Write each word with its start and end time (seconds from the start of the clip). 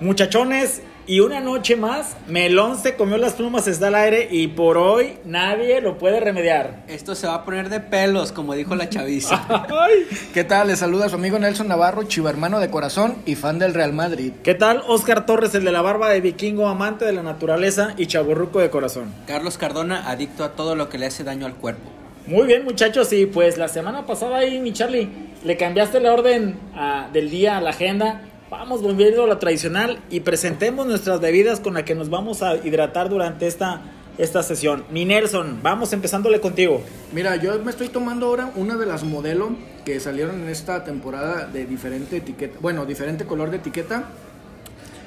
Muchachones, 0.00 0.82
y 1.06 1.20
una 1.20 1.40
noche 1.40 1.76
más, 1.76 2.16
Melón 2.28 2.78
se 2.78 2.94
comió 2.94 3.16
las 3.16 3.32
plumas, 3.32 3.66
está 3.66 3.88
al 3.88 3.96
aire 3.96 4.28
y 4.30 4.46
por 4.46 4.78
hoy 4.78 5.18
nadie 5.24 5.80
lo 5.80 5.98
puede 5.98 6.20
remediar. 6.20 6.84
Esto 6.88 7.14
se 7.14 7.26
va 7.26 7.34
a 7.34 7.44
poner 7.44 7.68
de 7.68 7.80
pelos, 7.80 8.30
como 8.30 8.54
dijo 8.54 8.76
la 8.76 8.88
chaviza. 8.88 9.44
Ay. 9.48 10.06
¿Qué 10.32 10.44
tal? 10.44 10.68
Les 10.68 10.78
saluda 10.78 11.08
su 11.08 11.16
amigo 11.16 11.38
Nelson 11.38 11.68
Navarro, 11.68 12.04
chivermano 12.04 12.60
de 12.60 12.70
corazón 12.70 13.16
y 13.26 13.34
fan 13.34 13.58
del 13.58 13.74
Real 13.74 13.92
Madrid. 13.92 14.32
¿Qué 14.44 14.54
tal? 14.54 14.82
Oscar 14.86 15.26
Torres, 15.26 15.54
el 15.54 15.64
de 15.64 15.72
la 15.72 15.82
barba 15.82 16.08
de 16.10 16.20
vikingo, 16.20 16.68
amante 16.68 17.04
de 17.04 17.12
la 17.12 17.22
naturaleza 17.22 17.94
y 17.96 18.06
chaburruco 18.06 18.60
de 18.60 18.70
corazón. 18.70 19.12
Carlos 19.26 19.58
Cardona, 19.58 20.08
adicto 20.08 20.44
a 20.44 20.52
todo 20.52 20.76
lo 20.76 20.88
que 20.88 20.98
le 20.98 21.06
hace 21.06 21.24
daño 21.24 21.44
al 21.44 21.56
cuerpo. 21.56 21.90
Muy 22.26 22.46
bien, 22.46 22.64
muchachos, 22.64 23.12
y 23.12 23.26
pues 23.26 23.58
la 23.58 23.66
semana 23.66 24.06
pasada 24.06 24.38
ahí, 24.38 24.60
mi 24.60 24.72
Charlie, 24.72 25.08
le 25.42 25.56
cambiaste 25.56 25.98
la 25.98 26.12
orden 26.12 26.56
ah, 26.76 27.08
del 27.12 27.30
día 27.30 27.56
a 27.56 27.60
la 27.60 27.70
agenda. 27.70 28.22
Vamos 28.50 28.82
volviendo 28.82 29.22
a 29.22 29.26
la 29.28 29.38
tradicional 29.38 30.02
y 30.10 30.20
presentemos 30.20 30.84
nuestras 30.84 31.20
bebidas 31.20 31.60
con 31.60 31.74
las 31.74 31.84
que 31.84 31.94
nos 31.94 32.10
vamos 32.10 32.42
a 32.42 32.56
hidratar 32.56 33.08
durante 33.08 33.46
esta, 33.46 33.82
esta 34.18 34.42
sesión. 34.42 34.84
Mi 34.90 35.04
Nelson, 35.04 35.60
vamos 35.62 35.92
empezándole 35.92 36.40
contigo. 36.40 36.82
Mira, 37.12 37.36
yo 37.36 37.56
me 37.60 37.70
estoy 37.70 37.90
tomando 37.90 38.26
ahora 38.26 38.50
una 38.56 38.76
de 38.76 38.86
las 38.86 39.04
modelo 39.04 39.50
que 39.84 40.00
salieron 40.00 40.40
en 40.40 40.48
esta 40.48 40.82
temporada 40.82 41.46
de 41.46 41.64
diferente 41.64 42.16
etiqueta, 42.16 42.58
bueno, 42.60 42.86
diferente 42.86 43.24
color 43.24 43.52
de 43.52 43.58
etiqueta. 43.58 44.06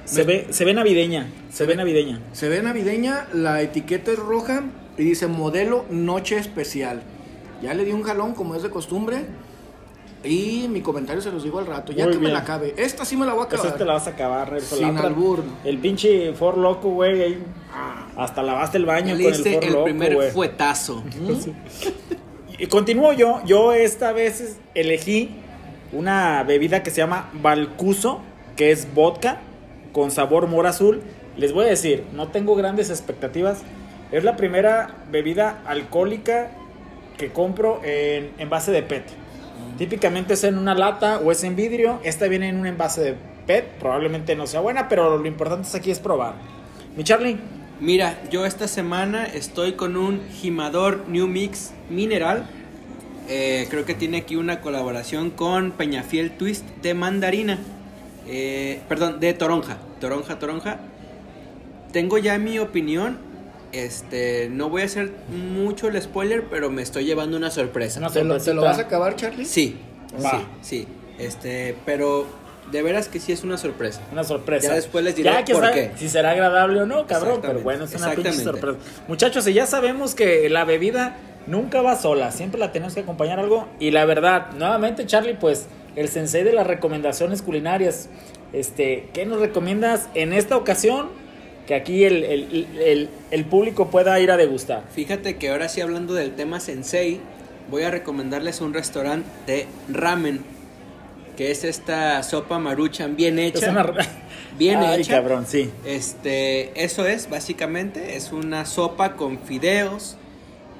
Se 0.06 0.24
ve, 0.24 0.48
se 0.52 0.64
ve 0.64 0.74
navideña, 0.74 1.30
se 1.52 1.66
ve 1.66 1.76
navideña. 1.76 2.22
Se 2.32 2.48
ve 2.48 2.62
navideña, 2.62 3.28
la 3.34 3.62
etiqueta 3.62 4.14
es 4.14 4.20
roja 4.20 4.64
y 4.98 5.04
dice 5.04 5.28
modelo 5.28 5.84
noche 5.90 6.38
especial. 6.38 7.02
Ya 7.62 7.74
le 7.74 7.84
di 7.84 7.92
un 7.92 8.04
jalón 8.04 8.36
como 8.36 8.56
es 8.56 8.64
de 8.64 8.70
costumbre. 8.70 9.26
Y 10.24 10.68
mi 10.70 10.82
comentario 10.82 11.22
se 11.22 11.32
los 11.32 11.44
digo 11.44 11.60
al 11.60 11.66
rato, 11.66 11.92
ya 11.92 12.06
Muy 12.06 12.14
que 12.14 12.20
me 12.20 12.30
la 12.30 12.40
acabe. 12.40 12.74
Esta 12.78 13.04
sí 13.04 13.18
me 13.18 13.26
la 13.26 13.34
voy 13.34 13.44
a 13.44 13.46
acabar. 13.46 13.66
Esa 13.68 13.76
te 13.78 13.84
la 13.86 13.94
vas 13.94 14.08
a 14.08 14.12
acabar, 14.12 14.52
Nelson. 14.54 14.78
Sin 14.80 14.90
otra- 14.92 15.08
albur. 15.08 15.44
El 15.66 15.78
pinche 15.80 16.34
For 16.34 16.58
Loco, 16.58 16.90
güey. 16.92 17.38
Hasta 18.16 18.42
lavaste 18.44 18.78
el 18.78 18.86
baño 18.86 19.16
Le 19.16 19.24
con 19.24 19.34
el 19.34 19.44
diste 19.44 19.54
For 19.56 19.64
el 19.66 19.72
Loco, 19.74 19.84
primer 19.86 20.16
güey. 20.16 20.32
fuetazo. 20.32 21.04
Y 22.58 22.68
continúo 22.68 23.12
yo. 23.14 23.42
Yo 23.46 23.74
esta 23.74 24.14
vez 24.14 24.58
elegí 24.76 25.32
una 25.92 26.44
bebida 26.44 26.84
que 26.84 26.92
se 26.92 26.98
llama 26.98 27.30
Balcuso, 27.34 28.22
que 28.56 28.72
es 28.72 28.94
vodka 28.94 29.42
con 29.92 30.12
sabor 30.12 30.48
mora 30.48 30.70
azul. 30.70 31.02
Les 31.36 31.52
voy 31.52 31.66
a 31.66 31.70
decir, 31.70 32.04
no 32.14 32.28
tengo 32.30 32.56
grandes 32.56 32.90
expectativas. 32.92 33.64
Es 34.12 34.24
la 34.24 34.36
primera 34.38 35.04
bebida 35.12 35.62
alcohólica 35.66 36.52
que 37.18 37.32
compro 37.34 37.82
en 37.84 38.32
envase 38.38 38.72
de 38.72 38.84
PET. 38.84 39.04
Típicamente 39.84 40.36
es 40.36 40.46
en 40.46 40.58
una 40.58 40.76
lata 40.76 41.20
o 41.20 41.30
es 41.30 41.44
en 41.44 41.58
vidrio. 41.58 42.00
Esta 42.06 42.30
viene 42.30 42.48
en 42.48 42.56
un 42.56 42.66
envase 42.68 43.02
de 43.02 43.16
PET. 43.46 43.80
Probablemente 43.80 44.34
no 44.34 44.48
sea 44.48 44.62
buena, 44.62 44.88
pero 44.88 45.18
lo 45.18 45.28
importante 45.28 45.68
es 45.68 45.76
aquí 45.76 45.92
es 45.92 46.00
probar. 46.00 46.36
Mi 46.96 47.04
Charlie, 47.04 47.38
Mira, 47.82 48.18
yo 48.32 48.46
esta 48.46 48.70
semana 48.70 49.26
estoy 49.26 49.74
con 49.74 49.98
un 49.98 50.22
Jimador 50.30 51.04
New 51.10 51.28
Mix 51.28 51.74
Mineral. 51.90 52.48
Eh, 53.28 53.68
creo 53.70 53.84
que 53.84 53.94
tiene 53.94 54.20
aquí 54.20 54.38
una 54.38 54.62
colaboración 54.62 55.32
con 55.32 55.72
Peñafiel 55.72 56.32
Twist 56.38 56.64
de 56.82 56.94
mandarina. 56.94 57.58
Eh, 58.26 58.80
perdón, 58.88 59.20
de 59.20 59.34
toronja. 59.34 59.80
Toronja, 60.00 60.40
toronja. 60.40 60.80
Tengo 61.92 62.18
ya 62.20 62.38
mi 62.38 62.58
opinión. 62.58 63.18
Este, 63.74 64.50
no 64.52 64.70
voy 64.70 64.84
a 64.84 64.86
hacer 64.86 65.12
mucho 65.30 65.88
el 65.88 66.00
spoiler, 66.02 66.46
pero 66.46 66.70
me 66.70 66.82
estoy 66.82 67.06
llevando 67.06 67.36
una 67.36 67.52
sorpresa. 67.52 68.00
Una 68.00 68.10
¿Te 68.10 68.24
lo, 68.24 68.40
te 68.40 68.54
lo 68.54 68.62
vas 68.62 68.78
a 68.78 68.84
acabar, 68.84 69.16
Charlie? 69.16 69.46
Sí, 69.46 69.78
Va. 70.24 70.32
sí, 70.32 70.38
sí. 70.62 70.88
Este, 71.18 71.76
pero 71.86 72.28
de 72.72 72.82
veras 72.82 73.08
que 73.08 73.20
sí 73.20 73.32
es 73.32 73.44
una 73.44 73.58
sorpresa. 73.58 74.02
Una 74.12 74.24
sorpresa. 74.24 74.70
Ya 74.70 74.76
después 74.76 75.04
les 75.04 75.16
diré 75.16 75.32
Ya 75.32 75.44
que 75.44 75.54
por 75.54 75.64
sabe 75.64 75.92
qué. 75.92 75.98
Si 75.98 76.08
será 76.08 76.32
agradable 76.32 76.82
o 76.82 76.86
no, 76.86 77.08
cabrón. 77.08 77.40
Pero 77.42 77.60
bueno, 77.62 77.86
es 77.86 77.96
una 77.96 78.12
pinche 78.12 78.34
sorpresa. 78.34 78.78
Muchachos, 79.08 79.48
y 79.48 79.54
ya 79.54 79.66
sabemos 79.66 80.16
que 80.16 80.50
la 80.50 80.66
bebida 80.66 81.18
nunca 81.48 81.82
va 81.82 81.96
sola. 81.96 82.32
Siempre 82.32 82.60
la 82.60 82.72
tenemos 82.72 82.94
que 82.94 83.02
acompañar 83.02 83.40
algo. 83.40 83.68
Y 83.80 83.92
la 83.92 84.06
verdad, 84.06 84.52
nuevamente, 84.52 85.06
Charlie, 85.06 85.34
pues, 85.34 85.66
el 85.96 86.10
sensei 86.10 86.44
de 86.44 86.54
las 86.54 86.68
recomendaciones 86.68 87.42
culinarias. 87.42 88.10
Este, 88.54 89.10
¿qué 89.14 89.26
nos 89.26 89.40
recomiendas 89.40 90.10
en 90.14 90.32
esta 90.32 90.58
ocasión? 90.58 91.23
Que 91.68 91.76
aquí 91.76 92.04
el, 92.04 92.24
el- 92.24 92.68
el- 92.80 93.10
el 93.32 93.46
público 93.46 93.90
pueda 93.90 94.20
ir 94.20 94.32
a 94.32 94.38
degustar. 94.38 94.84
Fíjate 94.94 95.38
que 95.38 95.50
ahora 95.50 95.70
sí 95.70 95.80
hablando 95.82 96.14
del 96.14 96.32
tema 96.36 96.60
sensei, 96.60 97.20
voy 97.72 97.84
a 97.84 97.92
recomendarles 97.92 98.60
un 98.62 98.74
restaurante 98.74 99.28
de 99.48 99.66
ramen, 99.90 100.42
que 101.38 101.52
es 101.52 101.64
esta 101.64 102.22
sopa 102.24 102.60
maruchan 102.60 103.16
bien 103.16 103.40
hecha. 103.40 103.66
Es 103.66 103.72
una- 103.72 103.94
Bien 104.60 104.78
Ay, 104.80 105.02
hecha. 105.02 105.14
cabrón, 105.14 105.46
sí. 105.48 105.72
Este, 105.84 106.84
eso 106.84 107.08
es 107.08 107.28
básicamente, 107.28 108.16
es 108.18 108.32
una 108.32 108.66
sopa 108.68 109.14
con 109.14 109.40
fideos 109.40 110.16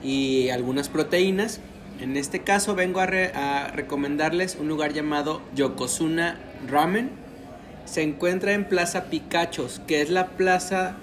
y 0.04 0.50
algunas 0.50 0.90
proteínas. 0.90 1.60
En 2.00 2.16
este 2.18 2.42
caso 2.42 2.76
vengo 2.76 3.00
a, 3.00 3.08
re- 3.08 3.32
a 3.34 3.70
recomendarles 3.74 4.58
un 4.60 4.68
lugar 4.68 4.94
llamado 4.94 5.42
Yokozuna 5.56 6.38
Ramen. 6.70 7.10
Se 7.86 8.02
encuentra 8.02 8.54
en 8.54 8.66
Plaza 8.66 9.06
Picachos, 9.06 9.82
que 9.88 10.02
es 10.02 10.10
la 10.10 10.28
plaza 10.30 10.96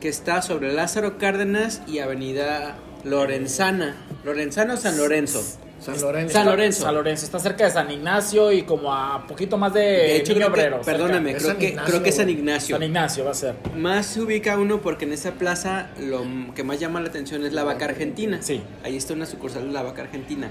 que 0.00 0.08
está 0.08 0.42
sobre 0.42 0.72
Lázaro 0.72 1.18
Cárdenas 1.18 1.82
y 1.86 1.98
Avenida 1.98 2.76
Lorenzana. 3.04 3.96
¿Lorenzana 4.24 4.74
o 4.74 4.76
San 4.76 4.96
Lorenzo? 4.96 5.42
San 5.80 6.00
Lorenzo. 6.00 6.32
San 6.32 6.46
Lorenzo. 6.46 6.82
San 6.82 6.94
Lorenzo. 6.94 7.24
Está 7.26 7.38
cerca 7.38 7.64
de 7.64 7.70
San 7.70 7.90
Ignacio 7.90 8.52
y 8.52 8.62
como 8.62 8.94
a 8.94 9.26
poquito 9.26 9.58
más 9.58 9.74
de, 9.74 9.80
De 9.80 10.16
hecho, 10.16 10.32
Niño 10.32 10.50
creo 10.52 10.66
Obrero. 10.66 10.80
perdóname, 10.82 11.34
creo 11.36 11.58
que, 11.58 11.68
Ignacio, 11.68 11.90
creo 11.90 12.02
que 12.02 12.08
es 12.08 12.16
San. 12.16 12.30
Ignacio. 12.30 12.76
San 12.76 12.82
Ignacio 12.82 13.24
va 13.24 13.32
a 13.32 13.34
ser. 13.34 13.54
Más 13.76 14.06
se 14.06 14.22
ubica 14.22 14.56
uno 14.56 14.80
porque 14.80 15.04
en 15.04 15.12
esa 15.12 15.32
plaza 15.32 15.90
lo 16.00 16.24
que 16.54 16.64
más 16.64 16.80
llama 16.80 17.00
la 17.00 17.08
atención 17.08 17.44
es 17.44 17.52
la 17.52 17.64
vaca 17.64 17.84
argentina. 17.84 18.38
Sí. 18.40 18.62
Ahí 18.82 18.96
está 18.96 19.12
una 19.12 19.26
sucursal 19.26 19.66
de 19.66 19.72
la 19.72 19.82
vaca 19.82 20.02
argentina. 20.02 20.48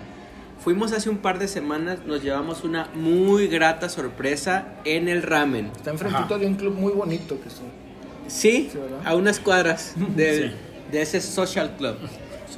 Fuimos 0.63 0.93
hace 0.93 1.09
un 1.09 1.17
par 1.17 1.39
de 1.39 1.47
semanas, 1.49 1.99
nos 2.05 2.23
llevamos 2.23 2.63
una 2.63 2.89
muy 2.95 3.47
grata 3.47 3.89
sorpresa 3.89 4.75
en 4.85 5.09
el 5.09 5.21
ramen. 5.21 5.71
Está 5.75 5.91
enfrentito 5.91 6.35
Ajá. 6.35 6.37
de 6.37 6.45
un 6.47 6.55
club 6.55 6.75
muy 6.75 6.93
bonito 6.93 7.39
que 7.41 7.49
son. 7.49 7.65
Sí, 8.27 8.69
a 9.03 9.15
unas 9.15 9.39
cuadras 9.39 9.93
del- 10.15 10.51
Sí. 10.51 10.55
de 10.91 11.01
ese 11.01 11.19
social 11.19 11.75
club. 11.77 11.95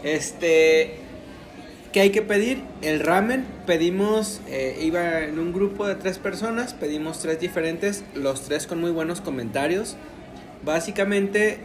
Este, 0.04 0.98
¿qué 1.92 2.02
hay 2.02 2.12
que 2.12 2.22
pedir? 2.22 2.62
El 2.84 3.00
ramen. 3.00 3.44
Pedimos, 3.66 4.40
eh, 4.48 4.78
iba 4.84 5.22
en 5.24 5.40
un 5.40 5.52
grupo 5.52 5.88
de 5.88 5.96
tres 5.96 6.20
personas, 6.20 6.76
pedimos 6.76 7.20
tres 7.22 7.40
diferentes, 7.40 8.04
los 8.14 8.42
tres 8.42 8.68
con 8.68 8.80
muy 8.80 8.92
buenos 8.92 9.20
comentarios. 9.22 9.96
Básicamente, 10.64 11.58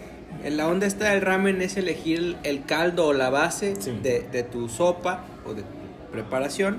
en 0.43 0.57
la 0.57 0.69
onda 0.69 0.87
esta 0.87 1.11
del 1.11 1.21
ramen 1.21 1.61
es 1.61 1.77
elegir 1.77 2.19
el, 2.19 2.37
el 2.45 2.65
caldo 2.65 3.09
o 3.09 3.13
la 3.13 3.29
base 3.29 3.75
Sí. 3.79 3.91
de, 4.03 4.21
de 4.33 4.43
tu 4.43 4.71
sopa 4.71 5.25
o 5.45 5.53
de 5.53 5.63
tu 5.63 5.80
preparación. 6.11 6.79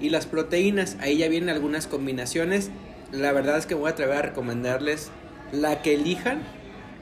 Y 0.00 0.10
las 0.10 0.26
proteínas, 0.26 0.96
ahí 1.00 1.18
ya 1.18 1.28
vienen 1.28 1.48
algunas 1.48 1.86
combinaciones. 1.86 2.70
La 3.10 3.32
verdad 3.32 3.58
es 3.58 3.66
que 3.66 3.74
voy 3.74 3.88
a 3.88 3.92
atrever 3.92 4.16
a 4.16 4.22
recomendarles 4.22 5.10
la 5.52 5.82
que 5.82 5.94
elijan. 5.94 6.42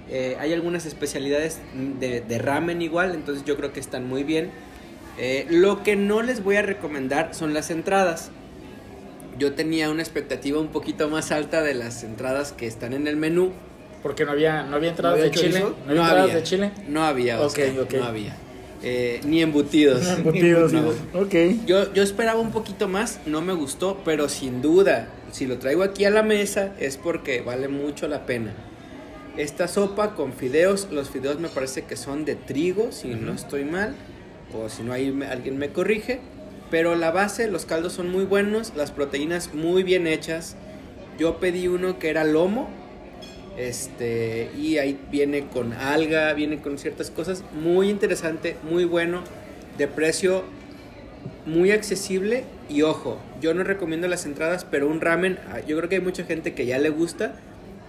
Eh, 0.08 0.36
hay 0.40 0.52
algunas 0.52 0.86
especialidades 0.86 1.60
de, 2.00 2.20
de 2.20 2.38
ramen 2.38 2.80
igual, 2.80 3.14
entonces 3.14 3.44
yo 3.44 3.56
creo 3.56 3.72
que 3.72 3.80
están 3.80 4.08
muy 4.08 4.22
bien. 4.22 4.50
Eh, 5.18 5.46
lo 5.50 5.82
que 5.82 5.96
no 5.96 6.22
les 6.22 6.44
voy 6.44 6.56
a 6.56 6.62
recomendar 6.62 7.34
son 7.34 7.54
las 7.54 7.70
entradas. 7.70 8.30
Yo 9.38 9.52
tenía 9.54 9.90
una 9.90 10.02
expectativa 10.02 10.60
un 10.60 10.68
poquito 10.68 11.08
más 11.08 11.32
alta 11.32 11.62
de 11.62 11.74
las 11.74 12.04
entradas 12.04 12.52
que 12.52 12.66
están 12.66 12.92
en 12.92 13.06
el 13.06 13.16
menú. 13.16 13.52
Porque 14.02 14.24
no 14.24 14.32
había, 14.32 14.62
no 14.62 14.76
había 14.76 14.90
entradas 14.90 15.18
¿No 15.18 15.24
de 15.24 15.30
Chile. 15.32 15.60
No 15.60 15.90
había 15.90 16.02
entradas 16.02 16.34
de 16.34 16.42
Chile. 16.42 16.70
No 16.88 17.04
había, 17.04 17.38
Ok, 17.40 17.46
Oscar, 17.46 17.80
ok. 17.80 17.94
no 17.94 18.04
había. 18.04 18.36
Eh, 18.82 19.20
ni 19.24 19.42
embutidos. 19.42 20.06
Embutidos, 20.06 20.72
No. 20.72 20.90
Ok. 21.14 21.34
Yo, 21.66 21.92
yo 21.92 22.02
esperaba 22.02 22.40
un 22.40 22.50
poquito 22.52 22.88
más, 22.88 23.20
no 23.26 23.40
me 23.40 23.52
gustó, 23.52 24.02
pero 24.04 24.28
sin 24.28 24.62
duda, 24.62 25.08
si 25.32 25.46
lo 25.46 25.58
traigo 25.58 25.82
aquí 25.82 26.04
a 26.04 26.10
la 26.10 26.22
mesa 26.22 26.74
es 26.78 26.96
porque 26.96 27.40
vale 27.40 27.68
mucho 27.68 28.06
la 28.08 28.26
pena. 28.26 28.52
Esta 29.36 29.68
sopa 29.68 30.14
con 30.14 30.32
fideos, 30.32 30.88
los 30.90 31.10
fideos 31.10 31.38
me 31.40 31.48
parece 31.48 31.84
que 31.84 31.96
son 31.96 32.24
de 32.24 32.36
trigo, 32.36 32.90
si 32.90 33.08
no 33.08 33.32
estoy 33.32 33.64
mal, 33.64 33.94
o 34.54 34.68
si 34.68 34.82
no 34.82 34.92
hay 34.92 35.14
alguien 35.30 35.58
me 35.58 35.70
corrige, 35.70 36.20
pero 36.70 36.94
la 36.94 37.10
base, 37.10 37.48
los 37.48 37.66
caldos 37.66 37.92
son 37.92 38.10
muy 38.10 38.24
buenos, 38.24 38.72
las 38.76 38.92
proteínas 38.92 39.52
muy 39.52 39.82
bien 39.82 40.06
hechas. 40.06 40.56
Yo 41.18 41.38
pedí 41.38 41.68
uno 41.68 41.98
que 41.98 42.08
era 42.08 42.24
lomo, 42.24 42.68
este, 43.56 44.50
y 44.56 44.78
ahí 44.78 44.98
viene 45.10 45.46
con 45.46 45.72
alga, 45.72 46.32
viene 46.34 46.58
con 46.58 46.78
ciertas 46.78 47.10
cosas, 47.10 47.42
muy 47.60 47.88
interesante, 47.88 48.56
muy 48.68 48.84
bueno, 48.84 49.22
de 49.78 49.88
precio 49.88 50.44
muy 51.46 51.70
accesible 51.70 52.44
y 52.68 52.82
ojo, 52.82 53.18
yo 53.40 53.54
no 53.54 53.62
recomiendo 53.64 54.08
las 54.08 54.26
entradas, 54.26 54.66
pero 54.68 54.88
un 54.88 55.00
ramen, 55.00 55.38
ah, 55.52 55.60
yo 55.66 55.76
creo 55.76 55.88
que 55.88 55.96
hay 55.96 56.00
mucha 56.00 56.24
gente 56.24 56.54
que 56.54 56.66
ya 56.66 56.78
le 56.78 56.90
gusta. 56.90 57.36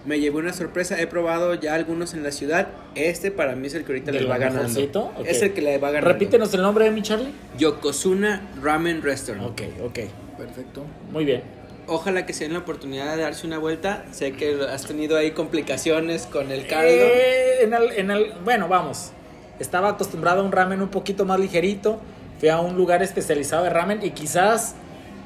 Me 0.06 0.20
llevó 0.20 0.38
una 0.38 0.52
sorpresa, 0.52 0.98
he 1.00 1.06
probado 1.06 1.54
ya 1.54 1.74
algunos 1.74 2.14
en 2.14 2.22
la 2.22 2.30
ciudad. 2.30 2.68
Este 2.94 3.30
para 3.30 3.56
mí 3.56 3.66
es 3.66 3.74
el 3.74 3.84
que 3.84 3.92
ahorita 3.92 4.12
¿De 4.12 4.18
le 4.18 4.24
lo 4.24 4.30
va 4.30 4.38
ganando. 4.38 5.12
Es 5.26 5.42
el 5.42 5.52
que 5.52 5.60
le 5.60 5.76
va 5.78 5.90
ganando. 5.90 6.12
Repítenos 6.12 6.54
el 6.54 6.62
nombre 6.62 6.84
de 6.84 6.92
mi 6.92 7.02
Charlie. 7.02 7.32
Yokozuna 7.58 8.48
Ramen 8.62 9.02
Restaurant. 9.02 9.50
Ok, 9.50 9.62
ok. 9.84 9.98
Perfecto. 10.38 10.86
Muy 11.10 11.24
bien. 11.24 11.57
Ojalá 11.88 12.26
que 12.26 12.32
se 12.32 12.44
den 12.44 12.52
la 12.52 12.60
oportunidad 12.60 13.16
de 13.16 13.22
darse 13.22 13.46
una 13.46 13.58
vuelta. 13.58 14.04
Sé 14.12 14.32
que 14.32 14.58
has 14.70 14.86
tenido 14.86 15.16
ahí 15.16 15.32
complicaciones 15.32 16.26
con 16.26 16.50
el 16.52 16.66
caldo. 16.66 16.88
Eh, 16.90 17.62
en 17.62 17.74
el- 17.74 17.92
en 17.92 18.10
el- 18.10 18.32
bueno, 18.44 18.68
vamos. 18.68 19.10
Estaba 19.58 19.88
acostumbrado 19.90 20.40
a 20.40 20.44
un 20.44 20.52
ramen 20.52 20.80
un 20.82 20.88
poquito 20.88 21.24
más 21.24 21.40
ligerito. 21.40 21.98
Fui 22.38 22.48
a 22.48 22.60
un 22.60 22.76
lugar 22.76 23.02
especializado 23.02 23.64
de 23.64 23.70
ramen 23.70 24.00
y 24.04 24.10
quizás 24.10 24.76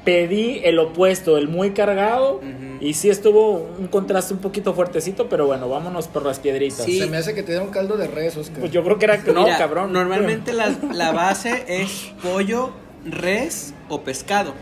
pedí 0.03 0.59
el 0.65 0.79
opuesto, 0.79 1.37
el 1.37 1.47
muy 1.47 1.71
cargado. 1.71 2.41
Y 2.81 2.95
sí 2.95 3.09
estuvo 3.09 3.51
un 3.79 3.87
contraste 3.87 4.33
un 4.33 4.39
poquito 4.41 4.73
fuertecito, 4.73 5.29
pero 5.29 5.45
bueno, 5.45 5.69
vámonos 5.69 6.07
por 6.09 6.25
las 6.25 6.39
piedritas. 6.39 6.83
Sí. 6.85 6.99
Se 6.99 7.05
me 7.05 7.15
hace 7.17 7.33
que 7.33 7.43
te 7.43 7.51
dieron 7.53 7.69
caldo 7.69 7.95
de 7.95 8.07
res, 8.07 8.35
Oscar. 8.35 8.59
Pues 8.59 8.71
yo 8.71 8.83
creo 8.83 8.99
que 8.99 9.05
era 9.05 9.23
que 9.23 9.31
no, 9.31 9.43
Mira, 9.43 9.57
cabrón. 9.57 9.93
Normalmente 9.93 10.51
la, 10.51 10.75
la 10.91 11.11
base 11.13 11.63
es 11.67 12.11
pollo, 12.21 12.71
res 13.05 13.73
o 13.87 14.01
pescado. 14.01 14.53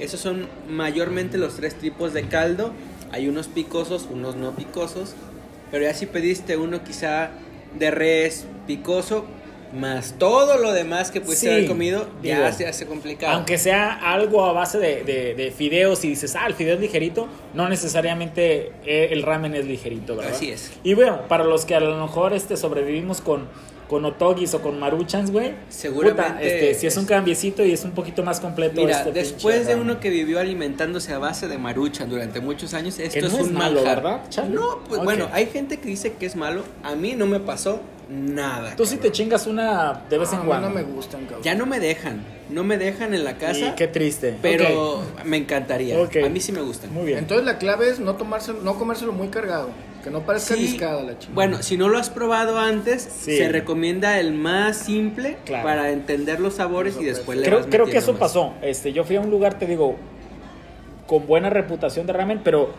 Esos 0.00 0.20
son 0.20 0.48
mayormente 0.68 1.38
los 1.38 1.56
tres 1.56 1.74
tipos 1.74 2.12
de 2.12 2.24
caldo. 2.28 2.72
Hay 3.12 3.28
unos 3.28 3.48
picosos, 3.48 4.08
unos 4.10 4.36
no 4.36 4.52
picosos. 4.56 5.14
Pero 5.70 5.84
ya 5.84 5.94
si 5.94 6.06
pediste 6.06 6.56
uno 6.56 6.82
quizá 6.82 7.30
de 7.78 7.90
res 7.90 8.46
picoso, 8.66 9.24
más 9.72 10.16
todo 10.18 10.58
lo 10.58 10.72
demás 10.72 11.12
que 11.12 11.20
pudiste 11.20 11.46
Sí, 11.46 11.52
haber 11.52 11.68
comido, 11.68 12.08
ya 12.24 12.38
digo, 12.46 12.52
se 12.56 12.66
hace 12.66 12.86
complicado. 12.86 13.36
Aunque 13.36 13.56
sea 13.56 13.92
algo 13.92 14.44
a 14.44 14.52
base 14.52 14.78
de, 14.78 15.04
de- 15.04 15.34
de 15.36 15.50
fideos 15.52 16.04
y 16.04 16.08
dices, 16.08 16.34
ah, 16.34 16.46
el 16.48 16.54
fideo 16.54 16.74
es 16.74 16.80
ligerito, 16.80 17.28
no 17.54 17.68
necesariamente 17.68 18.72
eh, 18.84 19.08
el 19.12 19.22
ramen 19.22 19.54
es 19.54 19.66
ligerito, 19.66 20.16
¿verdad? 20.16 20.32
Así 20.34 20.50
es. 20.50 20.72
Y 20.82 20.94
bueno, 20.94 21.20
para 21.28 21.44
los 21.44 21.64
que 21.66 21.76
a 21.76 21.80
lo 21.80 21.96
mejor 22.04 22.32
este, 22.32 22.56
sobrevivimos 22.56 23.20
con, 23.20 23.46
con 23.90 24.04
otogis 24.04 24.54
o 24.54 24.62
con 24.62 24.78
maruchans, 24.78 25.32
güey, 25.32 25.52
Seguramente 25.68 26.22
puta, 26.22 26.40
este, 26.42 26.74
si 26.74 26.86
es 26.86 26.96
un 26.96 27.06
cambiecito 27.06 27.64
y 27.64 27.72
es 27.72 27.82
un 27.84 27.90
poquito 27.90 28.22
más 28.22 28.38
completo. 28.38 28.80
Mira, 28.80 28.98
este 28.98 29.10
después 29.10 29.56
pinche 29.56 29.74
de 29.74 29.80
uno 29.80 29.98
que 29.98 30.10
vivió 30.10 30.38
alimentándose 30.38 31.12
a 31.12 31.18
base 31.18 31.48
de 31.48 31.58
maruchan 31.58 32.08
durante 32.08 32.40
muchos 32.40 32.72
años, 32.72 33.00
esto 33.00 33.20
no 33.20 33.26
es 33.26 33.34
es 33.34 33.40
un 33.40 33.52
malo, 33.54 33.80
manjar. 33.82 34.02
¿verdad? 34.02 34.48
No, 34.48 34.78
pues 34.88 35.02
bueno, 35.02 35.28
hay 35.32 35.46
gente 35.46 35.78
que 35.80 35.88
dice 35.88 36.12
que 36.12 36.26
es 36.26 36.36
malo. 36.36 36.62
A 36.84 36.94
mí 36.94 37.14
no 37.16 37.26
me 37.26 37.40
pasó 37.40 37.80
nada. 38.08 38.76
Tú 38.76 38.86
sí 38.86 38.96
te 38.96 39.10
chingas 39.10 39.48
una 39.48 40.04
de 40.08 40.18
vez 40.18 40.28
Ah, 40.32 40.36
en 40.40 40.46
cuando. 40.46 40.68
no 40.68 40.74
me 40.76 40.82
gustan, 40.84 41.22
cabrón. 41.24 41.42
Ya 41.42 41.56
no 41.56 41.66
me 41.66 41.80
dejan, 41.80 42.22
no 42.48 42.62
me 42.62 42.78
dejan 42.78 43.12
en 43.12 43.24
la 43.24 43.38
casa, 43.38 43.70
Y 43.70 43.74
qué 43.74 43.88
triste. 43.88 44.36
pero 44.40 45.02
me 45.24 45.36
encantaría. 45.36 45.96
A 46.24 46.28
mí 46.28 46.40
sí 46.40 46.52
me 46.52 46.60
gustan. 46.62 46.94
Muy 46.94 47.06
bien. 47.06 47.18
Entonces 47.18 47.44
la 47.44 47.58
clave 47.58 47.90
es 47.90 47.98
no 47.98 48.14
tomárselo, 48.14 48.60
no 48.62 48.78
comérselo 48.78 49.12
muy 49.12 49.28
cargado. 49.28 49.70
Que 50.02 50.10
no 50.10 50.20
parezca 50.20 50.54
Sí, 50.54 50.62
discada 50.62 51.02
la 51.02 51.18
chingada. 51.18 51.34
Bueno, 51.34 51.62
si 51.62 51.76
no 51.76 51.88
lo 51.88 51.98
has 51.98 52.10
probado 52.10 52.58
antes, 52.58 53.02
Sí. 53.02 53.36
se 53.36 53.48
recomienda 53.48 54.18
el 54.18 54.32
más 54.32 54.76
simple 54.78 55.36
Claro. 55.44 55.64
para 55.64 55.90
entender 55.90 56.40
los 56.40 56.54
sabores 56.54 56.96
y 57.00 57.04
después 57.04 57.38
le 57.38 57.44
creo, 57.46 57.58
vas 57.58 57.66
creo 57.70 57.86
que 57.86 57.98
eso 57.98 58.12
más. 58.12 58.20
pasó. 58.20 58.54
Este, 58.62 58.92
yo 58.92 59.04
fui 59.04 59.16
a 59.16 59.20
un 59.20 59.30
lugar, 59.30 59.58
te 59.58 59.66
digo, 59.66 59.96
con 61.06 61.26
buena 61.26 61.50
reputación 61.50 62.06
de 62.06 62.12
ramen, 62.12 62.40
pero 62.44 62.70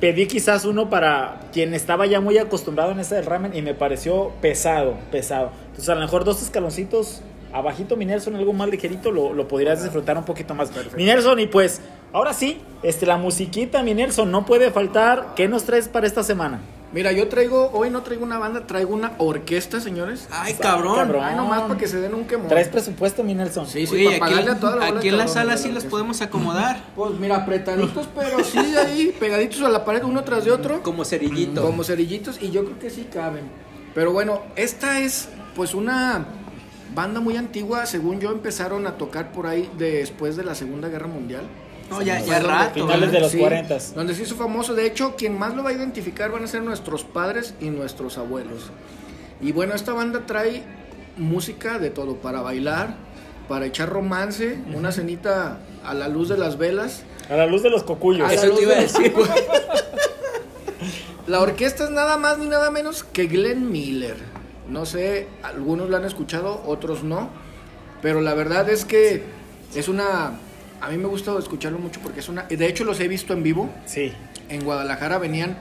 pedí 0.00 0.26
quizás 0.26 0.64
uno 0.64 0.88
para 0.90 1.40
quien 1.52 1.74
estaba 1.74 2.06
ya 2.06 2.20
muy 2.20 2.38
acostumbrado 2.38 2.92
en 2.92 3.00
ese 3.00 3.14
del 3.16 3.26
ramen 3.26 3.54
y 3.54 3.62
me 3.62 3.74
pareció 3.74 4.32
pesado, 4.40 4.94
pesado. 5.10 5.50
Entonces 5.66 5.88
a 5.88 5.94
lo 5.94 6.00
mejor 6.00 6.24
dos 6.24 6.42
escaloncitos 6.42 7.22
abajito, 7.52 7.96
mi 7.96 8.06
Nelson, 8.06 8.34
algo 8.36 8.52
más 8.54 8.68
ligerito, 8.70 9.10
lo, 9.10 9.34
lo 9.34 9.46
podrías 9.46 9.82
disfrutar 9.82 10.16
un 10.16 10.24
poquito 10.24 10.54
más. 10.54 10.70
Mi 10.96 11.04
Nelson, 11.04 11.38
y 11.38 11.46
pues, 11.46 11.82
ahora 12.12 12.32
sí, 12.34 12.60
este, 12.82 13.06
la 13.06 13.16
musiquita, 13.16 13.82
mi 13.82 13.94
Nelson, 13.94 14.30
no 14.30 14.44
puede 14.46 14.70
faltar. 14.70 15.34
¿Qué 15.36 15.48
nos 15.48 15.64
traes 15.64 15.88
para 15.88 16.06
esta 16.06 16.22
semana? 16.22 16.60
Mira, 16.92 17.10
yo 17.12 17.28
traigo, 17.28 17.70
hoy 17.72 17.88
no 17.88 18.02
traigo 18.02 18.22
una 18.22 18.38
banda, 18.38 18.66
traigo 18.66 18.92
una 18.92 19.12
orquesta, 19.16 19.80
señores. 19.80 20.28
Ay, 20.30 20.52
cabrón. 20.54 20.94
cabrón. 20.94 21.24
Ay, 21.24 21.36
nomás 21.36 21.62
para 21.62 21.78
que 21.78 21.88
se 21.88 21.98
den 21.98 22.12
un 22.12 22.24
quemón. 22.26 22.48
¿Traes 22.48 22.68
presupuesto, 22.68 23.24
mi 23.24 23.34
Nelson? 23.34 23.66
Sí, 23.66 23.86
sí, 23.86 23.94
Oye, 23.94 24.18
para 24.18 24.26
aquí, 24.26 24.34
pagarle 24.34 24.50
a 24.50 24.60
toda 24.60 24.76
la 24.76 24.98
aquí 24.98 25.08
en 25.08 25.16
la 25.16 25.26
sala 25.26 25.56
sí 25.56 25.72
los 25.72 25.84
podemos 25.84 26.20
acomodar 26.20 26.84
Pues 26.94 27.12
mira, 27.18 27.36
apretaditos, 27.36 28.08
pero 28.14 28.44
sí 28.44 28.58
ahí, 28.58 29.14
pegaditos 29.20 29.62
a 29.62 29.70
la 29.70 29.86
pared 29.86 30.02
uno 30.04 30.22
tras 30.22 30.44
de 30.44 30.50
otro. 30.50 30.82
como 30.82 31.06
cerillito. 31.06 31.62
Como 31.62 31.82
cerillitos 31.82 32.42
y 32.42 32.50
yo 32.50 32.62
creo 32.66 32.78
que 32.78 32.90
sí 32.90 33.08
caben. 33.10 33.44
Pero 33.94 34.12
bueno, 34.12 34.42
esta 34.56 35.00
es 35.00 35.30
pues 35.56 35.72
una 35.72 36.26
banda 36.94 37.20
muy 37.20 37.38
antigua, 37.38 37.86
según 37.86 38.20
yo 38.20 38.32
empezaron 38.32 38.86
a 38.86 38.98
tocar 38.98 39.32
por 39.32 39.46
ahí 39.46 39.70
después 39.78 40.36
de 40.36 40.44
la 40.44 40.54
Segunda 40.54 40.88
Guerra 40.88 41.06
Mundial. 41.06 41.44
No, 41.92 42.02
ya, 42.02 42.20
ya 42.20 42.34
donde- 42.40 42.48
rato. 42.48 42.74
Finales 42.74 43.12
de 43.12 43.20
los 43.20 43.30
Sí, 43.30 43.38
40s. 43.38 43.94
Donde 43.94 44.14
se 44.14 44.22
hizo 44.22 44.34
famoso. 44.36 44.74
De 44.74 44.86
hecho, 44.86 45.14
quien 45.16 45.38
más 45.38 45.54
lo 45.54 45.62
va 45.62 45.70
a 45.70 45.72
identificar 45.72 46.30
van 46.30 46.44
a 46.44 46.46
ser 46.46 46.62
nuestros 46.62 47.04
padres 47.04 47.54
y 47.60 47.70
nuestros 47.70 48.18
abuelos. 48.18 48.70
Y 49.40 49.52
bueno, 49.52 49.74
esta 49.74 49.92
banda 49.92 50.26
trae 50.26 50.62
música 51.16 51.78
de 51.78 51.90
todo, 51.90 52.16
para 52.16 52.40
bailar, 52.42 52.94
para 53.48 53.66
echar 53.66 53.88
romance, 53.88 54.58
una 54.74 54.92
cenita 54.92 55.58
a 55.84 55.94
la 55.94 56.08
luz 56.08 56.28
de 56.28 56.38
las 56.38 56.58
velas. 56.58 57.02
A 57.28 57.36
la 57.36 57.46
luz 57.46 57.62
de 57.62 57.70
los 57.70 57.82
cocuyos. 57.82 58.26
A 58.26 58.28
la 58.28 58.34
Eso 58.34 58.46
luz 58.48 58.56
te 58.58 58.62
iba 58.62 58.72
a 58.72 58.76
de- 58.76 58.82
decir. 58.82 59.12
La 61.26 61.40
orquesta 61.40 61.84
es 61.84 61.90
nada 61.90 62.16
más 62.16 62.38
ni 62.38 62.46
nada 62.48 62.70
menos 62.70 63.04
que 63.04 63.26
Glenn 63.26 63.70
Miller. 63.70 64.16
No 64.68 64.84
sé, 64.86 65.28
algunos 65.42 65.88
la 65.88 65.98
han 65.98 66.04
escuchado, 66.04 66.62
otros 66.66 67.04
no. 67.04 67.30
Pero 68.00 68.20
la 68.20 68.34
verdad 68.34 68.68
es 68.68 68.84
que 68.84 69.22
es 69.74 69.88
una... 69.88 70.32
A 70.82 70.88
mí 70.90 70.98
me 70.98 71.06
gusta 71.06 71.36
escucharlo 71.38 71.78
mucho 71.78 72.00
porque 72.02 72.20
es 72.20 72.28
una... 72.28 72.42
De 72.42 72.66
hecho 72.66 72.84
los 72.84 72.98
he 73.00 73.08
visto 73.08 73.32
en 73.32 73.42
vivo. 73.42 73.70
Sí. 73.86 74.12
En 74.48 74.64
Guadalajara 74.64 75.18
venían 75.18 75.56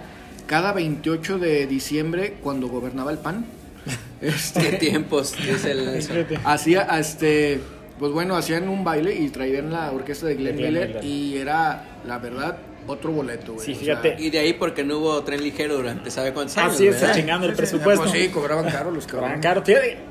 cada 0.48 0.74
28 0.74 1.38
de 1.40 1.68
diciembre 1.68 2.36
cuando 2.44 2.68
gobernaba 2.68 3.12
el 3.12 3.18
PAN. 3.20 3.46
Este, 4.22 4.60
¿Qué 4.62 4.78
tiempos? 4.78 5.34
Dice 5.36 5.72
el 5.72 6.38
hacía, 6.44 6.84
este, 7.00 7.60
pues 7.98 8.12
bueno, 8.12 8.36
hacían 8.36 8.70
un 8.70 8.84
baile 8.84 9.16
y 9.16 9.30
traían 9.30 9.72
la 9.72 9.92
orquesta 9.92 10.28
de 10.28 10.36
Glenn, 10.36 10.56
Miller, 10.58 10.88
Miller. 10.90 11.04
y 11.04 11.38
era, 11.38 11.86
la 12.06 12.20
verdad, 12.20 12.58
otro 12.86 13.12
boleto, 13.12 13.54
güey. 13.54 13.66
Sí, 13.66 13.74
O 13.74 13.76
fíjate. 13.78 14.10
sea, 14.18 14.20
Y 14.20 14.30
de 14.30 14.38
ahí 14.38 14.54
porque 14.54 14.84
no 14.84 15.00
hubo 15.00 15.24
tren 15.24 15.42
ligero 15.42 15.76
durante 15.76 16.12
sabe 16.12 16.34
cuántos 16.34 16.56
años. 16.58 16.76
Así 16.76 16.86
es, 16.86 17.02
¿verdad? 17.02 17.16
chingando 17.16 17.48
el 17.48 17.54
Sí, 17.54 17.58
presupuesto. 17.58 18.04
pues 18.04 18.12
sí, 18.14 18.30
cobraban 18.30 18.70
caro 18.70 18.92
los 18.92 19.08
cabrones. 19.08 19.40
Cobraban 19.40 19.42
caro. 19.42 19.64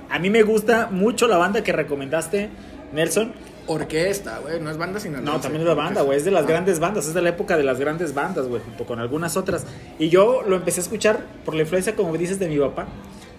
A 0.08 0.18
mí 0.18 0.28
me 0.28 0.42
gusta 0.42 0.88
mucho 0.90 1.28
la 1.28 1.36
banda 1.36 1.62
que 1.62 1.70
recomendaste, 1.70 2.48
Nelson. 2.92 3.32
Orquesta, 3.74 4.38
güey, 4.40 4.60
no 4.60 4.70
es 4.70 4.76
banda 4.76 4.98
sin 5.00 5.12
No, 5.24 5.40
también 5.40 5.62
es 5.62 5.68
la 5.68 5.74
banda, 5.74 6.02
güey. 6.02 6.18
Es 6.18 6.24
de 6.24 6.30
las 6.30 6.46
grandes 6.46 6.80
bandas. 6.80 7.06
Es 7.06 7.14
de 7.14 7.22
la 7.22 7.28
época 7.30 7.56
de 7.56 7.62
las 7.62 7.78
grandes 7.78 8.14
bandas, 8.14 8.48
güey. 8.48 8.60
Junto 8.62 8.84
con 8.84 8.98
algunas 8.98 9.36
otras. 9.36 9.64
Y 9.98 10.08
yo 10.08 10.42
lo 10.42 10.56
empecé 10.56 10.80
a 10.80 10.82
escuchar 10.82 11.20
por 11.44 11.54
la 11.54 11.62
influencia, 11.62 11.94
como 11.94 12.16
dices, 12.16 12.38
de 12.38 12.48
mi 12.48 12.58
papá. 12.58 12.86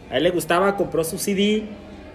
A 0.09 0.17
él 0.17 0.23
le 0.23 0.29
gustaba, 0.31 0.77
compró 0.77 1.03
su 1.03 1.17
CD. 1.17 1.63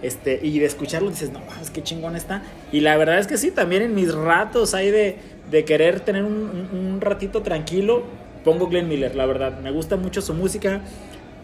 Este, 0.01 0.39
y 0.43 0.59
de 0.59 0.65
escucharlo 0.65 1.09
dices, 1.09 1.31
no 1.31 1.39
mames, 1.39 1.69
qué 1.71 1.81
chingón 1.83 2.15
está. 2.15 2.43
Y 2.71 2.81
la 2.81 2.97
verdad 2.97 3.17
es 3.19 3.27
que 3.27 3.37
sí, 3.37 3.49
también 3.51 3.81
en 3.81 3.95
mis 3.95 4.13
ratos 4.13 4.73
hay 4.75 4.91
de, 4.91 5.17
de 5.49 5.65
querer 5.65 5.99
tener 6.01 6.23
un, 6.23 6.69
un- 6.71 6.79
un 6.93 7.01
ratito 7.01 7.41
tranquilo, 7.41 8.03
pongo 8.43 8.67
Glenn 8.67 8.87
Miller, 8.87 9.15
la 9.15 9.25
verdad. 9.25 9.59
Me 9.61 9.71
gusta 9.71 9.95
mucho 9.95 10.21
su 10.21 10.33
música. 10.35 10.81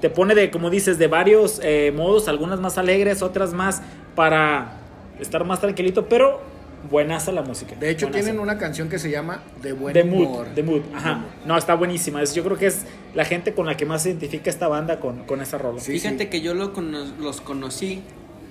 Te 0.01 0.09
pone 0.09 0.35
de, 0.35 0.51
como 0.51 0.69
dices, 0.69 0.97
de 0.99 1.07
varios 1.07 1.59
eh, 1.63 1.91
modos, 1.95 2.27
algunas 2.27 2.59
más 2.59 2.77
alegres, 2.77 3.21
otras 3.23 3.53
más 3.53 3.81
para 4.15 4.77
estar 5.19 5.43
más 5.45 5.59
tranquilito, 5.61 6.07
pero 6.07 6.41
buenaza 6.89 7.31
la 7.31 7.41
música. 7.41 7.75
De 7.75 7.89
hecho, 7.89 8.07
buenaza. 8.07 8.23
tienen 8.25 8.41
una 8.41 8.57
canción 8.57 8.89
que 8.89 8.99
se 8.99 9.09
llama 9.09 9.43
Buen 9.79 9.93
The 9.93 10.03
Humor. 10.03 10.27
Mood, 10.27 10.47
The 10.55 10.63
Mood, 10.63 10.81
ajá. 10.93 11.23
No, 11.45 11.57
está 11.57 11.75
buenísima. 11.75 12.21
Es- 12.21 12.33
yo 12.35 12.43
creo 12.43 12.57
que 12.57 12.67
es 12.67 12.81
la 13.13 13.25
gente 13.25 13.53
con 13.53 13.65
la 13.65 13.77
que 13.77 13.85
más 13.85 14.03
se 14.03 14.09
identifica 14.09 14.49
esta 14.49 14.67
banda 14.67 14.99
con, 14.99 15.23
con 15.25 15.41
esa 15.41 15.57
rola. 15.57 15.79
Sí, 15.79 15.93
Fíjate 15.93 16.23
sí. 16.25 16.29
que 16.29 16.41
yo 16.41 16.53
lo 16.53 16.73
cono- 16.73 17.05
los 17.19 17.41
conocí 17.41 18.01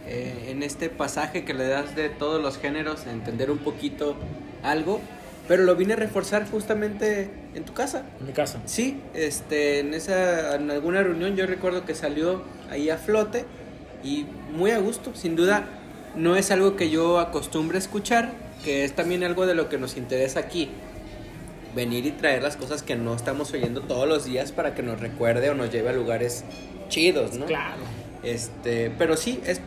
eh, 0.07 0.49
en 0.49 0.63
este 0.63 0.89
pasaje 0.89 1.45
que 1.45 1.55
le 1.55 1.67
das 1.69 1.95
de 1.95 2.09
todos 2.09 2.43
los 2.43 2.59
géneros, 2.59 3.07
a 3.07 3.13
entender 3.13 3.51
un 3.51 3.59
poquito 3.59 4.17
algo, 4.65 5.01
pero 5.47 5.63
lo 5.65 5.77
vine 5.77 5.93
a 5.93 5.97
reforzar 5.97 6.49
justamente 6.51 7.31
en 7.55 7.65
tu 7.65 7.73
casa. 7.73 8.05
En 8.21 8.27
mi 8.27 8.33
caso. 8.33 8.59
Sí, 8.65 9.01
este, 9.15 9.81
en 9.81 9.95
esa, 9.95 10.57
en 10.57 10.71
alguna 10.71 11.03
reunión 11.03 11.37
yo 11.37 11.47
recuerdo 11.47 11.85
que 11.85 11.95
salió 11.95 12.43
ahí 12.71 12.91
a 12.91 12.97
flote 12.97 13.45
y 14.03 14.27
muy 14.57 14.71
a 14.73 14.79
gusto, 14.79 15.13
sin 15.15 15.37
duda 15.37 15.67
no 16.17 16.37
es 16.37 16.51
algo 16.51 16.77
que 16.77 16.91
yo 16.91 17.19
acostumbre 17.19 17.77
a 17.77 17.81
escuchar, 17.81 18.33
que 18.65 18.85
es 18.85 18.93
también 18.95 19.25
algo 19.25 19.47
de 19.47 19.55
lo 19.55 19.69
que 19.69 19.79
nos 19.79 19.97
interesa 19.97 20.41
aquí, 20.41 20.69
venir 21.75 22.07
y 22.07 22.11
traer 22.13 22.43
las 22.43 22.57
cosas 22.57 22.83
que 22.83 22.97
no 22.97 23.15
estamos 23.15 23.53
oyendo 23.53 23.81
todos 23.81 24.07
los 24.09 24.25
días 24.25 24.53
para 24.53 24.75
que 24.75 24.83
nos 24.83 25.01
recuerde 25.01 25.51
o 25.51 25.55
nos 25.55 25.71
lleve 25.71 25.91
a 25.91 25.93
lugares 25.93 26.45
chidos, 26.89 27.35
¿no? 27.35 27.47
Claro. 27.47 27.81
Este, 28.23 28.91
pero 28.99 29.17
sí, 29.17 29.41
es 29.47 29.61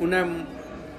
una 0.00 0.26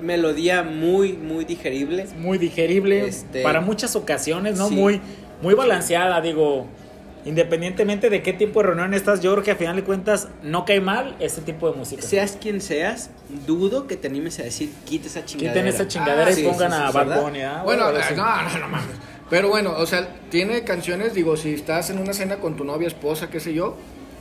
melodía 0.01 0.63
muy, 0.63 1.13
muy 1.13 1.45
digerible. 1.45 2.05
Muy 2.17 2.37
digerible 2.37 3.07
Este- 3.07 3.41
para 3.41 3.61
muchas 3.61 3.95
ocasiones, 3.95 4.57
¿no? 4.57 4.67
Sí. 4.67 4.75
Muy, 4.75 5.01
muy 5.41 5.53
balanceada, 5.53 6.19
digo. 6.21 6.67
Independientemente 7.25 8.09
de 8.11 8.21
qué 8.21 8.33
tipo 8.33 8.61
de 8.61 8.67
reunión 8.67 8.93
estás, 8.93 9.19
yo 9.21 9.31
creo 9.33 9.43
que 9.43 9.51
a 9.51 9.55
final 9.55 9.75
de 9.75 9.83
cuentas 9.83 10.27
no 10.43 10.63
cae 10.63 10.79
mal 10.79 11.15
este 11.19 11.41
tipo 11.41 11.69
de 11.69 11.75
música. 11.75 12.03
Seas 12.03 12.37
quien 12.39 12.61
seas, 12.61 13.09
dudo 13.47 13.87
que 13.87 13.97
te 13.97 14.07
animes 14.07 14.39
a 14.39 14.43
decir, 14.43 14.71
quita 14.85 15.07
esa 15.07 15.25
chingadera. 15.25 15.53
Quiten 15.53 15.67
esa 15.67 15.87
chingadera 15.87 16.27
Ah, 16.27 16.31
y 16.31 16.35
sí, 16.35 16.43
pongan 16.43 16.71
sí, 16.71 16.77
sí, 16.77 16.83
a 16.83 16.87
¿ah? 16.87 17.63
Bueno, 17.63 17.89
eh, 17.89 18.01
no, 18.15 18.43
no, 18.43 18.59
no 18.59 18.67
mames. 18.69 18.95
Pero 19.29 19.49
bueno, 19.49 19.73
o 19.75 19.85
sea, 19.87 20.07
tiene 20.29 20.63
canciones, 20.63 21.15
digo, 21.15 21.35
si 21.35 21.55
estás 21.55 21.89
en 21.89 21.97
una 21.97 22.13
cena 22.13 22.37
con 22.37 22.55
tu 22.55 22.63
novia, 22.63 22.87
esposa, 22.87 23.29
qué 23.31 23.39
sé 23.39 23.55
yo, 23.55 23.75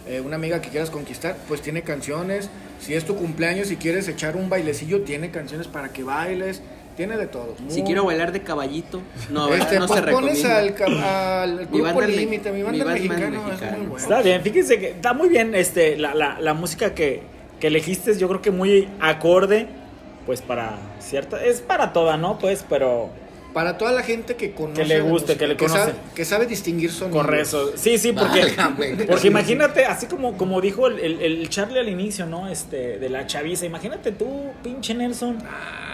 eh, 0.06 0.20
una 0.20 0.36
amiga 0.36 0.62
que 0.62 0.70
quieras 0.70 0.88
conquistar, 0.90 1.36
pues 1.46 1.60
tiene 1.60 1.82
canciones. 1.82 2.48
Si 2.80 2.94
es 2.94 3.04
tu 3.04 3.16
cumpleaños 3.16 3.70
y 3.70 3.76
quieres 3.76 4.08
echar 4.08 4.36
un 4.36 4.48
bailecillo, 4.48 5.02
tiene 5.02 5.30
canciones 5.30 5.68
para 5.68 5.92
que 5.92 6.04
bailes. 6.04 6.62
Tiene 6.96 7.16
de 7.16 7.26
todo. 7.26 7.54
Si 7.68 7.78
Muy- 7.80 7.82
quiero 7.86 8.04
bailar 8.04 8.30
de 8.30 8.42
caballito, 8.42 9.00
no, 9.30 9.52
este, 9.52 9.80
no 9.80 9.86
pues 9.88 10.00
se 10.00 10.06
pones 10.12 10.42
recomienda. 10.44 10.58
al, 10.58 11.48
al 11.50 11.66
grupo 11.66 11.82
banda 11.84 12.06
límite, 12.06 12.50
mi 12.52 12.58
mi 12.58 12.62
banda 12.62 12.84
banda 12.84 12.94
mexicano, 13.00 13.36
es 13.36 13.44
mexicano. 13.46 13.78
muy 13.78 13.86
bueno. 13.86 14.02
Está 14.02 14.22
bien, 14.22 14.42
fíjense 14.42 14.78
que 14.78 14.90
está 14.90 15.12
muy 15.12 15.28
bien 15.28 15.54
este, 15.56 15.96
la, 15.96 16.14
la, 16.14 16.38
la 16.40 16.54
música 16.54 16.94
que, 16.94 17.22
que 17.58 17.66
elegiste, 17.66 18.16
yo 18.16 18.28
creo 18.28 18.40
que 18.42 18.52
muy 18.52 18.88
acorde, 19.00 19.66
pues 20.24 20.40
para 20.40 20.78
cierta, 21.00 21.44
es 21.44 21.60
para 21.60 21.92
toda, 21.92 22.16
¿no? 22.16 22.38
Pues, 22.38 22.64
pero 22.68 23.10
Para 23.54 23.78
toda 23.78 23.92
la 23.92 24.02
gente 24.02 24.34
que 24.34 24.52
conoce. 24.52 24.82
Que 24.82 24.88
le 24.88 25.00
guste, 25.00 25.12
música, 25.12 25.38
que 25.38 25.46
le 25.46 25.56
conoce. 25.56 25.78
Sabe, 25.78 25.92
que 26.14 26.24
sabe 26.24 26.46
distinguir 26.46 26.90
sonidos. 26.90 27.22
corre 27.22 27.40
eso. 27.40 27.72
Sí, 27.76 27.96
sí, 27.98 28.12
porque, 28.12 28.40
Válgame. 28.56 29.06
porque 29.06 29.28
imagínate, 29.28 29.84
así 29.86 30.06
como, 30.06 30.36
como 30.36 30.60
dijo 30.60 30.88
el, 30.88 30.98
el, 30.98 31.20
el 31.22 31.48
Charlie 31.48 31.78
al 31.78 31.88
inicio, 31.88 32.26
¿no? 32.26 32.48
Este, 32.48 32.98
de 32.98 33.08
la 33.08 33.26
chaviza, 33.26 33.64
imagínate 33.64 34.10
tú, 34.12 34.26
pinche 34.62 34.92
Nelson, 34.92 35.38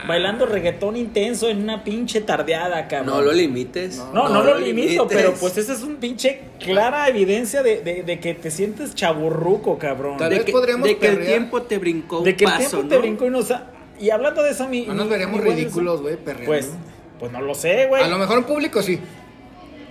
bailando 0.09 0.47
reggaetón 0.47 0.97
intenso 0.97 1.49
en 1.51 1.63
una 1.63 1.85
pinche 1.85 2.23
tardeada, 2.23 2.89
cabrón. 2.89 3.15
No 3.15 3.21
lo 3.23 3.33
limites. 3.33 3.99
No, 4.15 4.29
no, 4.31 4.43
lo 4.43 4.59
limito, 4.59 5.05
limites. 5.05 5.17
pero 5.17 5.35
pues 5.35 5.59
esa 5.59 5.75
es 5.75 5.83
un 5.83 5.97
pinche 5.97 6.41
clara 6.65 7.07
evidencia 7.09 7.63
de, 7.63 7.83
de, 7.83 8.03
de 8.05 8.21
que 8.21 8.33
te 8.35 8.51
sientes 8.51 8.95
chaburruco, 8.95 9.77
cabrón. 9.79 10.17
Tal 10.17 10.31
de 10.31 10.37
vez 10.37 10.45
que, 10.47 10.53
podríamos 10.53 10.89
de 10.89 10.97
que 10.97 11.09
el 11.09 11.27
tiempo 11.27 11.61
te 11.63 11.77
brincó 11.77 12.19
un 12.21 12.25
de 12.25 12.37
que 12.37 12.47
el 12.47 12.57
tiempo 12.57 12.77
¿no? 12.83 12.89
te 12.89 12.97
brincó 12.99 13.27
y 13.27 13.31
nos... 13.31 13.53
Y 14.01 14.09
hablando 14.09 14.43
de 14.43 14.53
eso, 14.53 14.67
mi... 14.67 14.87
No 14.87 14.95
nos 14.95 15.05
mi- 15.05 15.11
veremos 15.11 15.39
mi 15.39 15.45
buen 15.45 15.59
ridículos, 15.59 16.01
güey, 16.01 16.17
perreando. 16.17 16.47
Pues, 16.47 16.71
pues 17.21 17.31
no 17.31 17.41
lo 17.41 17.55
sé, 17.55 17.87
güey. 17.87 18.03
A 18.03 18.09
lo 18.09 18.19
mejor 18.19 18.39
en 18.39 18.45
público 18.45 18.83
sí. 18.83 18.99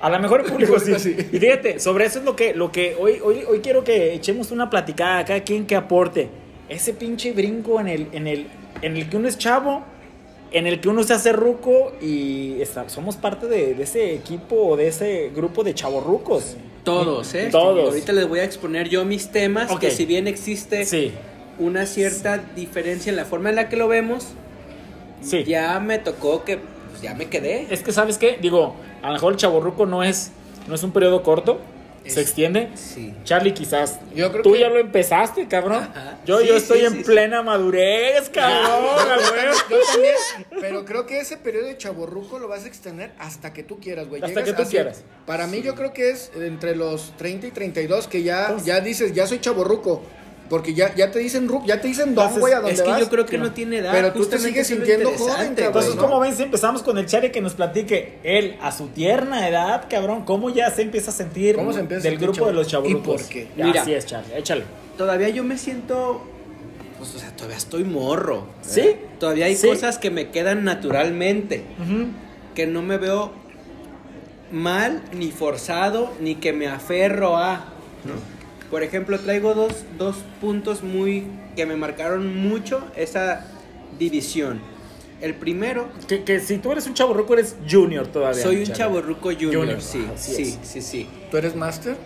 A 0.01 0.09
lo 0.09 0.19
mejor 0.19 0.41
el 0.41 0.45
público 0.51 0.77
sí. 0.79 0.93
Sí. 1.00 1.15
Y 1.31 1.39
fíjate, 1.39 1.79
sobre 1.79 2.05
eso 2.05 2.19
es 2.19 2.25
lo 2.25 2.36
que, 2.36 2.53
lo 2.53 2.71
que 2.71 2.95
hoy, 3.00 3.19
hoy, 3.24 3.43
hoy 3.48 3.59
quiero 3.59 3.83
que 3.86 4.13
echemos 4.13 4.51
una 4.51 4.69
platicada 4.69 5.19
a 5.19 5.25
cada 5.25 5.43
quien 5.43 5.65
que 5.65 5.75
aporte. 5.77 6.27
Ese 6.67 6.93
pinche 6.93 7.31
brinco 7.31 7.79
en 7.79 7.88
el, 7.88 8.07
en 8.12 8.27
el, 8.27 8.48
en 8.81 8.98
el 8.98 9.09
que 9.09 9.17
uno 9.17 9.27
es 9.27 9.38
chavo, 9.38 9.83
en 10.51 10.65
el 10.67 10.79
que 10.81 10.89
uno 10.89 11.03
se 11.03 11.13
hace 11.13 11.31
ruco 11.31 11.93
y 12.01 12.62
está- 12.62 12.89
somos 12.89 13.15
parte 13.17 13.48
de, 13.48 13.75
de 13.75 13.83
ese 13.83 14.13
equipo 14.15 14.55
o 14.55 14.75
de 14.77 14.88
ese 14.88 15.31
grupo 15.36 15.63
de 15.63 15.74
chavorrucos. 15.75 16.57
Todos, 16.83 17.36
¿eh? 17.36 17.50
Todos. 17.51 17.89
Ahorita 17.89 18.13
les 18.13 18.27
voy 18.27 18.39
a 18.39 18.43
exponer 18.45 18.89
yo 18.89 19.05
mis 19.05 19.29
temas, 19.31 19.69
Ok. 19.69 19.79
que 19.81 19.91
si 19.91 20.05
bien 20.05 20.27
existe 20.27 20.86
Sí, 20.86 21.12
una 21.59 21.86
cierta 21.86 22.41
diferencia 22.55 23.09
en 23.09 23.15
la 23.17 23.25
forma 23.25 23.50
en 23.50 23.57
la 23.57 23.67
que 23.69 23.75
lo 23.75 23.88
vemos, 23.88 24.27
sí. 25.21 25.43
ya 25.43 25.79
me 25.81 26.00
tocó 26.00 26.45
que 26.45 26.57
pues, 27.00 27.01
ya 27.01 27.13
me 27.15 27.27
quedé. 27.29 27.68
Es 27.70 27.82
que, 27.82 27.91
¿sabes 27.91 28.18
qué? 28.18 28.38
Digo, 28.41 28.75
a 29.01 29.08
lo 29.08 29.13
mejor 29.13 29.34
el 29.34 29.38
chavorruco 29.38 29.86
no 29.86 30.03
es, 30.03 30.32
no 30.68 30.75
es 30.75 30.84
un 30.84 30.91
periodo 30.91 31.24
corto, 31.24 31.60
se 32.06 32.22
extiende. 32.22 32.70
Sí. 32.74 33.13
Charlie, 33.24 33.53
quizás. 33.53 34.00
Yo 34.15 34.32
creo 34.32 34.41
Tú 34.41 34.53
que- 34.53 34.60
ya 34.62 34.70
lo 34.70 34.79
empezaste, 34.79 35.48
cabrón. 35.48 35.84
Ajá. 35.84 36.18
Yo, 36.25 36.39
Sí, 36.39 36.48
yo 36.48 36.56
estoy 36.56 36.79
sí, 36.79 36.86
en 36.86 36.94
sí, 36.94 37.03
plena 37.03 37.44
madurez, 37.44 38.29
cabrón. 38.29 38.82
Yo 39.70 39.77
también, 39.91 40.15
pero 40.60 40.86
creo 40.86 41.06
que 41.06 41.20
ese 41.20 41.38
periodo 41.38 41.68
de 41.68 41.77
chaborruco 41.77 42.39
lo 42.39 42.48
vas 42.48 42.63
a 42.65 42.68
extender 42.68 43.12
hasta 43.20 43.53
que 43.53 43.62
tú 43.63 43.79
quieras, 43.79 44.08
güey. 44.08 44.22
Hasta 44.24 44.39
Llegas 44.41 44.56
que 44.58 44.63
tú 44.63 44.70
quieras. 44.70 45.03
Para 45.27 45.46
mí 45.46 45.62
yo 45.62 45.75
creo 45.75 45.94
que 45.94 46.10
es 46.10 46.32
entre 46.36 46.75
los 46.75 47.13
30 47.18 47.48
y 47.48 47.51
32 47.51 48.08
que 48.08 48.24
ya, 48.24 48.58
ya 48.63 48.79
dices, 48.79 49.13
ya 49.13 49.27
soy 49.27 49.39
chaborruco. 49.39 50.01
Porque 50.50 50.74
ya, 50.74 50.96
ya 50.96 51.12
te 51.12 51.20
dicen 51.20 51.48
ru- 51.48 51.63
ya 51.65 51.79
te 51.79 51.88
dicen 51.88 52.15
don, 52.15 52.39
güey, 52.39 52.53
a 52.53 52.58
dónde 52.58 52.74
Es 52.74 52.82
que 52.82 52.89
vas. 52.89 53.00
yo 53.00 53.10
creo 53.10 53.25
que 53.25 53.38
no 53.38 53.46
no. 53.46 53.51
tiene 53.53 53.77
edad. 53.77 53.91
Pero 53.91 54.12
tú 54.13 54.25
te 54.25 54.39
sigues 54.39 54.65
sintiendo 54.68 55.12
joven, 55.12 55.53
cabrón, 55.53 55.65
Entonces. 55.68 55.96
¿no? 55.96 56.01
¿cómo 56.01 56.20
ven 56.20 56.36
si 56.36 56.41
empezamos 56.44 56.82
con 56.82 56.98
el 56.98 57.06
Chare 57.06 57.32
que 57.32 57.39
nos 57.39 57.53
platique 57.53 58.18
él 58.24 58.58
a 58.62 58.72
su 58.72 58.88
tierna 58.88 59.48
edad, 59.48 59.86
cabrón? 59.89 60.25
¿Cómo 60.25 60.50
ya 60.50 60.72
se 60.72 60.82
empieza 60.82 61.12
a 61.12 61.13
sentir 61.13 61.56
¿Cómo 61.56 61.72
se 61.72 61.82
empieza 61.82 62.01
a 62.01 62.03
del 62.03 62.13
sentir 62.20 62.29
grupo 62.29 62.48
de 62.48 62.53
los 62.53 62.68
chavo? 62.68 62.88
¿Y 62.89 62.96
por 62.96 63.24
qué? 63.24 63.48
Mira. 63.56 63.82
Así 63.84 63.94
es, 63.94 64.06
Charlie, 64.08 64.36
échale. 64.38 64.63
Todavía 64.98 65.29
yo 65.29 65.44
me 65.44 65.58
siento. 65.58 66.22
Pues, 66.98 67.13
o 67.15 67.20
sea, 67.20 67.29
todavía 67.36 67.56
estoy 67.58 67.84
morro. 67.84 68.48
¿Sí? 68.62 68.96
Todavía 69.20 69.46
hay 69.46 69.56
Sí. 69.56 69.68
cosas 69.68 70.00
que 70.00 70.10
me 70.10 70.29
quedan 70.32 70.63
naturalmente. 70.63 71.63
Que 72.56 72.65
no 72.65 72.82
me 72.82 72.98
veo 72.98 73.32
mal, 74.51 75.03
ni 75.13 75.29
forzado, 75.32 76.12
ni 76.20 76.36
que 76.36 76.53
me 76.53 76.68
aferro 76.68 77.38
a. 77.38 77.65
Por 78.69 78.83
ejemplo, 78.83 79.19
traigo 79.19 79.53
dos, 79.53 79.73
dos 79.97 80.17
puntos 80.41 80.83
muy. 80.83 81.25
que 81.55 81.65
me 81.65 81.75
marcaron 81.75 82.35
mucho 82.47 82.81
esa 82.95 83.45
división. 83.97 84.61
El 85.21 85.35
primero, 85.35 85.89
Que, 86.07 86.23
que 86.23 86.39
si 86.39 86.59
tú 86.59 86.71
eres 86.71 86.88
un 86.88 86.93
chaburruco, 86.93 87.33
eres 87.33 87.55
junior 87.69 88.07
todavía. 88.07 88.41
soy 88.41 88.57
un 88.63 88.67
chaborruco 88.71 89.31
junior, 89.33 89.53
Junior, 89.55 89.81
sí, 89.81 90.05
sí, 90.15 90.57
sí, 90.63 90.81
sí. 90.81 91.09
¿Tú 91.29 91.35
eres 91.38 91.55
máster? 91.55 91.97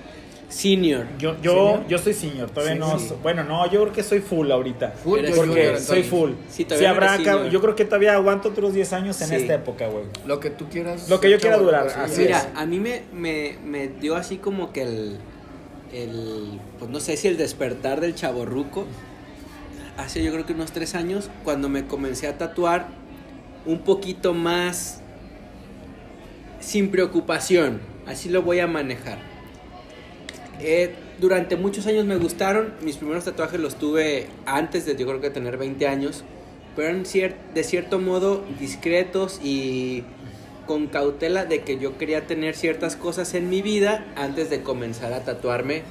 Senior. 0.49 1.05
Yo, 1.19 1.35
yo, 1.41 1.51
¿Senior? 1.53 1.87
yo 1.87 1.97
soy 1.99 2.13
senior, 2.13 2.49
todavía 2.49 2.73
Sí, 2.73 2.79
no. 2.79 2.99
sí. 2.99 3.13
Bueno, 3.23 3.43
no, 3.43 3.65
yo 3.71 3.81
creo 3.81 3.93
que 3.93 4.03
soy 4.03 4.19
full 4.19 4.49
ahorita. 4.51 4.91
Full, 5.03 5.19
Porque 5.19 5.33
junior, 5.33 5.79
soy 5.79 6.03
full. 6.03 6.31
Sí, 6.47 6.57
Sí, 6.57 6.65
todavía 6.65 6.89
no 6.89 6.93
habrá, 6.95 7.15
eres 7.15 7.27
cab- 7.27 7.33
senior. 7.35 7.51
yo 7.51 7.61
creo 7.61 7.75
que 7.75 7.85
todavía 7.85 8.13
aguanto 8.13 8.49
otros 8.49 8.73
10 8.73 8.93
años 8.93 9.19
en 9.21 9.27
Sí. 9.29 9.35
esta 9.35 9.55
época, 9.55 9.87
güey. 9.87 10.05
Lo 10.25 10.39
que 10.39 10.49
tú 10.51 10.67
quieras. 10.69 11.09
Lo 11.09 11.19
que 11.19 11.29
yo 11.29 11.39
quiera 11.39 11.57
durar, 11.57 11.87
así 11.87 12.13
es. 12.13 12.17
Mira, 12.19 12.51
a 12.55 12.65
mí 12.65 12.79
me, 12.79 13.03
me, 13.13 13.57
me 13.63 13.87
dio 13.89 14.15
así 14.15 14.37
como 14.37 14.71
que 14.73 14.83
el, 14.83 15.17
el, 15.93 16.59
pues 16.79 16.89
no 16.91 16.99
sé 16.99 17.15
si 17.17 17.27
el 17.27 17.37
despertar 17.37 18.01
del 18.01 18.15
chaborruco, 18.15 18.85
hace 19.97 20.23
yo 20.23 20.31
creo 20.31 20.45
que 20.45 20.53
unos 20.53 20.71
tres 20.71 20.95
años, 20.95 21.29
cuando 21.43 21.69
me 21.69 21.85
comencé 21.85 22.27
a 22.27 22.37
tatuar 22.37 22.87
un 23.65 23.79
poquito 23.79 24.33
más 24.33 25.01
sin 26.59 26.89
preocupación, 26.89 27.81
así 28.07 28.29
lo 28.29 28.41
voy 28.41 28.59
a 28.59 28.67
manejar. 28.67 29.19
Eh, 30.59 30.95
durante 31.19 31.55
muchos 31.55 31.87
años 31.87 32.05
me 32.05 32.17
gustaron, 32.17 32.73
mis 32.81 32.97
primeros 32.97 33.25
tatuajes 33.25 33.59
los 33.59 33.75
tuve 33.75 34.27
antes 34.45 34.85
de 34.85 34.95
yo 34.95 35.05
creo 35.07 35.21
que 35.21 35.29
tener 35.29 35.57
20 35.57 35.87
años, 35.87 36.23
pero 36.75 36.89
eran 36.89 37.03
de 37.03 37.63
cierto 37.63 37.99
modo 37.99 38.43
discretos 38.59 39.39
y 39.43 40.03
con 40.65 40.87
cautela 40.87 41.45
de 41.45 41.61
que 41.61 41.77
yo 41.77 41.97
quería 41.97 42.27
tener 42.27 42.55
ciertas 42.55 42.95
cosas 42.95 43.33
en 43.33 43.49
mi 43.49 43.61
vida 43.61 44.05
antes 44.15 44.49
de 44.49 44.63
comenzar 44.63 45.13
a 45.13 45.23
tatuarme 45.23 45.83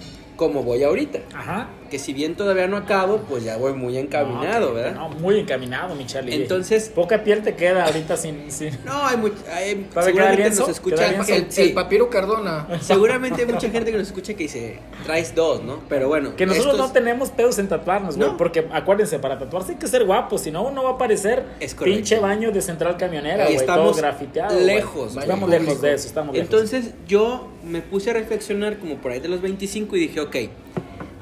como 0.49 0.63
voy 0.63 0.83
ahorita. 0.83 1.21
Ajá. 1.35 1.69
Que 1.91 1.99
si 1.99 2.15
bien 2.15 2.35
todavía 2.37 2.67
no 2.69 2.79
acabo, 2.79 3.19
pues 3.29 3.45
ya 3.45 3.59
voy 3.59 3.75
muy 3.75 3.99
encaminado, 3.99 4.69
No, 4.69 4.75
¿verdad? 4.75 4.95
No, 4.95 5.09
muy 5.11 5.39
encaminado, 5.39 5.95
mi 5.95 6.07
Charlie. 6.07 6.35
Entonces- 6.35 6.89
Poca 6.95 7.23
piel 7.23 7.43
te 7.43 7.55
queda 7.55 7.85
ahorita 7.85 8.17
sin. 8.17 8.51
sin... 8.51 8.79
No, 8.85 9.07
hay 9.07 9.17
mucho. 9.19 9.37
Hay, 9.53 9.75
¿Todavía 9.75 9.91
queda 9.93 10.03
seguramente 10.05 10.51
nos 10.61 10.69
escucha. 10.71 11.07
El, 11.11 11.31
el- 11.45 11.53
sí, 11.53 11.63
el 11.63 11.73
papiro 11.75 12.09
Cardona. 12.09 12.67
seguramente 12.81 13.43
hay 13.43 13.47
mucha 13.53 13.69
gente 13.69 13.91
que 13.93 13.99
nos 13.99 14.07
escucha 14.07 14.33
que 14.33 14.45
dice, 14.45 14.79
traes 15.05 15.35
dos, 15.35 15.63
¿no? 15.63 15.81
Pero 15.89 16.09
bueno. 16.09 16.35
Que 16.35 16.47
nosotros 16.47 16.75
estos- 16.75 16.87
no 16.89 16.93
tenemos 16.95 17.29
pedos 17.31 17.59
en 17.59 17.69
tatuarnos, 17.69 18.17
güey. 18.17 18.31
No. 18.31 18.37
Porque 18.39 18.67
acuérdense, 18.73 19.19
para 19.19 19.39
tatuarse 19.39 19.73
hay 19.73 19.79
que 19.79 19.87
ser 19.87 20.05
guapo. 20.07 20.39
Si 20.39 20.51
no, 20.51 20.63
uno 20.63 20.83
va 20.85 20.93
a 20.93 20.99
parecer 20.99 21.45
Es 21.61 21.75
pinche 21.75 22.19
baño 22.19 22.53
de 22.53 22.63
central 22.63 22.97
camionera, 22.97 23.45
güey. 23.45 23.57
Todo 23.57 23.61
estamos 23.67 23.97
grafiteado. 23.99 24.59
lejos, 24.61 25.15
Estamos 25.17 25.49
güey. 25.51 25.61
lejos 25.61 25.81
de 25.83 25.93
eso, 25.95 26.07
estamos 26.07 26.35
lejos. 26.35 26.51
Entonces 26.51 26.95
yo 27.07 27.49
me 27.65 27.81
puse 27.83 28.11
a 28.11 28.13
reflexionar 28.15 28.79
como 28.79 28.97
por 28.97 29.13
ahí 29.13 29.21
de 29.21 29.29
los 29.29 29.41
25 29.41 29.97
y 29.97 30.01
dije, 30.01 30.21
ok, 30.21 30.37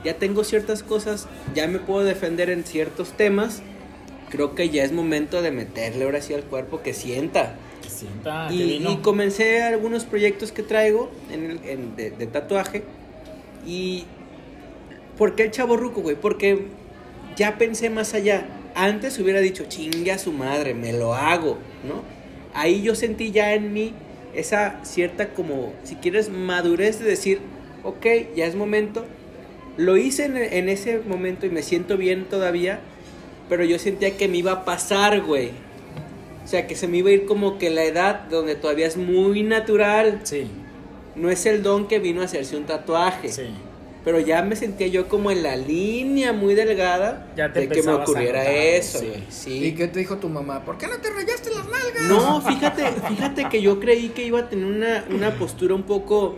ya 0.04 0.14
tengo 0.14 0.44
ciertas 0.44 0.82
cosas, 0.82 1.26
ya 1.54 1.66
me 1.66 1.78
puedo 1.78 2.04
defender 2.04 2.48
en 2.50 2.64
ciertos 2.64 3.10
temas, 3.12 3.62
creo 4.30 4.54
que 4.54 4.70
ya 4.70 4.82
es 4.84 4.92
momento 4.92 5.42
de 5.42 5.50
meterle 5.50 6.04
ahora 6.04 6.22
sí 6.22 6.32
al 6.34 6.42
cuerpo 6.44 6.82
que 6.82 6.94
sienta. 6.94 7.56
Que 7.82 7.90
sienta, 7.90 8.46
que 8.48 8.54
y, 8.54 8.78
vino. 8.78 8.92
y 8.92 8.96
comencé 8.98 9.62
algunos 9.62 10.04
proyectos 10.04 10.52
que 10.52 10.62
traigo 10.62 11.10
en 11.32 11.50
el- 11.50 11.60
en- 11.68 11.96
de, 11.96 12.10
de 12.10 12.26
tatuaje. 12.26 12.82
Y. 13.66 14.04
¿Por 15.18 15.34
qué 15.34 15.42
el 15.44 15.50
chavo 15.50 15.76
ruco, 15.76 16.00
güey? 16.00 16.16
Porque 16.16 16.66
ya 17.36 17.58
pensé 17.58 17.90
más 17.90 18.14
allá. 18.14 18.46
Antes 18.74 19.18
hubiera 19.18 19.40
dicho, 19.40 19.64
chingue 19.68 20.12
a 20.12 20.18
su 20.18 20.32
madre, 20.32 20.72
me 20.74 20.92
lo 20.94 21.12
hago, 21.14 21.58
¿no? 21.86 22.02
Ahí 22.54 22.80
yo 22.82 22.94
sentí 22.94 23.30
ya 23.32 23.52
en 23.52 23.72
mí 23.72 23.92
esa 24.34 24.80
cierta, 24.84 25.30
como, 25.30 25.72
si 25.84 25.96
quieres, 25.96 26.30
madurez 26.30 26.98
de 26.98 27.06
decir, 27.06 27.40
ok, 27.82 28.06
ya 28.36 28.46
es 28.46 28.54
momento. 28.54 29.04
Lo 29.76 29.96
hice 29.96 30.24
en, 30.24 30.36
en 30.36 30.68
ese 30.68 31.00
momento 31.00 31.46
y 31.46 31.50
me 31.50 31.62
siento 31.62 31.96
bien 31.96 32.24
todavía, 32.24 32.80
pero 33.48 33.64
yo 33.64 33.78
sentía 33.78 34.16
que 34.16 34.28
me 34.28 34.38
iba 34.38 34.52
a 34.52 34.64
pasar, 34.64 35.22
güey. 35.22 35.50
O 36.44 36.48
sea, 36.48 36.66
que 36.66 36.74
se 36.74 36.88
me 36.88 36.98
iba 36.98 37.10
a 37.10 37.12
ir 37.12 37.26
como 37.26 37.58
que 37.58 37.70
la 37.70 37.84
edad 37.84 38.22
donde 38.28 38.54
todavía 38.56 38.86
es 38.86 38.96
muy 38.96 39.42
natural. 39.42 40.20
Sí, 40.24 40.46
No 41.14 41.30
es 41.30 41.46
el 41.46 41.62
don 41.62 41.86
que 41.86 41.98
vino 41.98 42.22
a 42.22 42.24
hacerse 42.24 42.56
un 42.56 42.64
tatuaje. 42.64 43.30
sí. 43.30 43.48
Pero 44.04 44.18
ya 44.18 44.42
me 44.42 44.56
sentía 44.56 44.86
yo 44.86 45.08
como 45.08 45.30
en 45.30 45.42
la 45.42 45.56
línea 45.56 46.32
muy 46.32 46.54
delgada 46.54 47.26
Ya 47.36 47.52
te 47.52 47.60
de 47.60 47.68
que 47.68 47.82
me 47.82 47.92
ocurriera 47.92 48.38
notar, 48.38 48.54
eso. 48.54 49.00
Sí. 49.28 49.64
¿Y 49.64 49.72
qué 49.72 49.88
te 49.88 49.98
dijo 49.98 50.16
tu 50.16 50.28
mamá? 50.28 50.64
¿Por 50.64 50.78
qué 50.78 50.86
no 50.86 50.96
te 50.98 51.10
rayaste 51.10 51.50
las 51.50 51.66
nalgas? 51.68 52.04
No, 52.08 52.40
fíjate, 52.40 52.84
fíjate 53.08 53.48
que 53.50 53.60
yo 53.60 53.78
creí 53.78 54.08
que 54.10 54.24
iba 54.24 54.40
a 54.40 54.48
tener 54.48 54.64
una, 54.64 55.04
una 55.10 55.38
postura 55.38 55.74
un 55.74 55.82
poco. 55.82 56.36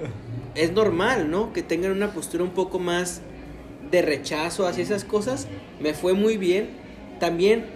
Es 0.55 0.73
normal, 0.73 1.31
¿no? 1.31 1.53
Que 1.53 1.63
tengan 1.63 1.93
una 1.93 2.13
postura 2.13 2.43
un 2.43 2.51
poco 2.51 2.79
más 2.79 3.23
de 3.91 4.03
rechazo 4.03 4.67
hacia 4.67 4.83
esas 4.83 5.05
cosas. 5.05 5.47
Me 5.81 5.95
fue 5.95 6.15
muy 6.15 6.37
bien. 6.37 6.71
También 7.21 7.67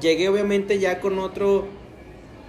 llegué, 0.00 0.28
obviamente, 0.28 0.78
ya 0.78 1.00
con 1.00 1.18
otro. 1.18 1.68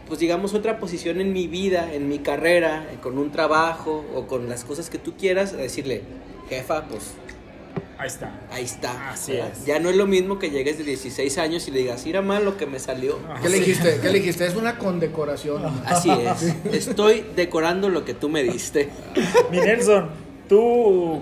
Pues 0.07 0.19
digamos, 0.19 0.53
otra 0.53 0.79
posición 0.79 1.19
en 1.19 1.33
mi 1.33 1.47
vida, 1.47 1.93
en 1.93 2.07
mi 2.09 2.19
carrera, 2.19 2.87
con 3.01 3.17
un 3.17 3.31
trabajo 3.31 4.05
o 4.13 4.27
con 4.27 4.49
las 4.49 4.63
cosas 4.63 4.89
que 4.89 4.97
tú 4.99 5.13
quieras, 5.17 5.53
a 5.53 5.57
decirle, 5.57 6.03
jefa, 6.49 6.85
pues 6.87 7.13
Ahí 7.97 8.07
está. 8.07 8.39
ahí 8.51 8.63
está. 8.65 9.11
Así 9.11 9.31
¿verdad? 9.33 9.51
es. 9.53 9.65
Ya 9.65 9.79
no 9.79 9.89
es 9.89 9.95
lo 9.95 10.05
mismo 10.05 10.37
que 10.37 10.49
llegues 10.49 10.77
de 10.77 10.83
16 10.83 11.37
años 11.37 11.67
y 11.67 11.71
le 11.71 11.79
digas, 11.79 12.05
mira 12.05 12.21
mal 12.21 12.43
lo 12.43 12.57
que 12.57 12.65
me 12.65 12.79
salió. 12.79 13.17
¿Qué 13.41 13.49
le 13.49 13.59
dijiste? 13.59 13.99
¿Qué 14.01 14.09
le 14.09 14.19
dijiste? 14.19 14.45
Es 14.45 14.55
una 14.55 14.77
condecoración. 14.77 15.63
Así 15.85 16.11
es. 16.11 16.55
Estoy 16.87 17.25
decorando 17.35 17.89
lo 17.89 18.03
que 18.03 18.13
tú 18.13 18.27
me 18.27 18.43
diste. 18.43 18.89
Mi 19.49 19.59
Nelson, 19.59 20.09
tú, 20.49 21.21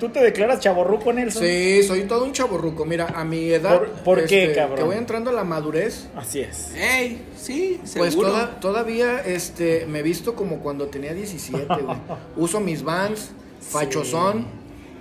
tú 0.00 0.08
te 0.08 0.20
declaras 0.20 0.58
chaborruco, 0.58 1.12
Nelson. 1.12 1.42
Sí, 1.44 1.82
soy 1.84 2.02
todo 2.02 2.24
un 2.24 2.32
chaborruco. 2.32 2.84
Mira, 2.84 3.06
a 3.14 3.24
mi 3.24 3.50
edad. 3.52 3.78
¿Por- 3.78 3.90
por 4.02 4.24
qué, 4.26 4.44
este, 4.44 4.54
cabrón? 4.56 4.78
Que 4.78 4.82
voy 4.84 4.96
entrando 4.96 5.30
a 5.30 5.32
la 5.32 5.44
madurez. 5.44 6.08
Así 6.16 6.40
es. 6.40 6.74
¡Ey! 6.74 7.22
Sí, 7.36 7.78
Pues 7.96 8.12
seguro. 8.14 8.30
toda- 8.30 8.58
todavía 8.60 9.20
este, 9.20 9.86
me 9.86 10.02
visto 10.02 10.34
como 10.34 10.58
cuando 10.58 10.86
tenía 10.88 11.14
17, 11.14 11.66
güey. 11.82 11.96
Uso 12.36 12.58
mis 12.60 12.82
vans, 12.82 13.30
fachosón. 13.60 14.46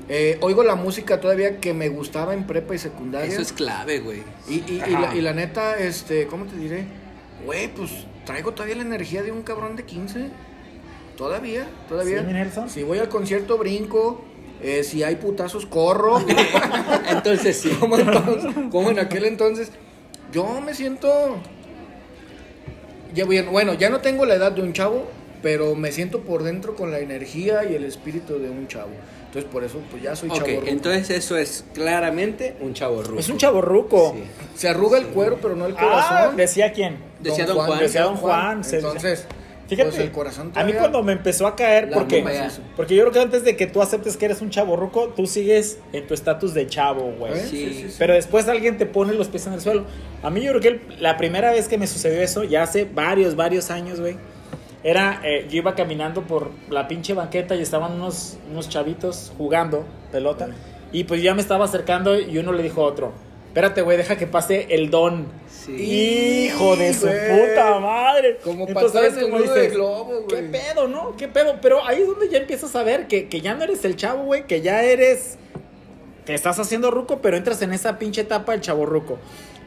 eh, 0.09 0.37
oigo 0.41 0.63
la 0.63 0.75
música 0.75 1.19
todavía 1.21 1.59
que 1.59 1.73
me 1.73 1.87
gustaba 1.89 2.33
en 2.33 2.45
prepa 2.45 2.75
y 2.75 2.77
secundaria. 2.77 3.31
Eso 3.31 3.41
es 3.41 3.53
clave, 3.53 3.99
güey. 3.99 4.21
Y, 4.47 4.55
y, 4.55 4.83
y 4.87 4.91
la, 4.91 5.15
y 5.15 5.21
la 5.21 5.33
neta, 5.33 5.77
este, 5.77 6.27
¿cómo 6.27 6.45
te 6.45 6.55
diré? 6.57 6.83
Güey, 7.45 7.67
pues 7.73 7.91
traigo 8.25 8.51
todavía 8.53 8.75
la 8.75 8.81
energía 8.81 9.23
de 9.23 9.31
un 9.31 9.43
cabrón 9.43 9.75
de 9.75 9.83
15. 9.85 10.29
Todavía, 11.17 11.67
todavía. 11.89 12.21
¿Sí, 12.25 12.31
Nelson? 12.33 12.69
Si 12.69 12.83
voy 12.83 12.97
al 12.99 13.09
concierto, 13.09 13.57
brinco. 13.57 14.23
Eh, 14.61 14.83
si 14.83 15.03
hay 15.03 15.15
putazos, 15.15 15.65
corro. 15.65 16.19
Entonces 17.09 17.57
sí. 17.57 17.71
entonces- 17.81 18.53
como 18.71 18.89
en 18.89 18.99
aquel 18.99 19.25
entonces. 19.25 19.71
Yo 20.31 20.61
me 20.61 20.73
siento. 20.73 21.37
Ya 23.13 23.25
bien, 23.25 23.51
bueno, 23.51 23.73
ya 23.73 23.89
no 23.89 23.99
tengo 24.01 24.25
la 24.25 24.35
edad 24.35 24.51
de 24.51 24.61
un 24.61 24.73
chavo, 24.73 25.07
pero 25.41 25.73
me 25.75 25.91
siento 25.91 26.21
por 26.21 26.43
dentro 26.43 26.75
con 26.75 26.91
la 26.91 26.99
energía 26.99 27.63
y 27.63 27.73
el 27.73 27.83
espíritu 27.83 28.37
de 28.39 28.49
un 28.49 28.67
chavo. 28.67 28.91
Entonces, 29.25 29.49
por 29.51 29.63
eso, 29.63 29.79
pues 29.91 30.01
ya 30.03 30.15
soy 30.15 30.29
Ok, 30.29 30.35
chavo. 30.37 30.49
entonces 30.67 31.09
eso 31.11 31.37
es 31.37 31.63
claramente 31.73 32.55
un 32.61 32.73
chavo 32.73 33.01
ruco. 33.01 33.19
Es 33.19 33.29
un 33.29 33.37
chaborruco. 33.37 34.13
Sí. 34.15 34.23
Se 34.55 34.69
arruga 34.69 34.97
el 34.99 35.07
cuero, 35.07 35.37
pero 35.41 35.55
no 35.55 35.65
el 35.65 35.75
Ah, 35.77 35.79
corazón. 35.79 36.37
decía 36.37 36.71
quién. 36.71 36.97
Decía 37.19 37.45
Don 37.45 37.57
Juan. 37.57 37.79
Decía 37.79 38.03
Don 38.03 38.15
Juan. 38.17 38.63
se- 38.63 38.77
Entonces, 38.77 39.25
Fíjate, 39.69 39.89
pues 39.91 40.01
el 40.01 40.11
corazón 40.11 40.51
a 40.55 40.63
mí 40.63 40.71
cuando 40.79 41.03
me 41.03 41.11
empezó 41.13 41.45
a 41.47 41.55
caer, 41.55 41.89
porque, 41.99 42.17
porque 42.75 42.95
yo 42.95 43.03
creo 43.03 43.13
que 43.13 43.19
antes 43.19 43.43
de 43.43 43.55
que 43.55 43.67
tú 43.67 43.81
aceptes 43.81 44.17
que 44.17 44.25
eres 44.25 44.41
un 44.41 44.49
chaborruco, 44.49 45.09
tú 45.15 45.27
sigues 45.27 45.77
en 45.93 46.07
tu 46.07 46.13
estatus 46.13 46.53
de 46.53 46.65
chavo, 46.67 47.13
güey. 47.17 47.33
¿Eh? 47.33 47.45
Sí. 47.49 47.95
Pero 47.99 48.13
después 48.15 48.47
alguien 48.47 48.77
te 48.77 48.85
pone 48.85 49.13
los 49.13 49.27
pies 49.27 49.45
en 49.47 49.53
el 49.53 49.61
suelo. 49.61 49.85
A 50.23 50.29
mí 50.29 50.41
yo 50.41 50.49
creo 50.51 50.61
que 50.61 50.67
el- 50.67 50.81
la 51.01 51.17
primera 51.17 51.51
vez 51.51 51.67
que 51.67 51.77
me 51.77 51.85
sucedió 51.87 52.19
eso, 52.21 52.43
ya 52.43 52.63
hace 52.63 52.85
varios, 52.85 53.35
varios 53.35 53.69
años, 53.71 53.99
güey. 53.99 54.17
Era, 54.83 55.21
eh, 55.25 55.45
yo 55.49 55.57
iba 55.57 55.75
caminando 55.75 56.21
por 56.23 56.51
la 56.69 56.87
pinche 56.87 57.13
banqueta 57.13 57.55
y 57.55 57.61
estaban 57.61 57.93
unos, 57.93 58.37
unos 58.49 58.69
chavitos 58.69 59.31
jugando 59.37 59.85
pelota. 60.11 60.49
Y 60.91 61.03
pues 61.03 61.21
ya 61.21 61.35
me 61.35 61.41
estaba 61.41 61.65
acercando 61.65 62.17
y 62.19 62.37
uno 62.37 62.53
le 62.53 62.63
dijo 62.63 62.81
a 62.81 62.85
otro, 62.85 63.11
espérate, 63.49 63.81
güey, 63.81 63.97
deja 63.97 64.15
que 64.17 64.25
pase 64.27 64.67
el 64.69 64.89
don. 64.89 65.27
Sí. 65.49 66.45
Hijo 66.45 66.75
de 66.77 66.93
su 66.93 67.05
Güey. 67.07 67.49
puta 67.49 67.79
madre. 67.79 68.37
Como 68.43 68.65
Entonces, 68.67 68.91
patada 68.93 69.09
¿sabes 69.09 69.13
en 69.17 69.19
el 69.25 69.29
cómo 69.31 69.43
nudo 69.43 69.53
de 69.53 69.61
dices? 69.61 69.75
globo, 69.75 70.27
¿Qué 70.27 70.35
güey. 70.35 70.51
pedo, 70.51 70.87
no? 70.87 71.15
¿Qué 71.17 71.27
pedo? 71.27 71.55
Pero 71.61 71.85
ahí 71.85 72.01
es 72.01 72.07
donde 72.07 72.29
ya 72.29 72.37
empiezas 72.37 72.75
a 72.75 72.83
ver 72.83 73.07
que, 73.07 73.27
que 73.27 73.41
ya 73.41 73.53
no 73.55 73.63
eres 73.65 73.83
el 73.85 73.95
chavo, 73.95 74.23
güey, 74.23 74.47
que 74.47 74.61
ya 74.61 74.81
eres... 74.83 75.37
Que 76.25 76.33
estás 76.33 76.57
haciendo 76.59 76.91
ruco, 76.91 77.19
pero 77.21 77.37
entras 77.37 77.61
en 77.61 77.73
esa 77.73 77.99
pinche 77.99 78.21
etapa 78.21 78.51
del 78.53 78.61
chavo 78.61 78.85
ruco. 78.85 79.17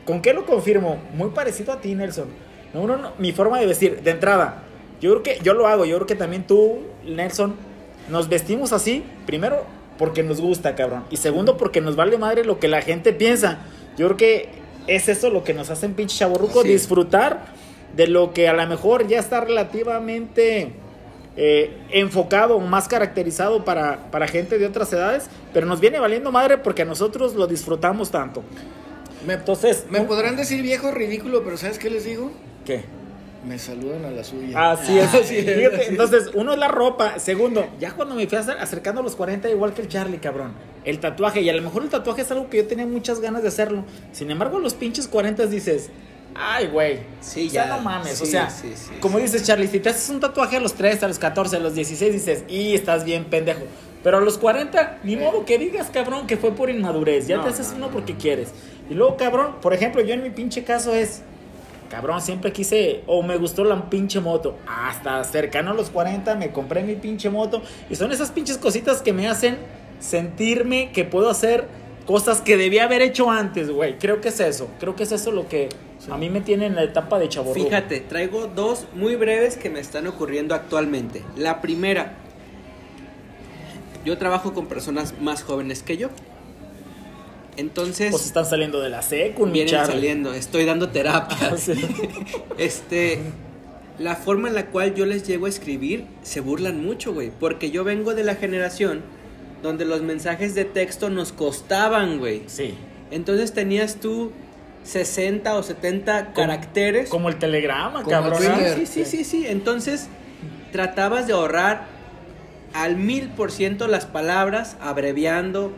¿Con 0.07 0.23
qué 0.23 0.33
lo 0.33 0.47
confirmo? 0.47 0.99
Muy 1.15 1.31
parecido 1.31 1.73
a 1.73 1.81
ti, 1.81 1.95
Nelson. 1.95 2.27
No, 2.73 2.87
no, 2.87 2.97
no, 2.97 3.12
mi 3.19 3.33
forma 3.33 3.61
de 3.61 3.67
vestir, 3.67 4.01
de 4.03 4.11
entrada. 4.12 4.62
Yo 5.01 5.11
creo 5.11 5.23
que 5.23 5.39
yo 5.45 5.55
lo 5.55 5.67
hago, 5.67 5.85
yo 5.85 5.97
creo 5.97 6.07
que 6.07 6.15
también 6.15 6.47
tú, 6.47 6.79
Nelson, 7.05 7.55
nos 8.09 8.29
vestimos 8.29 8.73
así, 8.73 9.05
primero 9.27 9.65
porque 9.99 10.23
nos 10.23 10.41
gusta, 10.41 10.75
cabrón. 10.75 11.05
Y 11.11 11.17
segundo 11.17 11.57
porque 11.57 11.81
nos 11.81 11.97
vale 11.97 12.19
madre 12.19 12.45
lo 12.45 12.59
que 12.59 12.69
la 12.69 12.83
gente 12.83 13.13
piensa. 13.13 13.59
Yo 13.97 14.07
creo 14.07 14.17
que 14.17 14.49
es 14.87 15.09
eso 15.09 15.31
lo 15.31 15.45
que 15.45 15.55
nos 15.55 15.71
hace 15.71 15.87
en 15.87 15.95
pinche 15.95 16.17
chaborruco, 16.19 16.63
Sí. 16.63 16.69
disfrutar 16.69 17.45
de 17.97 18.07
lo 18.07 18.33
que 18.33 18.49
a 18.49 18.52
lo 18.55 18.67
mejor 18.67 19.07
ya 19.07 19.19
está 19.19 19.41
relativamente 19.41 20.73
eh, 21.37 21.71
enfocado, 21.91 22.59
más 22.59 22.89
caracterizado 22.89 23.65
para, 23.65 24.11
para 24.11 24.26
gente 24.28 24.59
de 24.59 24.67
otras 24.67 24.93
edades, 24.93 25.28
pero 25.55 25.67
nos 25.67 25.81
viene 25.81 25.99
valiendo 25.99 26.31
madre 26.31 26.59
porque 26.59 26.83
a 26.83 26.85
nosotros 26.85 27.35
lo 27.35 27.47
disfrutamos 27.47 28.11
tanto. 28.11 28.43
Me, 29.26 29.35
Entonces, 29.35 29.87
me 29.89 30.00
¿no? 30.00 30.07
podrán 30.07 30.37
decir 30.37 30.61
viejo 30.63 30.91
ridículo, 30.91 31.43
pero 31.45 31.57
¿sabes 31.57 31.78
qué 31.78 31.89
les 31.91 32.05
digo? 32.05 32.31
¿qué? 32.67 32.85
Me 33.47 33.59
saludan 33.59 34.05
a 34.05 34.11
la 34.11 34.23
suya. 34.23 34.71
Así 34.73 34.97
es. 34.99 35.13
Así 35.15 35.37
es, 35.39 35.45
Fíjate, 35.57 35.89
entonces, 35.89 36.31
uno 36.35 36.52
es 36.52 36.59
la 36.61 36.69
ropa. 36.69 37.19
Segundo, 37.19 37.67
ya 37.81 37.91
cuando 37.93 38.15
me 38.15 38.26
fui 38.28 38.39
acer- 38.39 38.57
acercando 38.61 39.00
a 39.00 39.05
los 39.05 39.17
40, 39.17 39.50
igual 39.50 39.75
que 39.75 39.83
el 39.83 39.89
Charlie, 39.89 40.19
cabrón. 40.19 40.52
El 40.85 41.00
tatuaje, 41.00 41.41
y 41.43 41.49
a 41.50 41.52
lo 41.52 41.61
mejor 41.63 41.83
el 41.83 41.89
tatuaje 41.89 42.23
es 42.23 42.31
algo 42.31 42.49
que 42.49 42.59
yo 42.59 42.67
tenía 42.69 42.87
muchas 42.87 43.21
ganas 43.21 43.43
de 43.43 43.49
hacerlo. 43.49 43.85
Sin 44.13 44.31
embargo, 44.31 44.59
a 44.59 44.61
los 44.61 44.75
pinches 44.75 45.09
40 45.09 45.47
dices, 45.47 45.91
ay, 46.37 46.69
güey. 46.69 47.00
Sí, 47.21 47.49
o 47.49 47.50
sea, 47.50 47.67
ya. 47.67 47.76
no 47.76 47.83
mames. 47.83 48.21
o 48.21 48.25
Sí, 48.25 48.31
sea, 48.31 48.49
sí, 48.49 48.73
sí, 48.76 48.93
como 49.00 49.19
sí. 49.19 49.25
dices, 49.25 49.43
Charlie, 49.45 49.67
si 49.67 49.81
te 49.81 49.89
haces 49.89 50.09
un 50.11 50.21
tatuaje 50.21 50.57
a 50.59 50.61
los 50.61 50.75
13, 50.75 51.05
a 51.05 51.09
los 51.09 51.19
14, 51.19 51.57
a 51.57 51.61
los 51.61 51.75
16, 51.75 52.13
dices, 52.13 52.45
y 52.49 52.75
estás 52.75 53.05
bien 53.05 53.25
pendejo. 53.25 53.63
Pero 54.05 54.19
a 54.19 54.21
los 54.21 54.39
40, 54.39 54.99
ni 55.02 55.17
modo 55.17 55.45
que 55.45 55.59
digas, 55.59 55.91
cabrón, 55.93 56.26
que 56.28 56.37
fue 56.37 56.52
por 56.52 56.71
inmadurez. 56.71 57.26
Ya 57.26 57.39
No, 57.39 57.45
te 57.45 57.50
haces 57.50 57.71
no, 57.71 57.76
uno 57.76 57.87
no. 57.89 57.93
porque 57.93 58.17
quieres. 58.17 58.50
Y 58.91 58.95
luego, 58.95 59.17
cabrón, 59.17 59.57
por 59.61 59.75
ejemplo, 59.75 60.00
yo 60.00 60.15
en 60.15 60.23
mi 60.23 60.31
pinche 60.31 60.63
caso 60.63 60.93
es. 60.95 61.23
Cabrón, 61.93 62.23
siempre 62.23 62.55
quise 62.55 63.02
o 63.07 63.23
me 63.23 63.37
gustó 63.37 63.65
la 63.65 63.91
pinche 63.91 64.19
moto. 64.19 64.57
Hasta 64.67 65.23
cercano 65.25 65.73
a 65.73 65.75
los 65.75 65.91
40 65.91 66.37
me 66.37 66.50
compré 66.50 66.83
mi 66.83 66.95
pinche 66.95 67.28
moto. 67.28 67.61
Y 67.91 67.97
son 67.97 68.11
esas 68.13 68.31
pinches 68.31 68.57
cositas 68.57 69.02
que 69.02 69.13
me 69.13 69.28
hacen 69.28 69.59
sentirme 70.00 70.91
que 70.93 71.05
puedo 71.05 71.28
hacer 71.28 71.69
cosas 72.07 72.41
que 72.41 72.57
debía 72.57 72.85
haber 72.85 73.02
hecho 73.02 73.31
antes, 73.31 73.69
güey. 73.69 73.99
Creo 73.99 74.23
que 74.23 74.31
es 74.31 74.41
eso. 74.41 74.71
Creo 74.81 74.97
que 74.97 75.02
es 75.02 75.13
eso 75.13 75.33
lo 75.33 75.49
que 75.49 75.69
a 76.11 76.17
mí 76.17 76.31
me 76.31 76.41
tiene 76.41 76.65
en 76.65 76.76
la 76.76 76.83
etapa 76.83 77.19
de 77.19 77.28
chavo. 77.28 77.52
Fíjate, 77.52 78.00
traigo 78.00 78.47
dos 78.47 78.87
muy 78.95 79.15
breves 79.15 79.59
que 79.59 79.69
me 79.69 79.78
están 79.78 80.07
ocurriendo 80.07 80.55
actualmente. 80.55 81.23
La 81.37 81.61
primera, 81.61 82.15
yo 84.07 84.17
trabajo 84.17 84.55
con 84.55 84.65
personas 84.65 85.13
más 85.21 85.43
jóvenes 85.43 85.83
que 85.83 85.99
yo. 85.99 86.09
Entonces, 87.56 88.10
Pues 88.10 88.26
están 88.26 88.47
saliendo 88.47 88.80
de 88.80 88.88
la 88.88 89.02
secu, 89.02 89.47
mi 89.47 89.52
vienen 89.52 89.75
Charlie. 89.75 89.93
saliendo, 89.93 90.32
estoy 90.32 90.65
dando 90.65 90.88
terapia. 90.88 91.56
Sí. 91.56 91.75
Este, 92.58 93.19
la 93.99 94.17
forma 94.17 94.49
en 94.49 94.54
la 94.54 94.67
cual 94.67 94.95
yo 94.95 95.04
les 95.06 95.26
llego 95.26 95.47
a 95.47 95.49
escribir 95.49 96.06
se 96.23 96.41
burlan 96.41 96.82
mucho, 96.84 97.12
güey, 97.12 97.30
porque 97.38 97.71
yo 97.71 97.84
vengo 97.84 98.15
de 98.15 98.25
la 98.25 98.34
generación 98.36 99.02
donde 99.62 99.84
los 99.84 100.02
mensajes 100.02 100.54
de 100.54 100.65
texto 100.65 101.10
nos 101.10 101.32
costaban, 101.32 102.19
güey. 102.19 102.43
Sí. 102.47 102.75
Entonces 103.10 103.52
tenías 103.52 103.97
tú 103.97 104.32
60 104.84 105.54
o 105.54 105.62
70 105.62 106.32
caracteres. 106.32 107.08
Como 107.08 107.28
el 107.28 107.36
telegrama, 107.36 108.02
Como 108.02 108.10
cabrón. 108.10 108.43
Sí, 108.76 108.86
sí, 108.86 109.04
sí, 109.04 109.25
sí. 109.25 109.47
Entonces, 109.47 110.08
tratabas 110.73 111.26
de 111.26 111.34
ahorrar 111.34 111.86
al 112.73 112.97
mil 112.97 113.28
por 113.28 113.52
ciento 113.52 113.86
las 113.86 114.06
palabras, 114.06 114.76
abreviando. 114.80 115.73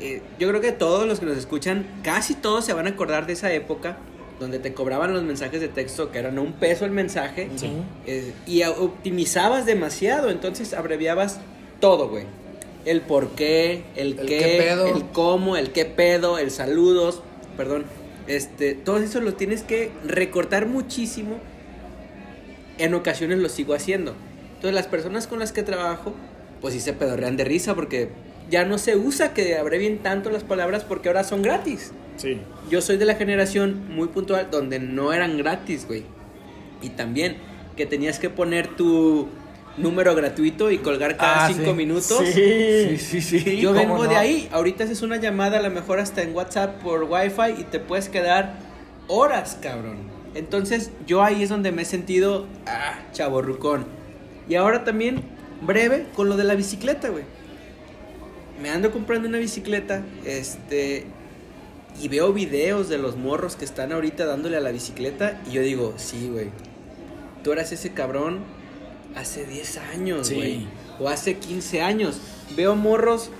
Eh, 0.00 0.22
yo 0.38 0.48
creo 0.48 0.60
que 0.60 0.72
todos 0.72 1.06
los 1.06 1.20
que 1.20 1.26
nos 1.26 1.36
escuchan, 1.36 1.86
casi 2.02 2.34
todos 2.34 2.64
se 2.64 2.72
van 2.72 2.86
a 2.86 2.90
acordar 2.90 3.26
de 3.26 3.34
esa 3.34 3.52
época 3.52 3.96
donde 4.40 4.58
te 4.58 4.74
cobraban 4.74 5.12
los 5.12 5.22
mensajes 5.22 5.60
de 5.60 5.68
texto 5.68 6.10
que 6.10 6.18
eran 6.18 6.38
un 6.38 6.52
peso 6.54 6.84
el 6.84 6.90
mensaje 6.90 7.48
Sí. 7.56 7.70
eh, 8.06 8.32
y 8.46 8.62
a- 8.62 8.70
optimizabas 8.70 9.66
demasiado, 9.66 10.30
entonces 10.30 10.74
abreviabas 10.74 11.38
todo, 11.80 12.08
güey. 12.08 12.24
El 12.84 13.02
por 13.02 13.30
qué, 13.36 13.84
el, 13.94 14.18
El 14.18 14.26
qué, 14.26 14.38
qué 14.38 14.58
pedo. 14.60 14.86
el 14.86 15.04
cómo, 15.12 15.56
el 15.56 15.70
qué 15.70 15.84
pedo, 15.84 16.38
el 16.38 16.50
saludos, 16.50 17.22
perdón. 17.56 17.84
Este, 18.26 18.74
todo 18.74 18.96
eso 18.98 19.20
lo 19.20 19.34
tienes 19.34 19.62
que 19.62 19.92
recortar 20.04 20.66
muchísimo. 20.66 21.36
En 22.78 22.94
ocasiones 22.94 23.38
lo 23.38 23.48
sigo 23.48 23.74
haciendo. 23.74 24.14
Entonces 24.56 24.74
las 24.74 24.86
personas 24.88 25.26
con 25.28 25.38
las 25.38 25.52
que 25.52 25.62
trabajo, 25.62 26.14
pues 26.60 26.74
sí 26.74 26.80
se 26.80 26.92
pedorrean 26.92 27.36
de 27.36 27.44
risa 27.44 27.74
porque 27.76 28.08
ya 28.52 28.66
no 28.66 28.76
se 28.76 28.96
usa 28.96 29.32
que 29.32 29.56
abrevien 29.56 29.98
tanto 30.02 30.28
las 30.30 30.44
palabras 30.44 30.84
porque 30.84 31.08
ahora 31.08 31.24
son 31.24 31.40
gratis. 31.42 31.92
Sí. 32.18 32.38
Yo 32.70 32.82
soy 32.82 32.98
de 32.98 33.06
la 33.06 33.14
generación 33.14 33.88
muy 33.88 34.08
puntual 34.08 34.48
donde 34.50 34.78
no 34.78 35.14
eran 35.14 35.38
gratis, 35.38 35.86
güey. 35.88 36.02
Y 36.82 36.90
también 36.90 37.38
que 37.76 37.86
tenías 37.86 38.18
que 38.18 38.28
poner 38.28 38.66
tu 38.76 39.26
número 39.78 40.14
gratuito 40.14 40.70
y 40.70 40.76
colgar 40.78 41.16
cada 41.16 41.46
Ah, 41.46 41.48
cinco 41.48 41.70
sí. 41.70 41.72
minutos. 41.72 42.22
Sí. 42.30 42.98
sí, 42.98 43.22
sí. 43.22 43.56
Yo 43.56 43.70
¿cómo 43.72 43.80
vengo 43.80 44.06
de 44.06 44.16
ahí. 44.16 44.48
Ahorita 44.52 44.84
haces 44.84 45.00
una 45.00 45.16
llamada, 45.16 45.58
a 45.58 45.62
lo 45.62 45.70
mejor 45.70 45.98
hasta 45.98 46.20
en 46.22 46.34
WhatsApp 46.34 46.82
por 46.82 47.04
Wi-Fi 47.04 47.58
y 47.62 47.64
te 47.64 47.80
puedes 47.80 48.10
quedar 48.10 48.56
horas, 49.08 49.56
cabrón. 49.62 49.96
Entonces, 50.34 50.90
yo 51.06 51.22
ahí 51.22 51.42
es 51.42 51.48
donde 51.48 51.72
me 51.72 51.82
he 51.82 51.84
sentido, 51.86 52.46
ah, 52.66 52.98
chaborrucón. 53.12 53.86
Y 54.46 54.56
ahora 54.56 54.84
también, 54.84 55.22
breve, 55.62 56.04
con 56.14 56.28
lo 56.28 56.36
de 56.36 56.44
la 56.44 56.54
bicicleta, 56.54 57.08
güey. 57.08 57.24
Me 58.60 58.70
ando 58.70 58.90
comprando 58.92 59.28
una 59.28 59.38
bicicleta, 59.38 60.04
este, 60.24 61.04
y 62.00 62.08
veo 62.08 62.32
videos 62.32 62.88
de 62.88 62.98
los 62.98 63.16
morros 63.16 63.56
que 63.56 63.64
están 63.64 63.92
ahorita 63.92 64.24
dándole 64.26 64.56
a 64.56 64.60
la 64.60 64.70
bicicleta 64.70 65.40
y 65.48 65.52
yo 65.52 65.62
digo, 65.62 65.94
sí, 65.96 66.28
güey. 66.30 66.50
Tú 67.42 67.52
eras 67.52 67.72
ese 67.72 67.92
cabrón 67.92 68.40
hace 69.16 69.44
10 69.46 69.78
años, 69.78 70.28
Sí. 70.28 70.34
güey. 70.36 70.66
O 71.00 71.08
hace 71.08 71.36
15 71.38 71.82
años. 71.82 72.20
Veo 72.56 72.76
morros 72.76 73.30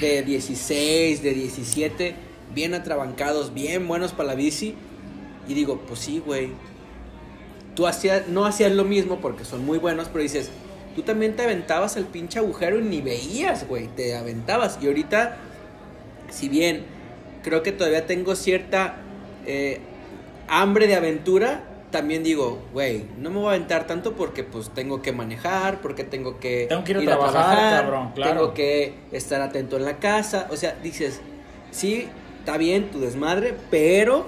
de 0.00 0.22
16, 0.22 1.22
de 1.22 1.34
17, 1.34 2.14
bien 2.54 2.74
atrabancados, 2.74 3.52
bien 3.54 3.88
buenos 3.88 4.12
para 4.12 4.28
la 4.28 4.34
bici. 4.36 4.74
Y 5.48 5.54
digo, 5.54 5.80
pues 5.88 6.00
sí, 6.00 6.22
güey. 6.24 6.50
Tú 7.74 7.86
hacías, 7.86 8.28
no 8.28 8.44
hacías 8.44 8.72
lo 8.72 8.84
mismo 8.84 9.20
porque 9.20 9.44
son 9.44 9.64
muy 9.64 9.78
buenos, 9.78 10.08
pero 10.08 10.22
dices, 10.22 10.50
tú 10.94 11.02
también 11.02 11.36
te 11.36 11.42
aventabas 11.42 11.96
el 11.96 12.04
pinche 12.04 12.38
agujero 12.38 12.78
y 12.78 12.82
ni 12.82 13.00
veías, 13.00 13.66
güey. 13.66 13.88
Te 13.88 14.16
aventabas. 14.16 14.78
Y 14.82 14.86
ahorita, 14.86 15.36
si 16.30 16.48
bien 16.48 16.84
creo 17.42 17.62
que 17.62 17.72
todavía 17.72 18.06
tengo 18.06 18.34
cierta 18.34 18.96
eh, 19.46 19.80
hambre 20.48 20.86
de 20.86 20.96
aventura, 20.96 21.62
también 21.90 22.22
digo, 22.22 22.58
güey, 22.72 23.04
no 23.18 23.30
me 23.30 23.36
voy 23.36 23.46
a 23.46 23.50
aventar 23.50 23.86
tanto 23.86 24.12
porque 24.14 24.44
pues 24.44 24.70
tengo 24.70 25.00
que 25.00 25.12
manejar, 25.12 25.80
porque 25.80 26.04
tengo 26.04 26.38
que, 26.38 26.66
Tengo 26.68 26.84
que 26.84 26.92
ir 26.92 26.98
a 26.98 27.02
trabajar, 27.02 27.84
cabrón, 27.84 28.12
claro. 28.14 28.32
tengo 28.32 28.54
que 28.54 28.94
estar 29.12 29.40
atento 29.40 29.76
en 29.76 29.84
la 29.84 29.98
casa, 29.98 30.48
o 30.50 30.56
sea, 30.56 30.76
dices, 30.82 31.20
sí, 31.70 32.08
está 32.40 32.58
bien 32.58 32.90
tu 32.90 33.00
desmadre, 33.00 33.54
pero 33.70 34.26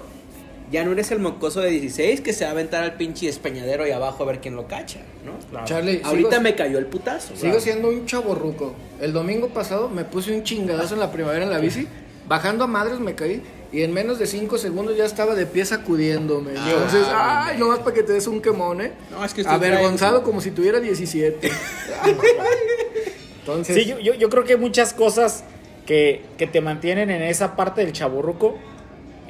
ya 0.70 0.84
no 0.84 0.92
eres 0.92 1.10
el 1.10 1.18
mocoso 1.18 1.60
de 1.60 1.70
16 1.70 2.20
que 2.20 2.32
se 2.32 2.44
va 2.44 2.50
a 2.50 2.52
aventar 2.52 2.82
al 2.84 2.94
pinche 2.94 3.26
despeñadero 3.26 3.86
y 3.86 3.90
abajo 3.90 4.22
a 4.22 4.26
ver 4.26 4.40
quién 4.40 4.54
lo 4.56 4.66
cacha, 4.68 5.00
¿no? 5.24 5.32
Claro. 5.50 5.66
Charlie, 5.66 6.00
Ahorita 6.04 6.30
sigo, 6.30 6.42
me 6.42 6.54
cayó 6.54 6.78
el 6.78 6.86
putazo. 6.86 7.34
sigo 7.36 7.58
siendo 7.60 7.88
un 7.88 8.06
chaborruco. 8.06 8.74
El 9.00 9.12
domingo 9.12 9.48
pasado 9.48 9.88
me 9.88 10.04
puse 10.04 10.32
un 10.34 10.44
chingadazo 10.44 10.94
en 10.94 11.00
la 11.00 11.10
primavera 11.10 11.44
en 11.44 11.50
la 11.50 11.58
bici. 11.58 11.88
Bajando 12.28 12.64
a 12.64 12.66
madres 12.68 13.00
me 13.00 13.14
caí 13.16 13.42
y 13.72 13.82
en 13.82 13.92
menos 13.92 14.18
de 14.20 14.26
5 14.26 14.58
segundos 14.58 14.96
ya 14.96 15.04
estaba 15.04 15.34
de 15.34 15.46
pie 15.46 15.64
sacudiéndome. 15.64 16.52
Ah, 16.56 16.68
Entonces, 16.70 17.06
ay, 17.12 17.58
nomás 17.58 17.80
para 17.80 17.94
que 17.94 18.02
te 18.04 18.12
des 18.12 18.26
un 18.28 18.40
quemón, 18.40 18.80
¿eh? 18.80 18.92
No, 19.10 19.24
es 19.24 19.34
que 19.34 19.40
usted 19.40 19.52
Avergonzado 19.52 20.22
como 20.22 20.40
si 20.40 20.50
tuviera 20.52 20.78
17. 20.78 21.50
Entonces, 23.40 23.74
Sí, 23.74 23.84
yo, 23.86 23.98
yo, 23.98 24.14
yo 24.14 24.28
creo 24.28 24.44
que 24.44 24.52
hay 24.54 24.58
muchas 24.58 24.92
cosas 24.92 25.44
que, 25.86 26.22
que 26.38 26.46
te 26.46 26.60
mantienen 26.60 27.10
en 27.10 27.22
esa 27.22 27.56
parte 27.56 27.80
del 27.84 27.92
chaburruco. 27.92 28.56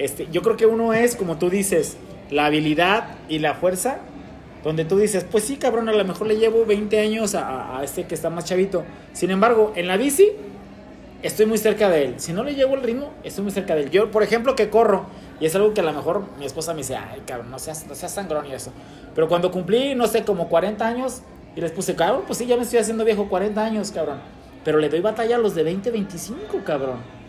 Este, 0.00 0.28
yo 0.32 0.40
creo 0.40 0.56
que 0.56 0.64
uno 0.64 0.94
es, 0.94 1.14
como 1.14 1.36
tú 1.36 1.50
dices, 1.50 1.98
la 2.30 2.46
habilidad 2.46 3.18
y 3.28 3.38
la 3.38 3.52
fuerza. 3.52 3.98
Donde 4.64 4.86
tú 4.86 4.96
dices, 4.98 5.26
pues 5.30 5.44
sí, 5.44 5.56
cabrón, 5.56 5.90
a 5.90 5.92
lo 5.92 6.04
mejor 6.06 6.26
le 6.26 6.36
llevo 6.36 6.64
20 6.64 6.98
años 6.98 7.34
a, 7.34 7.80
este 7.84 8.04
que 8.04 8.14
está 8.14 8.30
más 8.30 8.46
chavito. 8.46 8.82
Sin 9.12 9.30
embargo, 9.30 9.72
en 9.76 9.86
la 9.86 9.98
bici, 9.98 10.32
estoy 11.22 11.44
muy 11.44 11.58
cerca 11.58 11.90
de 11.90 12.04
él. 12.04 12.14
Si 12.16 12.32
no 12.32 12.44
le 12.44 12.54
llevo 12.54 12.76
el 12.76 12.82
ritmo, 12.82 13.10
estoy 13.24 13.44
muy 13.44 13.52
cerca 13.52 13.74
de 13.74 13.82
él. 13.82 13.90
Yo, 13.90 14.10
por 14.10 14.22
ejemplo, 14.22 14.56
que 14.56 14.70
corro, 14.70 15.04
y 15.38 15.44
es 15.44 15.54
algo 15.54 15.74
que 15.74 15.82
a 15.82 15.84
lo 15.84 15.92
mejor 15.92 16.24
mi 16.38 16.46
esposa 16.46 16.72
me 16.72 16.78
dice, 16.78 16.96
ay, 16.96 17.20
cabrón, 17.26 17.50
no 17.50 17.58
seas, 17.58 17.86
no 17.86 17.94
seas 17.94 18.12
sangrón 18.12 18.46
y 18.46 18.52
eso. 18.52 18.72
Pero 19.14 19.28
cuando 19.28 19.50
cumplí, 19.50 19.94
no 19.94 20.06
sé, 20.06 20.24
como 20.24 20.48
40 20.48 20.86
años, 20.86 21.20
y 21.56 21.60
les 21.60 21.72
puse, 21.72 21.94
cabrón, 21.94 22.22
pues 22.26 22.38
sí, 22.38 22.46
ya 22.46 22.56
me 22.56 22.62
estoy 22.62 22.78
haciendo 22.78 23.04
viejo, 23.04 23.28
40 23.28 23.62
años, 23.62 23.90
cabrón. 23.90 24.18
Pero 24.64 24.78
le 24.78 24.88
doy 24.88 25.00
batalla 25.00 25.36
a 25.36 25.38
los 25.38 25.54
de 25.54 25.62
20, 25.62 25.90
25, 25.90 26.64
cabrón. 26.64 27.19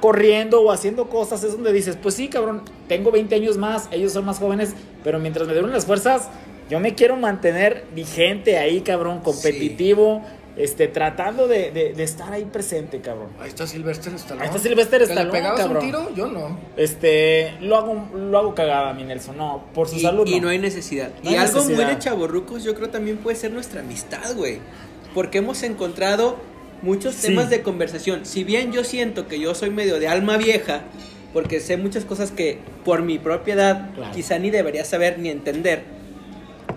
Corriendo 0.00 0.60
o 0.62 0.70
haciendo 0.72 1.08
cosas, 1.08 1.42
es 1.44 1.52
donde 1.52 1.72
dices, 1.72 1.98
pues 2.00 2.14
sí, 2.14 2.28
cabrón, 2.28 2.62
tengo 2.88 3.10
20 3.10 3.34
años 3.34 3.56
más, 3.58 3.88
ellos 3.90 4.12
son 4.12 4.24
más 4.24 4.38
jóvenes, 4.38 4.74
pero 5.04 5.18
mientras 5.18 5.46
me 5.48 5.54
duren 5.54 5.72
las 5.72 5.84
fuerzas, 5.86 6.28
yo 6.70 6.80
me 6.80 6.94
quiero 6.94 7.16
mantener 7.16 7.84
vigente 7.94 8.58
ahí, 8.58 8.80
cabrón, 8.80 9.20
competitivo, 9.20 10.22
este, 10.56 10.88
tratando 10.88 11.46
de, 11.48 11.70
de- 11.70 11.92
de 11.92 12.02
estar 12.02 12.32
ahí 12.32 12.44
presente, 12.46 13.00
cabrón. 13.02 13.28
ahí 13.40 13.48
está 13.48 13.66
Sylvester 13.66 14.14
Stallone. 14.14 14.42
Ahí 14.42 14.48
está 14.48 14.58
Sylvester 14.58 15.00
¿Te 15.02 15.06
le 15.06 15.12
Stallone, 15.12 15.32
pegabas 15.38 15.60
cabrón. 15.60 15.76
un 15.84 15.90
tiro? 15.90 16.14
Yo 16.14 16.26
no. 16.28 16.58
Este, 16.76 17.54
lo 17.60 17.76
hago, 17.76 18.08
lo 18.14 18.38
hago 18.38 18.54
cagada, 18.54 18.94
mi 18.94 19.04
Nelson, 19.04 19.36
no, 19.36 19.64
por 19.74 19.88
su 19.88 19.96
y, 19.96 20.00
salud. 20.00 20.26
y 20.26 20.40
no 20.40 20.48
hay 20.48 20.58
necesidad. 20.58 21.10
No 21.22 21.30
y 21.30 21.34
hay 21.34 21.40
algo 21.46 21.62
muy 21.64 21.74
de 21.84 21.98
chaborrucos, 21.98 22.64
yo 22.64 22.74
creo 22.74 22.88
también 22.88 23.18
puede 23.18 23.36
ser 23.36 23.52
nuestra 23.52 23.80
amistad, 23.80 24.34
güey. 24.34 24.60
Porque 25.14 25.38
hemos 25.38 25.62
encontrado 25.62 26.36
muchos 26.82 27.14
Sí. 27.14 27.28
temas 27.28 27.50
de 27.50 27.62
conversación. 27.62 28.26
Si 28.26 28.44
bien 28.44 28.72
yo 28.72 28.84
siento 28.84 29.26
que 29.28 29.38
yo 29.40 29.54
soy 29.54 29.70
medio 29.70 29.98
de 29.98 30.08
alma 30.08 30.36
vieja, 30.36 30.82
porque 31.32 31.60
sé 31.60 31.76
muchas 31.76 32.04
cosas 32.04 32.30
que 32.30 32.58
por 32.84 33.02
mi 33.02 33.18
propia 33.18 33.54
edad 33.54 33.90
Claro. 33.94 34.12
quizá 34.14 34.38
ni 34.38 34.50
debería 34.50 34.84
saber 34.84 35.18
ni 35.18 35.28
entender, 35.30 35.82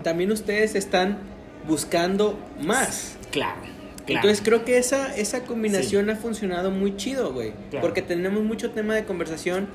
también 0.02 0.30
ustedes 0.32 0.74
están 0.74 1.18
buscando 1.66 2.38
más. 2.60 3.16
Claro, 3.30 3.56
claro. 3.60 4.06
Entonces 4.06 4.40
creo 4.44 4.64
que 4.64 4.78
esa, 4.78 5.14
esa 5.16 5.42
combinación 5.44 6.10
ha 6.10 6.16
funcionado 6.16 6.70
muy 6.70 6.96
chido, 6.96 7.32
güey. 7.32 7.52
Claro. 7.70 7.82
Porque 7.86 8.02
tenemos 8.02 8.42
mucho 8.42 8.70
tema 8.70 8.94
de 8.94 9.04
conversación 9.04 9.68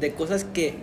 de 0.00 0.12
cosas 0.12 0.44
que 0.44 0.74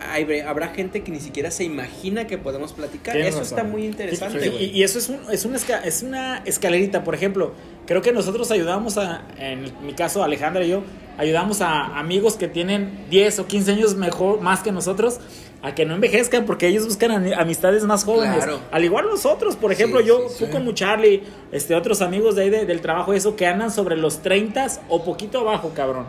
hay- 0.00 0.40
habrá 0.40 0.68
gente 0.68 1.02
que 1.02 1.10
ni 1.10 1.20
siquiera 1.20 1.50
se 1.50 1.64
imagina 1.64 2.26
que 2.26 2.38
podemos 2.38 2.72
platicar. 2.72 3.14
Tienes 3.14 3.30
Eso 3.34 3.40
razón. 3.40 3.58
está 3.58 3.68
muy 3.70 3.84
interesante, 3.86 4.40
Sí, 4.50 4.56
y, 4.72 4.78
y 4.78 4.82
eso 4.82 4.98
es, 4.98 5.08
un, 5.08 5.18
es, 5.32 5.44
una 5.44 5.58
esca- 5.58 5.82
es 5.84 6.02
una 6.02 6.38
escalerita, 6.44 7.02
por 7.04 7.14
ejemplo. 7.14 7.52
Creo 7.86 8.02
que 8.02 8.12
nosotros 8.12 8.50
ayudamos 8.50 8.98
a, 8.98 9.22
en 9.38 9.72
mi 9.84 9.92
caso, 9.94 10.22
Alejandra 10.24 10.64
y 10.64 10.70
yo, 10.70 10.82
ayudamos 11.18 11.60
a 11.60 11.98
amigos 11.98 12.36
que 12.36 12.48
tienen 12.48 13.06
10 13.10 13.38
o 13.38 13.46
15 13.46 13.72
años 13.72 13.94
mejor, 13.94 14.40
más 14.40 14.60
que 14.60 14.72
nosotros, 14.72 15.18
a 15.62 15.74
que 15.74 15.86
no 15.86 15.94
envejezcan 15.94 16.44
porque 16.46 16.66
ellos 16.68 16.84
buscan 16.84 17.10
ami- 17.12 17.34
amistades 17.36 17.84
más 17.84 18.04
jóvenes. 18.04 18.36
Claro. 18.36 18.60
Al 18.70 18.84
igual 18.84 19.06
nosotros, 19.06 19.56
por 19.56 19.72
ejemplo, 19.72 20.00
Sí, 20.00 20.06
yo, 20.08 20.26
tú 20.38 20.50
como 20.50 20.72
Charlie, 20.72 21.22
este, 21.52 21.74
otros 21.74 22.02
amigos 22.02 22.34
de 22.36 22.42
ahí 22.42 22.50
de- 22.50 22.66
del 22.66 22.80
trabajo, 22.80 23.14
eso, 23.14 23.34
que 23.36 23.46
andan 23.46 23.70
sobre 23.70 23.96
los 23.96 24.20
30 24.20 24.66
o 24.88 25.02
poquito 25.04 25.38
abajo, 25.40 25.72
cabrón. 25.74 26.06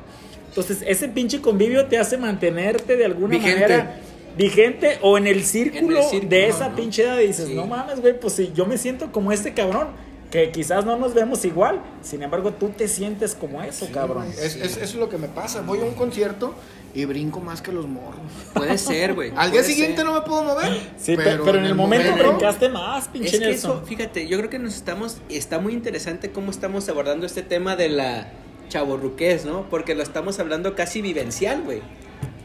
Entonces, 0.58 0.84
ese 0.88 1.08
pinche 1.08 1.40
convivio 1.40 1.86
te 1.86 1.98
hace 2.00 2.18
mantenerte 2.18 2.98
de 2.98 3.06
alguna 3.06 3.38
Vigente. 3.38 3.62
manera 3.62 4.00
vigente 4.38 4.98
o 5.02 5.18
en 5.18 5.28
el 5.28 5.44
círculo, 5.44 6.02
círculo, 6.04 6.30
de 6.30 6.48
esa 6.48 6.70
¿no? 6.70 6.76
pinche 6.76 7.04
edad 7.04 7.20
y 7.20 7.28
dices, 7.28 7.48
Sí. 7.48 7.54
no 7.56 7.66
mames, 7.66 8.02
güey, 8.02 8.20
pues 8.20 8.34
si 8.34 8.52
yo 8.54 8.66
me 8.66 8.78
siento 8.78 9.12
como 9.12 9.32
este 9.32 9.54
cabrón, 9.54 9.88
que 10.32 10.52
quizás 10.52 10.84
no 10.86 10.98
nos 10.98 11.14
vemos 11.14 11.46
igual, 11.46 11.80
sin 12.04 12.22
embargo 12.22 12.52
tú 12.54 12.70
te 12.70 12.88
sientes 12.88 13.34
como 13.34 13.62
eso, 13.64 13.88
cabrón. 13.94 14.26
Es, 14.30 14.56
es- 14.56 14.78
eso 14.78 14.80
es 14.82 14.96
lo 14.96 15.10
que 15.10 15.18
me 15.18 15.28
pasa. 15.28 15.62
Voy 15.62 15.80
a 15.80 15.84
un 15.86 15.94
concierto 15.94 16.54
y 16.94 17.06
brinco 17.06 17.40
más 17.40 17.62
que 17.62 17.72
los 17.72 17.88
morros. 17.88 18.20
Puede 18.54 18.78
ser, 18.78 19.14
güey. 19.14 19.32
Al 19.36 19.52
día 19.52 19.64
siguiente 19.64 19.98
ser. 19.98 20.06
no 20.06 20.14
me 20.14 20.22
puedo 20.22 20.44
mover. 20.44 20.72
Sí, 20.98 21.16
pe- 21.16 21.24
pero, 21.24 21.56
en 21.58 21.66
el 21.66 21.76
momento 21.76 22.12
brincaste 22.18 22.68
más, 22.70 23.08
pinche 23.08 23.28
Es 23.36 23.40
que 23.40 23.46
Nelson. 23.48 23.72
eso, 23.78 23.86
fíjate, 23.86 24.28
yo 24.28 24.38
creo 24.38 24.50
que 24.50 24.60
nos 24.60 24.76
estamos, 24.76 25.18
está 25.30 25.60
muy 25.60 25.74
interesante 25.74 26.32
cómo 26.32 26.52
estamos 26.52 26.90
abordando 26.90 27.26
este 27.26 27.42
tema 27.42 27.76
de 27.76 27.90
la 27.90 28.28
chaborruquez, 28.70 29.46
¿no? 29.46 29.70
Porque 29.70 29.96
lo 29.96 30.04
estamos 30.04 30.40
hablando 30.40 30.76
casi 30.76 31.02
vivencial, 31.02 31.64
güey. 31.64 31.82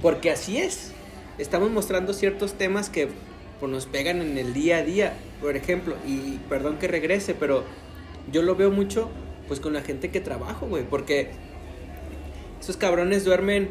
Porque 0.01 0.31
así 0.31 0.59
es. 0.59 0.93
Estamos 1.39 1.71
mostrando 1.71 2.13
ciertos 2.13 2.55
temas 2.55 2.91
que 2.91 3.09
pues, 3.61 3.73
nos 3.73 3.87
pegan 3.87 4.21
en 4.21 4.39
el 4.39 4.55
día 4.55 4.79
a 4.79 4.83
día. 4.83 5.15
Por 5.41 5.57
ejemplo, 5.57 5.97
y 6.07 6.39
perdón 6.49 6.79
que 6.79 6.89
regrese, 6.89 7.35
pero 7.35 7.65
yo 8.31 8.43
lo 8.43 8.57
veo 8.57 8.71
mucho 8.71 9.11
pues 9.49 9.61
con 9.61 9.73
la 9.73 9.83
gente 9.83 10.11
que 10.11 10.21
trabajo, 10.21 10.67
güey. 10.67 10.85
Porque 10.85 11.31
esos 12.61 12.77
cabrones 12.77 13.25
duermen 13.25 13.71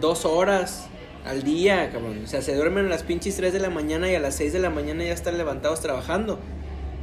dos 0.00 0.24
horas 0.24 0.86
al 1.24 1.42
día, 1.42 1.90
cabrón. 1.90 2.22
O 2.24 2.26
sea, 2.26 2.42
se 2.42 2.54
duermen 2.54 2.86
a 2.86 2.88
las 2.88 3.02
pinches 3.02 3.36
3 3.36 3.52
de 3.52 3.60
la 3.60 3.70
mañana 3.70 4.10
y 4.10 4.14
a 4.14 4.20
las 4.20 4.36
6 4.36 4.52
de 4.52 4.58
la 4.58 4.70
mañana 4.70 5.04
ya 5.04 5.12
están 5.12 5.38
levantados 5.38 5.80
trabajando. 5.80 6.38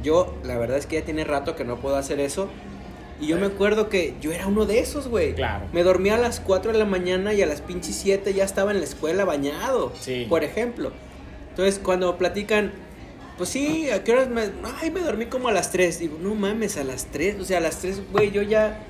Yo, 0.02 0.36
la 0.44 0.56
verdad 0.56 0.78
es 0.78 0.86
que 0.86 1.00
ya 1.00 1.04
tiene 1.04 1.24
rato 1.24 1.56
que 1.56 1.64
no 1.64 1.76
puedo 1.76 1.96
hacer 1.96 2.20
eso. 2.20 2.48
Y 3.20 3.26
yo 3.26 3.36
me 3.36 3.46
acuerdo 3.46 3.88
que 3.88 4.14
yo 4.20 4.32
era 4.32 4.46
uno 4.46 4.64
de 4.64 4.78
esos, 4.78 5.08
güey. 5.08 5.34
Claro. 5.34 5.66
Me 5.72 5.82
dormía 5.82 6.14
a 6.14 6.18
las 6.18 6.38
4 6.40 6.72
de 6.72 6.78
la 6.78 6.84
mañana 6.84 7.32
y 7.34 7.42
a 7.42 7.46
las 7.46 7.60
pinches 7.60 7.96
7 7.96 8.32
ya 8.32 8.44
estaba 8.44 8.70
en 8.70 8.78
la 8.78 8.84
escuela 8.84 9.24
bañado. 9.24 9.92
Sí. 10.00 10.26
Por 10.28 10.44
ejemplo. 10.44 10.92
Entonces, 11.50 11.80
cuando 11.82 12.16
platican, 12.16 12.72
pues 13.36 13.50
sí, 13.50 13.90
¿a 13.90 14.04
qué 14.04 14.12
horas 14.12 14.28
me.? 14.28 14.42
Ay, 14.80 14.90
me 14.92 15.00
dormí 15.00 15.26
como 15.26 15.48
a 15.48 15.52
las 15.52 15.72
3. 15.72 15.98
Digo, 15.98 16.18
no 16.20 16.34
mames, 16.36 16.76
a 16.76 16.84
las 16.84 17.06
3. 17.06 17.40
O 17.40 17.44
sea, 17.44 17.58
a 17.58 17.60
las 17.60 17.78
3, 17.78 18.02
güey, 18.12 18.30
yo 18.30 18.42
ya. 18.42 18.84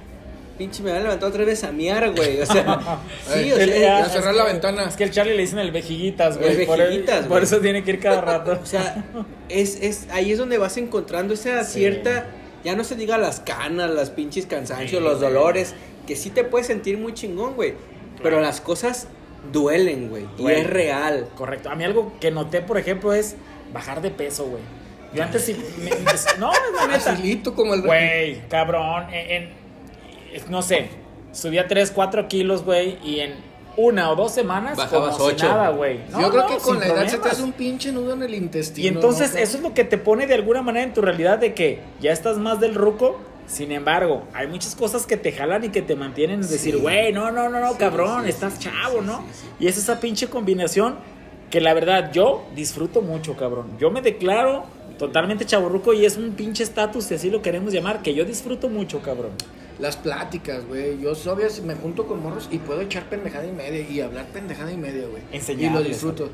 Pinche 0.59 0.83
me 0.83 0.91
había 0.91 1.05
levantado 1.05 1.31
otra 1.31 1.45
vez 1.45 1.62
a 1.62 1.71
miar, 1.71 2.11
güey. 2.17 2.41
O 2.41 2.45
sea, 2.47 2.99
sí, 3.33 3.53
o 3.53 3.57
El- 3.57 3.73
sea. 3.73 3.99
a 4.05 4.09
cerrar 4.09 4.35
la 4.35 4.45
ventana. 4.45 4.85
Es 4.88 4.97
que 4.97 5.05
el 5.05 5.12
Charlie 5.12 5.37
le 5.37 5.43
dicen 5.43 5.61
el 5.61 5.71
vejiguitas, 5.71 6.37
güey. 6.37 6.51
El 6.61 6.67
por, 6.67 6.79
vejiguitas, 6.79 7.21
por 7.21 7.29
güey. 7.29 7.45
eso 7.45 7.61
tiene 7.61 7.85
que 7.85 7.93
ir 7.93 8.01
cada 8.01 8.21
rato. 8.21 8.59
O 8.61 8.67
sea, 8.67 9.05
es, 9.49 9.79
es, 9.81 10.09
ahí 10.11 10.33
es 10.33 10.38
donde 10.38 10.59
vas 10.59 10.77
encontrando 10.77 11.33
esa 11.33 11.62
Sí. 11.62 11.79
cierta, 11.79 12.27
ya 12.64 12.75
no 12.77 12.85
se 12.85 12.94
diga 12.97 13.18
las 13.18 13.40
canas, 13.40 13.90
las 13.90 14.11
pinches 14.11 14.47
cansancios, 14.47 14.90
Sí, 14.90 15.09
los 15.09 15.18
güey. 15.21 15.33
dolores, 15.33 15.75
que 16.07 16.16
sí 16.16 16.31
te 16.31 16.44
puedes 16.44 16.66
sentir 16.66 16.99
muy 16.99 17.14
chingón, 17.14 17.55
güey. 17.55 17.75
Pero 18.23 18.40
las 18.40 18.61
cosas 18.61 19.07
duelen, 19.53 20.09
güey. 20.09 20.25
Y 20.37 20.42
Duelen. 20.42 20.61
es 20.64 20.71
real. 20.71 21.29
Correcto. 21.37 21.71
A 21.71 21.75
mí 21.77 21.85
algo 21.85 22.12
que 22.21 22.31
noté, 22.31 22.61
por 22.62 22.79
ejemplo, 22.79 23.12
es 23.12 23.37
bajar 23.73 24.03
de 24.03 24.11
peso, 24.11 24.47
güey. 24.47 24.62
Yo 25.14 25.23
antes 25.23 25.44
sí. 25.44 25.57
me- 25.79 25.85
me- 25.90 25.94
no, 26.38 26.53
es 26.53 26.59
la 26.75 26.87
neta. 26.87 27.01
Facilito 27.01 27.55
como 27.55 27.75
el 27.75 27.83
Güey, 27.83 28.47
cabrón. 28.49 29.05
En, 29.12 29.31
en- 30.35 30.51
no 30.51 30.62
sé, 30.62 30.88
subía 31.33 31.66
3, 31.68 31.90
4 31.92 32.29
kilos, 32.29 32.64
güey, 32.64 32.99
y 33.05 33.21
en 33.21 33.35
una 33.79 34.11
o 34.11 34.17
dos 34.17 34.33
semanas. 34.33 34.77
Bajabas 34.77 35.17
como 35.17 35.31
si 35.31 35.37
nada, 35.37 35.71
güey. 35.71 36.01
No, 36.11 36.21
Yo 36.21 36.31
creo 36.31 36.43
no, 36.43 36.49
que 36.49 36.57
con 36.59 36.81
la 36.81 36.87
edad 36.88 37.07
se 37.07 37.19
te 37.19 37.29
hace 37.29 37.43
un 37.43 37.53
pinche 37.53 37.93
nudo 37.93 38.12
en 38.12 38.23
el 38.25 38.35
intestino. 38.35 38.85
Y 38.85 38.88
entonces 38.88 39.35
¿no? 39.35 39.38
eso 39.38 39.57
es 39.57 39.62
lo 39.62 39.73
que 39.73 39.85
te 39.85 39.97
pone 39.99 40.27
de 40.27 40.35
alguna 40.35 40.62
manera 40.62 40.85
en 40.85 40.93
tu 40.93 41.01
realidad 41.01 41.38
de 41.38 41.55
que 41.55 41.81
ya 42.01 42.12
estás 42.12 42.38
más 42.38 42.61
del 42.61 42.75
ruco. 42.75 43.19
Sin 43.47 43.73
embargo, 43.73 44.25
hay 44.35 44.47
muchas 44.47 44.75
cosas 44.75 45.07
que 45.07 45.17
te 45.17 45.33
jalan 45.33 45.64
y 45.64 45.69
que 45.71 45.81
te 45.81 45.97
mantienen 45.97 46.41
es 46.41 46.51
decir, 46.51 46.77
güey, 46.77 47.12
no, 47.14 47.31
no, 47.31 47.49
no, 47.49 47.61
no, 47.61 47.71
Sí, 47.73 47.79
cabrón, 47.79 48.25
sí, 48.25 48.31
estás 48.31 48.55
sí, 48.55 48.64
chavo, 48.64 48.99
sí, 49.01 49.07
¿no? 49.07 49.19
sí, 49.33 49.41
sí. 49.41 49.47
Y 49.61 49.69
es 49.69 49.79
esa 49.79 50.01
pinche 50.01 50.29
combinación 50.29 50.97
que 51.49 51.62
la 51.62 51.73
verdad 51.73 52.12
yo 52.12 52.45
disfruto 52.55 53.01
mucho, 53.01 53.37
cabrón. 53.37 53.79
Yo 53.79 53.91
me 53.91 54.03
declaro 54.03 54.64
totalmente 54.99 55.47
chaborruco 55.47 55.95
y 55.95 56.05
es 56.05 56.17
un 56.17 56.33
pinche 56.33 56.62
estatus, 56.62 57.05
si 57.05 57.14
así 57.14 57.31
lo 57.31 57.41
queremos 57.41 57.73
llamar, 57.73 58.03
que 58.03 58.12
yo 58.12 58.25
disfruto 58.25 58.69
mucho, 58.69 59.01
cabrón. 59.01 59.31
Las 59.79 59.97
pláticas, 59.97 60.67
güey. 60.67 60.99
Yo 61.01 61.14
todavía 61.14 61.47
me 61.64 61.75
junto 61.75 62.07
con 62.07 62.23
morros 62.23 62.49
y 62.51 62.59
puedo 62.59 62.81
echar 62.81 63.05
pendejada 63.09 63.47
y 63.47 63.53
media 63.53 63.81
y 63.81 64.01
hablar 64.01 64.27
pendejada 64.27 64.73
y 64.73 64.77
media, 64.77 65.05
güey. 65.09 65.23
Y 65.61 65.71
lo 65.71 65.83
disfruto. 65.83 66.31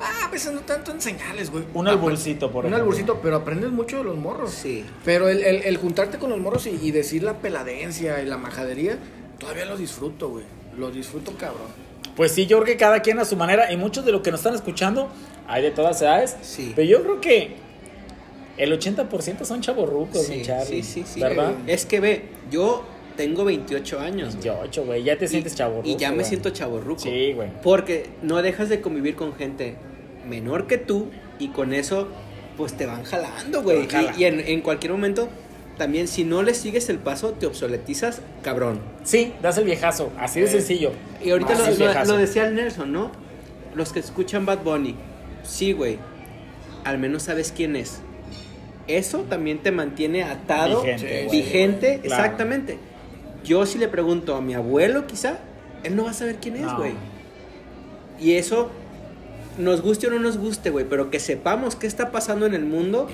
Ah, 0.00 0.26
a 0.26 0.30
veces 0.30 0.52
no 0.52 0.60
tanto 0.60 0.92
enseñarles, 0.92 1.50
güey. 1.50 1.64
Un 1.74 1.88
alburcito, 1.88 2.52
por 2.52 2.64
Un 2.64 2.72
ejemplo. 2.72 2.84
alburcito, 2.84 3.18
pero 3.20 3.36
aprendes 3.36 3.70
mucho 3.70 3.98
de 3.98 4.04
los 4.04 4.16
morros. 4.16 4.52
Sí. 4.52 4.84
Pero 5.04 5.28
el, 5.28 5.42
el- 5.42 5.62
el 5.64 5.76
juntarte 5.76 6.18
con 6.18 6.30
los 6.30 6.38
morros 6.38 6.66
y, 6.66 6.70
y 6.80 6.92
decir 6.92 7.24
la 7.24 7.38
peladencia 7.38 8.22
y 8.22 8.26
la 8.26 8.36
majadería, 8.38 8.96
todavía 9.38 9.64
lo 9.64 9.76
disfruto, 9.76 10.28
güey. 10.28 10.44
Lo 10.76 10.92
disfruto, 10.92 11.32
cabrón. 11.36 11.66
Pues 12.14 12.30
sí, 12.32 12.46
yo 12.46 12.58
creo 12.58 12.66
que 12.66 12.76
cada 12.76 13.00
quien 13.02 13.18
a 13.18 13.24
su 13.24 13.36
manera 13.36 13.72
y 13.72 13.76
muchos 13.76 14.04
de 14.04 14.12
los 14.12 14.22
que 14.22 14.30
nos 14.30 14.38
están 14.40 14.54
escuchando 14.54 15.08
hay 15.48 15.62
de 15.62 15.70
todas 15.72 16.00
edades. 16.02 16.36
Sí. 16.42 16.72
Pero 16.76 16.88
yo 16.88 17.02
creo 17.02 17.20
que 17.20 17.56
el 18.58 18.78
80% 18.78 19.44
son 19.44 19.60
chavorrucos, 19.60 20.28
mi 20.28 20.42
Charlie. 20.42 20.82
sí, 20.82 21.02
sí, 21.02 21.04
sí. 21.14 21.20
¿Verdad? 21.20 21.52
Es 21.66 21.86
que 21.86 22.00
ve, 22.00 22.24
yo 22.50 22.84
tengo 23.16 23.44
28 23.44 24.00
años. 24.00 24.36
güey. 24.36 24.48
28, 24.48 24.84
güey. 24.84 25.02
Ya 25.04 25.16
te 25.18 25.28
sientes 25.28 25.54
chavorruco. 25.54 25.88
Y 25.88 25.96
ya 25.96 26.10
me 26.10 26.16
güey. 26.16 26.26
siento 26.26 26.50
chaborruco. 26.50 27.00
Sí, 27.00 27.32
güey. 27.32 27.50
Porque 27.62 28.06
no 28.22 28.42
dejas 28.42 28.68
de 28.68 28.80
convivir 28.80 29.14
con 29.16 29.34
gente 29.34 29.76
menor 30.28 30.66
que 30.66 30.78
tú 30.78 31.06
y 31.38 31.48
con 31.48 31.72
eso, 31.72 32.08
pues 32.56 32.74
te 32.76 32.86
van 32.86 33.04
jalando, 33.04 33.62
güey. 33.62 33.86
Te 33.86 33.94
van 33.96 34.04
jalando. 34.06 34.18
Y, 34.20 34.22
y 34.22 34.26
en, 34.26 34.40
en 34.40 34.60
cualquier 34.60 34.92
momento, 34.92 35.28
también 35.78 36.08
si 36.08 36.24
no 36.24 36.42
le 36.42 36.54
sigues 36.54 36.88
el 36.88 36.98
paso, 36.98 37.30
te 37.32 37.46
obsoletizas, 37.46 38.20
cabrón. 38.42 38.80
Sí, 39.04 39.32
das 39.40 39.56
el 39.58 39.64
viejazo. 39.64 40.10
Así 40.18 40.40
de 40.40 40.48
sencillo. 40.48 40.92
Y 41.24 41.30
ahorita 41.30 41.54
lo 42.04 42.16
decía 42.16 42.46
el 42.46 42.54
Nelson, 42.54 42.92
¿no? 42.92 43.10
Los 43.74 43.92
que 43.92 44.00
escuchan 44.00 44.44
Bad 44.44 44.64
Bunny, 44.64 44.96
sí, 45.44 45.72
güey, 45.72 45.98
al 46.84 46.98
menos 46.98 47.24
sabes 47.24 47.52
quién 47.56 47.76
es. 47.76 48.00
Eso 48.88 49.18
también 49.28 49.58
te 49.58 49.70
mantiene 49.70 50.22
atado, 50.24 50.82
Vigente, 50.82 51.28
vigente, 51.30 51.86
güey. 51.88 52.00
Claro. 52.00 52.22
exactamente. 52.24 52.78
Yo 53.44 53.66
si 53.66 53.78
le 53.78 53.88
pregunto 53.88 54.34
a 54.34 54.40
mi 54.40 54.54
abuelo, 54.54 55.06
quizá, 55.06 55.38
él 55.84 55.94
no 55.94 56.04
va 56.04 56.10
a 56.10 56.14
saber 56.14 56.36
quién 56.40 56.56
es, 56.56 56.62
No. 56.62 56.76
güey. 56.78 56.92
Y 58.20 58.32
eso, 58.32 58.70
nos 59.58 59.80
guste 59.82 60.06
o 60.08 60.10
no 60.10 60.18
nos 60.18 60.38
guste, 60.38 60.70
güey, 60.70 60.86
pero 60.88 61.10
que 61.10 61.20
sepamos 61.20 61.76
qué 61.76 61.86
está 61.86 62.10
pasando 62.10 62.46
en 62.46 62.54
el 62.54 62.64
mundo, 62.64 63.08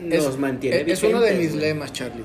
nos 0.00 0.24
es, 0.26 0.38
mantiene 0.38 0.80
es, 0.82 0.88
es 0.88 1.02
uno 1.02 1.20
de 1.20 1.34
mis 1.34 1.54
lemas, 1.54 1.92
Charlie. 1.92 2.24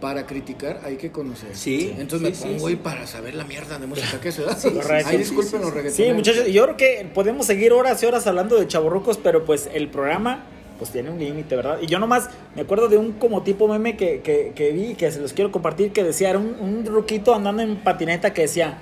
Para 0.00 0.26
criticar 0.26 0.80
hay 0.82 0.96
que 0.96 1.10
conocer. 1.10 1.50
Sí, 1.54 1.94
Entonces 1.98 2.20
sí, 2.20 2.24
me 2.24 2.34
sí, 2.34 2.54
pongo 2.54 2.68
sí. 2.68 2.72
ahí 2.74 2.76
para 2.76 3.06
saber 3.06 3.34
la 3.34 3.44
mierda 3.44 3.78
de 3.78 3.86
música 3.86 4.18
que 4.22 4.32
se 4.32 4.42
da. 4.42 4.56
Ay, 5.04 5.18
disculpen 5.18 5.60
los 5.60 5.74
reggaetoneros. 5.74 5.94
Sí, 5.94 6.12
muchachos, 6.14 6.46
yo 6.46 6.62
creo 6.64 6.76
que 6.78 7.10
podemos 7.12 7.44
seguir 7.46 7.72
horas 7.74 8.02
y 8.02 8.06
horas 8.06 8.26
hablando 8.26 8.58
de 8.58 8.66
chavorrucos, 8.66 9.18
pero 9.18 9.44
pues 9.44 9.68
el 9.74 9.88
programa 9.88 10.46
pues 10.80 10.90
tiene 10.90 11.10
un 11.10 11.18
límite, 11.20 11.54
¿verdad? 11.54 11.78
Y 11.80 11.86
yo 11.86 11.98
nomás 12.00 12.28
me 12.56 12.62
acuerdo 12.62 12.88
de 12.88 12.96
un 12.96 13.12
como 13.12 13.42
tipo 13.42 13.68
meme 13.68 13.96
que, 13.96 14.20
que, 14.22 14.52
que 14.56 14.72
vi, 14.72 14.94
que 14.94 15.12
se 15.12 15.20
los 15.20 15.32
quiero 15.34 15.52
compartir, 15.52 15.92
que 15.92 16.02
decía, 16.02 16.30
era 16.30 16.38
un, 16.40 16.56
un 16.58 16.84
ruquito 16.86 17.34
andando 17.34 17.62
en 17.62 17.76
patineta 17.76 18.32
que 18.32 18.42
decía, 18.42 18.78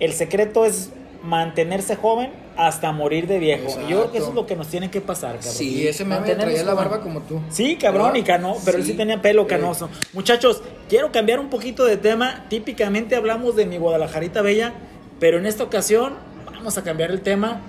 el 0.00 0.12
secreto 0.12 0.66
es 0.66 0.90
mantenerse 1.22 1.96
joven 1.96 2.30
hasta 2.56 2.90
morir 2.92 3.26
de 3.26 3.38
viejo. 3.38 3.68
Y 3.86 3.90
Yo 3.90 4.00
creo 4.00 4.02
que 4.02 4.06
eso 4.06 4.06
es 4.10 4.14
Exacto. 4.16 4.40
lo 4.40 4.46
que 4.46 4.56
nos 4.56 4.66
tiene 4.68 4.90
que 4.90 5.00
pasar, 5.00 5.36
cabrón. 5.36 5.52
Sí. 5.54 5.86
Ese 5.86 6.04
meme 6.04 6.16
Mantenernos 6.16 6.46
traía 6.54 6.64
la 6.64 6.72
joven. 6.72 6.88
barba 6.90 7.02
como 7.04 7.20
tú. 7.22 7.40
Sí, 7.50 7.76
cabrón, 7.76 8.16
y 8.16 8.22
cano, 8.22 8.56
pero 8.64 8.76
él 8.78 8.84
sí 8.84 8.92
Sí. 8.92 8.96
tenía 8.96 9.22
pelo 9.22 9.42
Sí. 9.44 9.48
canoso. 9.48 9.88
Muchachos, 10.14 10.62
quiero 10.88 11.12
cambiar 11.12 11.38
un 11.40 11.48
poquito 11.48 11.84
de 11.84 11.96
tema. 11.96 12.46
Típicamente 12.48 13.14
hablamos 13.16 13.54
de 13.54 13.66
mi 13.66 13.76
Guadalajarita 13.78 14.42
Bella, 14.42 14.72
pero 15.20 15.38
en 15.38 15.46
esta 15.46 15.62
ocasión 15.64 16.14
vamos 16.52 16.76
a 16.76 16.82
cambiar 16.82 17.10
el 17.10 17.20
tema 17.20 17.60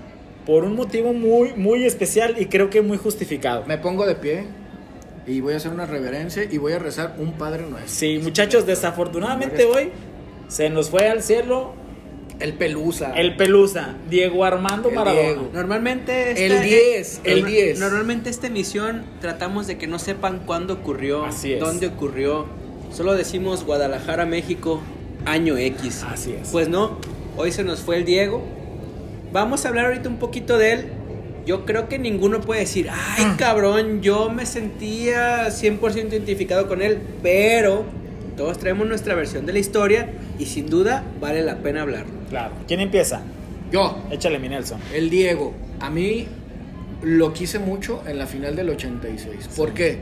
por 0.46 0.64
un 0.64 0.76
motivo 0.76 1.14
muy, 1.14 1.54
muy 1.54 1.86
especial 1.86 2.36
y 2.40 2.46
creo 2.48 2.70
que 2.70 2.82
muy 2.82 2.98
justificado. 2.98 3.64
Me 3.68 3.78
pongo 3.78 4.06
de 4.06 4.16
pie 4.16 4.46
y 5.28 5.40
voy 5.42 5.54
a 5.54 5.58
hacer 5.58 5.72
una 5.72 5.86
reverencia 5.86 6.44
y 6.50 6.58
voy 6.58 6.74
a 6.74 6.80
rezar 6.80 7.16
un 7.20 7.34
Padre 7.34 7.64
Nuestro. 7.70 7.90
Sí, 7.94 8.20
muchachos, 8.22 8.66
desafortunadamente 8.66 9.66
hoy 9.66 9.90
se 10.48 10.70
nos 10.70 10.90
fue 10.90 11.08
al 11.10 11.22
cielo 11.22 11.74
El 12.40 12.54
Pelusa. 12.54 13.14
el 13.16 13.36
Pelusa, 13.38 13.96
Diego 14.10 14.44
Armando 14.44 14.90
El 14.90 14.96
Maradona. 14.96 15.22
Diego. 15.24 15.50
Normalmente 15.54 16.32
El 16.46 16.52
esta- 16.54 16.64
10, 16.66 17.22
el 17.24 17.34
norma- 17.42 17.50
10. 17.50 17.80
Normalmente 17.80 18.30
esta 18.32 18.48
emisión 18.48 19.04
tratamos 19.22 19.68
de 19.68 19.78
que 19.78 19.86
no 19.86 20.00
sepan 20.00 20.42
cuándo 20.48 20.74
ocurrió, 20.74 21.24
Así 21.26 21.54
es. 21.54 21.60
dónde 21.60 21.86
ocurrió. 21.88 22.48
Solo 22.92 23.14
decimos 23.14 23.64
Guadalajara, 23.64 24.26
México, 24.26 24.82
año 25.26 25.56
X. 25.56 26.04
Así 26.04 26.34
es. 26.34 26.50
Pues 26.50 26.68
no, 26.68 26.98
hoy 27.38 27.52
se 27.52 27.64
nos 27.64 27.82
fue 27.82 27.98
el 27.98 28.06
Diego. 28.06 28.44
Vamos 29.32 29.66
a 29.66 29.70
hablar 29.70 29.86
ahorita 29.86 30.10
un 30.10 30.18
poquito 30.18 30.58
de 30.58 30.74
él. 30.74 30.86
Yo 31.46 31.66
creo 31.66 31.90
que 31.90 31.98
ninguno 31.98 32.42
puede 32.42 32.62
decir, 32.62 32.88
ay 32.92 33.34
cabrón, 33.38 34.02
yo 34.02 34.30
me 34.30 34.46
sentía 34.46 35.48
100% 35.48 36.10
identificado 36.10 36.68
con 36.68 36.82
él, 36.82 37.00
pero 37.24 37.84
todos 38.38 38.60
traemos 38.60 38.88
nuestra 38.88 39.16
versión 39.16 39.46
de 39.46 39.54
la 39.54 39.60
historia 39.60 40.10
y 40.38 40.46
sin 40.46 40.70
duda 40.70 41.04
vale 41.20 41.42
la 41.42 41.58
pena 41.58 41.82
hablarlo. 41.82 42.14
Claro. 42.30 42.54
¿Quién 42.68 42.80
empieza? 42.80 43.22
Yo, 43.72 44.04
Échale 44.12 44.38
mi 44.38 44.50
Nelson. 44.50 44.80
el 44.94 45.10
Diego. 45.10 45.54
A 45.80 45.90
mí 45.90 46.28
lo 47.02 47.34
quise 47.34 47.58
mucho 47.58 48.04
en 48.06 48.20
la 48.20 48.28
final 48.28 48.56
del 48.56 48.70
86. 48.70 49.50
¿Por 49.56 49.74
qué? 49.74 49.98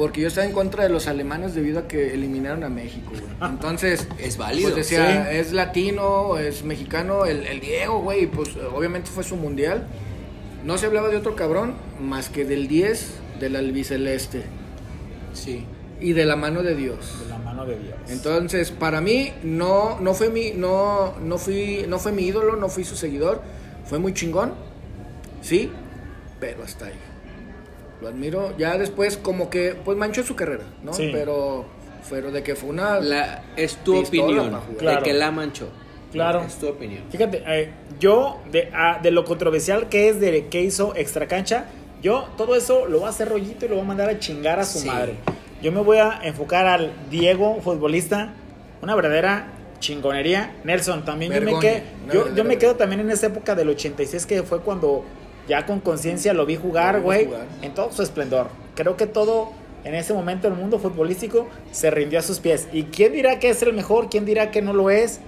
Porque 0.00 0.22
yo 0.22 0.28
estaba 0.28 0.46
en 0.46 0.54
contra 0.54 0.82
de 0.84 0.88
los 0.88 1.08
alemanes 1.08 1.54
debido 1.54 1.78
a 1.80 1.86
que 1.86 2.14
eliminaron 2.14 2.64
a 2.64 2.70
México, 2.70 3.10
güey. 3.10 3.22
Entonces, 3.52 4.08
Es 4.18 4.38
válido. 4.38 4.70
Pues 4.70 4.88
decía, 4.88 5.28
Sí. 5.30 5.36
es 5.36 5.52
latino, 5.52 6.38
es 6.38 6.64
mexicano, 6.64 7.26
el, 7.26 7.46
el 7.46 7.60
Diego, 7.60 8.00
güey, 8.00 8.26
pues 8.26 8.48
obviamente 8.74 9.10
fue 9.10 9.24
su 9.24 9.36
mundial. 9.36 9.86
No 10.64 10.78
se 10.78 10.86
hablaba 10.86 11.08
de 11.10 11.18
otro 11.18 11.36
cabrón 11.36 11.74
más 12.00 12.30
que 12.30 12.46
del 12.46 12.66
10 12.66 13.10
del 13.40 13.56
albiceleste 13.56 14.44
Sí. 15.34 15.66
y 16.00 16.14
de 16.14 16.24
la 16.24 16.34
mano 16.36 16.62
de 16.62 16.74
Dios. 16.76 17.18
De 17.22 17.28
la 17.28 17.38
mano 17.38 17.66
de 17.66 17.78
Dios. 17.78 17.94
Entonces, 18.08 18.70
para 18.70 19.02
mí 19.02 19.32
no 19.42 20.00
no 20.00 20.14
fue 20.14 20.30
mi 20.30 20.52
no 20.52 21.14
no 21.22 21.36
fui 21.36 21.84
no 21.86 21.98
fue 21.98 22.12
mi 22.12 22.22
ídolo, 22.22 22.56
no 22.56 22.70
fui 22.70 22.84
su 22.84 22.96
seguidor, 22.96 23.42
fue 23.84 23.98
muy 23.98 24.14
chingón. 24.14 24.54
Sí, 25.42 25.70
pero 26.40 26.64
hasta 26.64 26.86
ahí. 26.86 26.94
Lo 28.00 28.08
admiro. 28.08 28.56
Ya 28.56 28.78
después 28.78 29.16
como 29.16 29.50
que 29.50 29.76
pues 29.84 29.96
manchó 29.98 30.22
su 30.22 30.34
carrera, 30.36 30.64
¿no? 30.82 30.92
Sí. 30.92 31.10
Pero 31.12 31.66
pero 32.08 32.32
de 32.32 32.42
que 32.42 32.56
fue 32.56 32.70
una 32.70 32.98
La, 33.00 33.42
es 33.56 33.76
tu 33.76 33.96
opinión. 33.98 34.58
Claro. 34.78 34.98
de 35.00 35.04
que 35.04 35.12
la 35.12 35.30
manchó. 35.30 35.68
Claro. 36.12 36.42
Es 36.42 36.56
tu 36.56 36.68
opinión. 36.68 37.04
Fíjate, 37.10 37.42
eh, 37.46 37.70
yo, 38.00 38.38
de, 38.50 38.70
ah, 38.74 38.98
de 39.00 39.10
lo 39.12 39.24
controversial 39.24 39.88
que 39.88 40.08
es 40.08 40.18
de 40.18 40.48
que 40.48 40.60
hizo 40.62 40.94
extra 40.96 41.28
cancha, 41.28 41.66
yo 42.02 42.26
todo 42.36 42.56
eso 42.56 42.86
lo 42.86 42.98
voy 42.98 43.06
a 43.06 43.10
hacer 43.10 43.28
rollito 43.28 43.66
y 43.66 43.68
lo 43.68 43.76
voy 43.76 43.84
a 43.84 43.86
mandar 43.86 44.08
a 44.08 44.18
chingar 44.18 44.58
a 44.58 44.64
su 44.64 44.80
Sí. 44.80 44.88
madre. 44.88 45.14
Yo 45.62 45.70
me 45.70 45.80
voy 45.82 45.98
a 45.98 46.18
enfocar 46.24 46.66
al 46.66 46.92
Diego, 47.10 47.60
futbolista, 47.62 48.32
una 48.82 48.94
verdadera 48.96 49.52
chingonería. 49.78 50.56
Nelson, 50.64 51.04
también 51.04 51.32
yo 51.32 51.40
me, 51.42 51.58
quedo, 51.60 51.80
yo, 52.12 52.34
yo 52.34 52.44
me 52.44 52.58
quedo 52.58 52.76
también 52.76 53.00
en 53.02 53.10
esa 53.10 53.26
época 53.26 53.54
del 53.54 53.68
86 53.68 54.26
que 54.26 54.42
fue 54.42 54.60
cuando 54.60 55.04
ya 55.50 55.66
con 55.66 55.80
conciencia 55.80 56.32
lo 56.32 56.46
vi 56.46 56.54
jugar, 56.54 57.00
güey, 57.00 57.28
en 57.60 57.74
todo 57.74 57.90
su 57.90 58.02
esplendor. 58.02 58.46
Creo 58.76 58.96
que 58.96 59.06
todo 59.06 59.50
en 59.82 59.96
ese 59.96 60.14
momento 60.14 60.46
el 60.46 60.54
mundo 60.54 60.78
futbolístico 60.78 61.48
se 61.72 61.90
rindió 61.90 62.20
a 62.20 62.22
sus 62.22 62.38
pies. 62.38 62.68
¿Y 62.72 62.84
quién 62.84 63.12
dirá 63.12 63.40
que 63.40 63.50
es 63.50 63.60
el 63.62 63.72
mejor? 63.72 64.08
¿Quién 64.08 64.24
dirá 64.24 64.52
que 64.52 64.62
no 64.62 64.72
lo 64.72 64.90
es? 64.90 65.18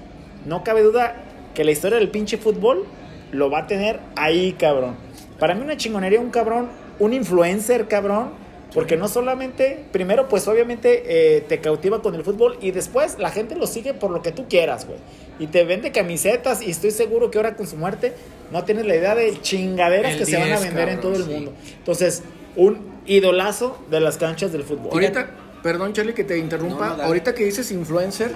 No 0.46 0.62
cabe 0.62 0.82
duda 0.82 1.16
que 1.54 1.64
la 1.64 1.72
historia 1.72 1.98
del 1.98 2.08
pinche 2.08 2.38
fútbol 2.38 2.86
lo 3.32 3.50
va 3.50 3.60
a 3.60 3.66
tener 3.66 3.98
ahí, 4.14 4.52
cabrón. 4.52 4.94
Para 5.40 5.56
mí 5.56 5.62
una 5.62 5.76
chingonería, 5.76 6.20
un 6.20 6.30
cabrón, 6.30 6.68
un 7.00 7.12
influencer, 7.12 7.88
cabrón. 7.88 8.30
Porque 8.72 8.96
no 8.96 9.06
solamente, 9.06 9.84
primero 9.92 10.28
pues 10.28 10.48
obviamente 10.48 11.02
eh, 11.36 11.42
te 11.42 11.60
cautiva 11.60 12.00
con 12.00 12.14
el 12.14 12.24
fútbol 12.24 12.56
y 12.62 12.70
después 12.70 13.18
la 13.18 13.30
gente 13.30 13.54
lo 13.54 13.66
sigue 13.66 13.92
por 13.92 14.10
lo 14.10 14.22
que 14.22 14.32
tú 14.32 14.46
quieras, 14.48 14.86
güey. 14.86 14.98
Y 15.42 15.48
te 15.48 15.64
vende 15.64 15.90
camisetas 15.90 16.62
y 16.62 16.70
estoy 16.70 16.92
seguro 16.92 17.28
que 17.32 17.38
ahora 17.38 17.56
con 17.56 17.66
su 17.66 17.76
muerte 17.76 18.12
no 18.52 18.62
tienes 18.62 18.86
la 18.86 18.94
idea 18.94 19.16
de 19.16 19.40
chingaderas 19.40 20.12
El 20.12 20.18
que 20.18 20.26
se 20.26 20.36
van 20.36 20.52
a 20.52 20.60
10, 20.60 20.62
vender 20.62 20.88
en 20.90 21.00
todo 21.00 21.16
el 21.16 21.24
sí. 21.24 21.30
mundo. 21.30 21.52
Entonces, 21.78 22.22
un 22.54 22.78
idolazo 23.06 23.76
de 23.90 23.98
las 23.98 24.18
canchas 24.18 24.52
del 24.52 24.62
fútbol. 24.62 24.90
Ahorita, 24.92 25.30
perdón 25.60 25.94
Charlie 25.94 26.14
que 26.14 26.22
te 26.22 26.38
interrumpa, 26.38 26.76
No, 26.76 26.90
no, 26.90 26.90
dale. 26.90 27.02
ahorita 27.08 27.34
que 27.34 27.44
dices 27.44 27.72
influencer, 27.72 28.30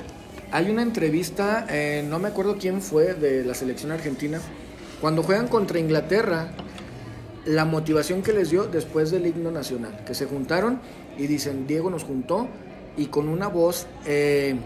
hay 0.51 0.69
una 0.69 0.83
entrevista, 0.83 1.64
eh, 1.71 2.05
no 2.09 2.19
me 2.19 2.27
acuerdo 2.27 2.57
quién 2.59 2.83
fue 2.83 3.14
de 3.14 3.45
la 3.45 3.55
selección 3.55 3.92
argentina, 3.92 4.40
cuando 5.01 5.23
juegan 5.23 5.47
contra 5.47 5.79
Inglaterra, 5.79 6.49
la 7.45 7.64
motivación 7.64 8.23
que 8.23 8.33
les 8.33 8.51
dio 8.51 8.64
después 8.64 9.12
del 9.12 9.29
himno 9.29 9.53
nacional, 9.53 10.01
que 10.05 10.14
se 10.14 10.27
juntaron 10.27 10.81
y 11.16 11.29
dicen, 11.29 11.69
Diego 11.69 11.88
nos 11.88 12.03
juntó 12.03 12.49
y 12.97 13.07
con 13.07 13.29
una 13.29 13.47
voz 13.47 13.87
eh, 14.07 14.57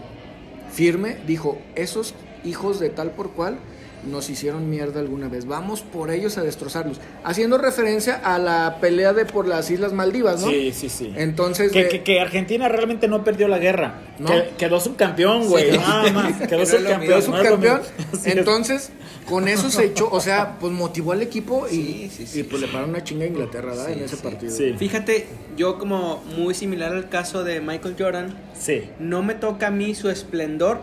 firme 0.71 1.17
dijo, 1.27 1.59
esos 1.75 2.15
hijos 2.43 2.79
de 2.79 2.89
tal 2.89 3.11
por 3.11 3.31
cual 3.31 3.57
nos 4.09 4.31
hicieron 4.31 4.67
mierda 4.67 4.99
alguna 4.99 5.27
vez. 5.29 5.45
Vamos 5.45 5.81
por 5.81 6.09
ellos 6.09 6.35
a 6.39 6.41
destrozarlos. 6.41 6.99
Haciendo 7.23 7.59
referencia 7.59 8.15
a 8.15 8.39
la 8.39 8.77
pelea 8.81 9.13
de 9.13 9.25
por 9.25 9.47
las 9.47 9.69
Islas 9.69 9.93
Maldivas, 9.93 10.41
¿no? 10.41 10.49
Sí, 10.49 10.71
sí, 10.73 10.89
sí. 10.89 11.13
Entonces, 11.15 11.71
Que, 11.71 11.83
de- 11.83 11.89
que- 11.89 12.01
que 12.03 12.19
Argentina 12.19 12.67
realmente 12.67 13.07
no 13.07 13.23
perdió 13.23 13.47
la 13.47 13.59
guerra. 13.59 14.01
No. 14.17 14.29
Que- 14.29 14.49
quedó 14.57 14.79
subcampeón, 14.79 15.47
güey. 15.49 15.69
Sí. 15.73 15.77
Nada 15.77 16.11
más. 16.13 16.47
Quedó 16.47 16.65
subcampeón. 16.65 17.21
no. 17.61 17.79
Entonces, 18.25 18.89
con 19.27 19.47
eso 19.47 19.69
se 19.69 19.85
echó, 19.85 20.09
o 20.11 20.19
sea, 20.19 20.57
pues 20.59 20.73
motivó 20.73 21.11
al 21.11 21.21
equipo 21.21 21.67
y, 21.69 21.75
Sí, 21.75 22.09
sí, 22.11 22.25
sí. 22.25 22.39
y 22.39 22.43
pues 22.43 22.59
le 22.59 22.67
pararon 22.69 22.89
una 22.89 23.03
chinga 23.03 23.25
a 23.25 23.27
Inglaterra, 23.27 23.69
¿verdad? 23.69 23.85
Sí, 23.85 23.93
en 23.93 24.03
ese 24.05 24.15
sí. 24.15 24.23
partido. 24.23 24.51
Sí. 24.55 24.73
Fíjate, 24.79 25.27
yo 25.57 25.77
como 25.77 26.23
muy 26.37 26.55
similar 26.55 26.91
al 26.93 27.07
caso 27.09 27.43
de 27.43 27.61
Michael 27.61 27.95
Jordan, 27.99 28.35
Sí. 28.59 28.89
no 28.99 29.21
me 29.21 29.35
toca 29.35 29.67
a 29.67 29.71
mí 29.71 29.93
su 29.93 30.09
esplendor, 30.09 30.81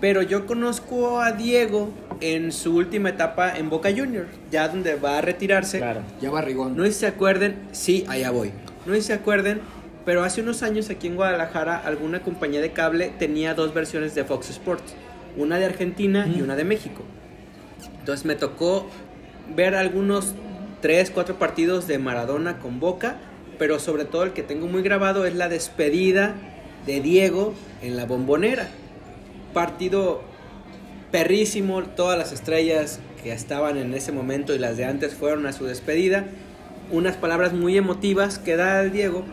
pero 0.00 0.22
yo 0.22 0.46
conozco 0.46 1.20
a 1.20 1.32
Diego 1.32 1.90
en 2.20 2.52
su 2.52 2.76
última 2.76 3.10
etapa 3.10 3.56
en 3.56 3.70
Boca 3.70 3.90
Juniors, 3.90 4.28
ya 4.50 4.68
donde 4.68 4.96
va 4.96 5.18
a 5.18 5.20
retirarse. 5.20 5.78
Claro. 5.78 6.02
Ya 6.20 6.30
barrigón. 6.30 6.76
No 6.76 6.84
sé 6.84 6.92
si 6.92 6.98
se 7.00 7.06
acuerden, 7.06 7.56
sí, 7.72 8.04
allá 8.08 8.30
voy. 8.30 8.52
No 8.84 8.94
sé 8.94 9.00
si 9.00 9.06
se 9.08 9.12
acuerden, 9.14 9.60
pero 10.04 10.22
hace 10.22 10.40
unos 10.40 10.62
años 10.62 10.90
aquí 10.90 11.06
en 11.06 11.16
Guadalajara 11.16 11.78
alguna 11.78 12.22
compañía 12.22 12.60
de 12.60 12.72
cable 12.72 13.12
tenía 13.18 13.54
dos 13.54 13.74
versiones 13.74 14.14
de 14.14 14.24
Fox 14.24 14.50
Sports, 14.50 14.94
una 15.36 15.58
de 15.58 15.64
Argentina 15.64 16.26
y 16.26 16.42
una 16.42 16.56
de 16.56 16.64
México. 16.64 17.02
Entonces 17.98 18.24
me 18.24 18.36
tocó 18.36 18.86
ver 19.54 19.74
algunos 19.74 20.34
tres, 20.80 21.10
cuatro 21.10 21.38
partidos 21.38 21.86
de 21.86 21.98
Maradona 21.98 22.58
con 22.58 22.80
Boca, 22.80 23.16
pero 23.58 23.78
sobre 23.78 24.04
todo 24.04 24.24
el 24.24 24.32
que 24.32 24.42
tengo 24.42 24.66
muy 24.66 24.82
grabado 24.82 25.24
es 25.26 25.34
la 25.34 25.48
despedida 25.48 26.34
de 26.86 27.00
Diego 27.00 27.54
en 27.82 27.96
la 27.96 28.04
bombonera. 28.04 28.68
Partido 29.56 30.20
perrísimo, 31.10 31.82
todas 31.82 32.18
las 32.18 32.30
estrellas 32.30 33.00
que 33.22 33.32
estaban 33.32 33.78
en 33.78 33.94
ese 33.94 34.12
momento 34.12 34.54
y 34.54 34.58
las 34.58 34.76
de 34.76 34.84
antes 34.84 35.14
fueron 35.14 35.46
a 35.46 35.54
su 35.54 35.64
despedida. 35.64 36.26
Unas 36.92 37.16
palabras 37.16 37.54
muy 37.54 37.78
emotivas 37.78 38.38
que 38.38 38.54
da 38.54 38.82
el 38.82 38.92
Diego, 38.92 39.24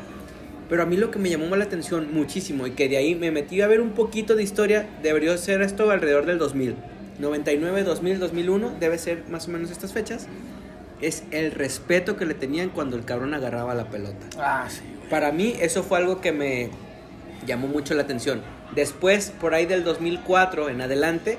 pero 0.70 0.84
a 0.84 0.86
mí 0.86 0.96
lo 0.96 1.12
que 1.12 1.20
me 1.20 1.30
llamó 1.30 1.54
la 1.58 1.66
atención 1.66 2.14
muchísimo 2.14 2.68
y 2.68 2.72
que 2.72 2.88
de 2.88 2.96
ahí 2.96 3.16
me 3.16 3.32
metí 3.32 3.60
a 3.60 3.68
ver 3.68 3.82
un 3.82 3.90
poquito 3.90 4.38
de 4.38 4.44
historia, 4.44 4.88
debería 5.04 5.38
ser 5.38 5.62
esto 5.62 5.92
alrededor 5.92 6.26
del 6.26 6.38
2000. 6.38 6.78
99, 7.20 7.84
2000, 7.84 8.20
2001, 8.20 8.76
debe 8.80 8.98
ser 9.00 9.26
más 9.28 9.50
o 9.50 9.52
menos 9.52 9.72
estas 9.72 9.92
fechas. 9.92 10.28
Es 11.02 11.26
el 11.32 11.52
respeto 11.52 12.16
que 12.16 12.26
le 12.26 12.34
tenían 12.34 12.70
cuando 12.70 12.96
el 12.96 13.04
cabrón 13.04 13.34
agarraba 13.34 13.76
la 13.76 13.90
pelota. 13.90 14.26
Ah, 14.40 14.68
sí. 14.70 14.84
Para 15.10 15.34
mí 15.34 15.54
eso 15.60 15.84
fue 15.84 15.98
algo 15.98 16.22
que 16.22 16.32
me 16.32 16.70
llamó 17.46 17.68
mucho 17.68 17.94
la 17.94 18.04
atención. 18.04 18.63
Después, 18.76 19.32
por 19.40 19.54
ahí 19.54 19.66
del 19.66 19.84
2004 19.84 20.70
en 20.70 20.82
adelante, 20.82 21.38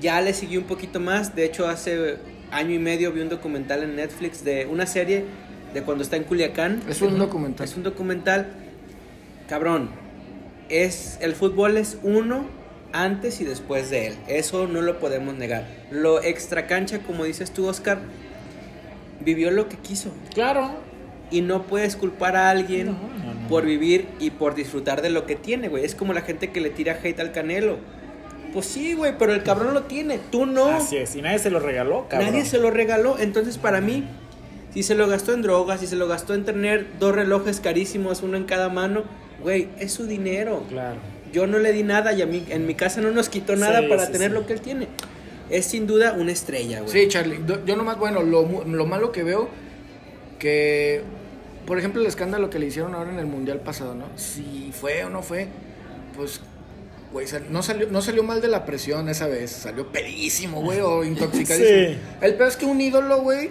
ya 0.00 0.20
le 0.20 0.32
siguió 0.32 0.60
un 0.60 0.66
poquito 0.66 1.00
más. 1.00 1.34
De 1.34 1.44
hecho, 1.44 1.68
hace 1.68 2.16
año 2.50 2.74
y 2.74 2.78
medio 2.78 3.12
vi 3.12 3.20
un 3.20 3.28
documental 3.28 3.82
en 3.82 3.96
Netflix 3.96 4.44
de 4.44 4.66
una 4.66 4.86
serie 4.86 5.24
de 5.74 5.82
cuando 5.82 6.02
está 6.02 6.16
en 6.16 6.24
Culiacán. 6.24 6.82
Es 6.88 7.02
un 7.02 7.18
documental. 7.18 7.64
Es 7.66 7.76
un 7.76 7.82
documental, 7.82 8.48
cabrón. 9.48 9.90
Es 10.68 11.18
el 11.20 11.34
fútbol 11.34 11.76
es 11.76 11.98
uno 12.02 12.46
antes 12.92 13.40
y 13.40 13.44
después 13.44 13.90
de 13.90 14.08
él. 14.08 14.14
Eso 14.28 14.66
no 14.66 14.80
lo 14.80 14.98
podemos 14.98 15.34
negar. 15.34 15.66
Lo 15.90 16.22
extra 16.22 16.66
cancha, 16.66 17.00
como 17.00 17.24
dices 17.24 17.50
tú, 17.52 17.66
Oscar, 17.66 17.98
vivió 19.20 19.50
lo 19.50 19.68
que 19.68 19.76
quiso 19.76 20.10
Claro. 20.34 20.70
y 21.30 21.42
no 21.42 21.64
puedes 21.64 21.94
culpar 21.96 22.36
a 22.36 22.50
alguien 22.50 22.86
no, 22.86 22.92
no. 22.92 23.29
Por 23.50 23.66
vivir 23.66 24.06
y 24.18 24.30
por 24.30 24.54
disfrutar 24.54 25.02
de 25.02 25.10
lo 25.10 25.26
que 25.26 25.36
tiene, 25.36 25.68
güey. 25.68 25.84
Es 25.84 25.94
como 25.94 26.14
la 26.14 26.22
gente 26.22 26.50
que 26.50 26.60
le 26.60 26.70
tira 26.70 26.98
hate 27.02 27.20
al 27.20 27.32
Canelo. 27.32 27.76
Pues 28.54 28.66
sí, 28.66 28.94
güey, 28.94 29.16
pero 29.18 29.34
el 29.34 29.42
cabrón 29.42 29.74
lo 29.74 29.82
tiene, 29.82 30.18
tú 30.30 30.46
no. 30.46 30.66
Así 30.68 30.96
es. 30.96 31.14
Y 31.14 31.22
nadie 31.22 31.38
se 31.38 31.50
lo 31.50 31.60
regaló, 31.60 32.06
cabrón. 32.08 32.30
Nadie 32.30 32.44
se 32.44 32.58
lo 32.58 32.70
regaló. 32.70 33.18
Entonces, 33.18 33.58
para 33.58 33.80
mí, 33.80 34.04
si 34.72 34.82
se 34.82 34.94
lo 34.94 35.06
gastó 35.06 35.34
en 35.34 35.42
drogas, 35.42 35.80
si 35.80 35.86
se 35.86 35.96
lo 35.96 36.08
gastó 36.08 36.34
en 36.34 36.44
tener 36.44 36.86
dos 36.98 37.14
relojes 37.14 37.60
carísimos, 37.60 38.22
uno 38.22 38.36
en 38.36 38.44
cada 38.44 38.68
mano, 38.68 39.04
güey, 39.42 39.68
es 39.78 39.92
su 39.92 40.06
dinero. 40.06 40.64
Claro. 40.68 40.96
Yo 41.32 41.46
no 41.46 41.58
le 41.58 41.72
di 41.72 41.84
nada 41.84 42.12
y 42.12 42.22
a 42.22 42.26
mí, 42.26 42.44
en 42.48 42.66
mi 42.66 42.74
casa 42.74 43.00
no 43.00 43.10
nos 43.12 43.28
quitó 43.28 43.54
nada 43.54 43.80
Sí, 43.82 43.86
para 43.88 44.06
sí, 44.06 44.12
tener 44.12 44.30
sí. 44.30 44.34
lo 44.34 44.46
que 44.46 44.54
él 44.54 44.60
tiene. 44.60 44.88
Es 45.48 45.66
sin 45.66 45.86
duda 45.86 46.14
una 46.18 46.32
estrella, 46.32 46.80
güey. 46.80 46.92
Sí, 46.92 47.08
Charlie. 47.08 47.40
Yo 47.66 47.76
nomás, 47.76 47.98
bueno, 47.98 48.22
lo, 48.22 48.64
lo 48.64 48.86
malo 48.86 49.12
que 49.12 49.22
veo, 49.22 49.48
que, 50.38 51.02
por 51.70 51.78
ejemplo, 51.78 52.00
el 52.00 52.08
escándalo 52.08 52.50
que 52.50 52.58
le 52.58 52.66
hicieron 52.66 52.96
ahora 52.96 53.10
en 53.12 53.20
el 53.20 53.26
Mundial 53.26 53.60
pasado, 53.60 53.94
¿no? 53.94 54.06
Si 54.16 54.72
fue 54.72 55.04
o 55.04 55.08
no 55.08 55.22
fue, 55.22 55.46
pues, 56.16 56.40
güey, 57.12 57.28
sal- 57.28 57.46
no 57.48 57.62
salió, 57.62 57.86
no 57.88 58.02
salió 58.02 58.24
mal 58.24 58.40
de 58.40 58.48
la 58.48 58.66
presión 58.66 59.08
esa 59.08 59.28
vez, 59.28 59.52
salió 59.52 59.86
pedísimo, 59.86 60.62
güey, 60.62 60.80
o 60.80 61.04
intoxicadísimo. 61.04 61.92
Sí. 61.92 61.98
El 62.22 62.34
peor 62.34 62.48
es 62.48 62.56
que 62.56 62.66
un 62.66 62.80
ídolo, 62.80 63.20
güey, 63.20 63.50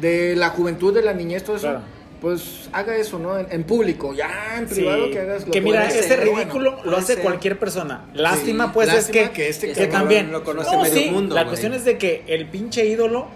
de 0.00 0.36
la 0.36 0.50
juventud, 0.50 0.94
de 0.94 1.02
la 1.02 1.14
niñez, 1.14 1.42
todo 1.42 1.56
eso, 1.56 1.66
Claro. 1.66 1.80
pues 2.20 2.68
haga 2.72 2.94
eso, 2.96 3.18
¿no? 3.18 3.36
En, 3.36 3.48
en 3.50 3.64
público, 3.64 4.14
ya 4.14 4.30
en 4.56 4.68
privado 4.68 5.06
Sí, 5.06 5.10
que 5.10 5.18
hagas 5.20 5.44
lo 5.44 5.52
que 5.52 5.60
mira, 5.60 5.88
pero 6.08 6.22
ridículo 6.36 6.72
bueno. 6.76 6.90
lo 6.92 6.96
hace 6.96 7.14
ser. 7.14 7.22
cualquier 7.24 7.58
persona. 7.58 8.06
Lástima, 8.14 8.66
Sí, 8.66 8.70
pues, 8.74 8.86
lástima 8.86 9.22
es 9.24 9.30
que, 9.30 9.34
que 9.34 9.48
este 9.48 9.72
que 9.72 9.86
también 9.88 10.30
lo 10.30 10.44
conoce 10.44 10.76
No, 10.76 10.82
medio 10.82 10.94
sí, 10.94 11.10
mundo, 11.10 11.34
La 11.34 11.40
güey. 11.42 11.48
cuestión 11.50 11.74
es 11.74 11.84
de 11.84 11.98
que 11.98 12.22
el 12.28 12.46
pinche 12.46 12.86
ídolo 12.86 13.26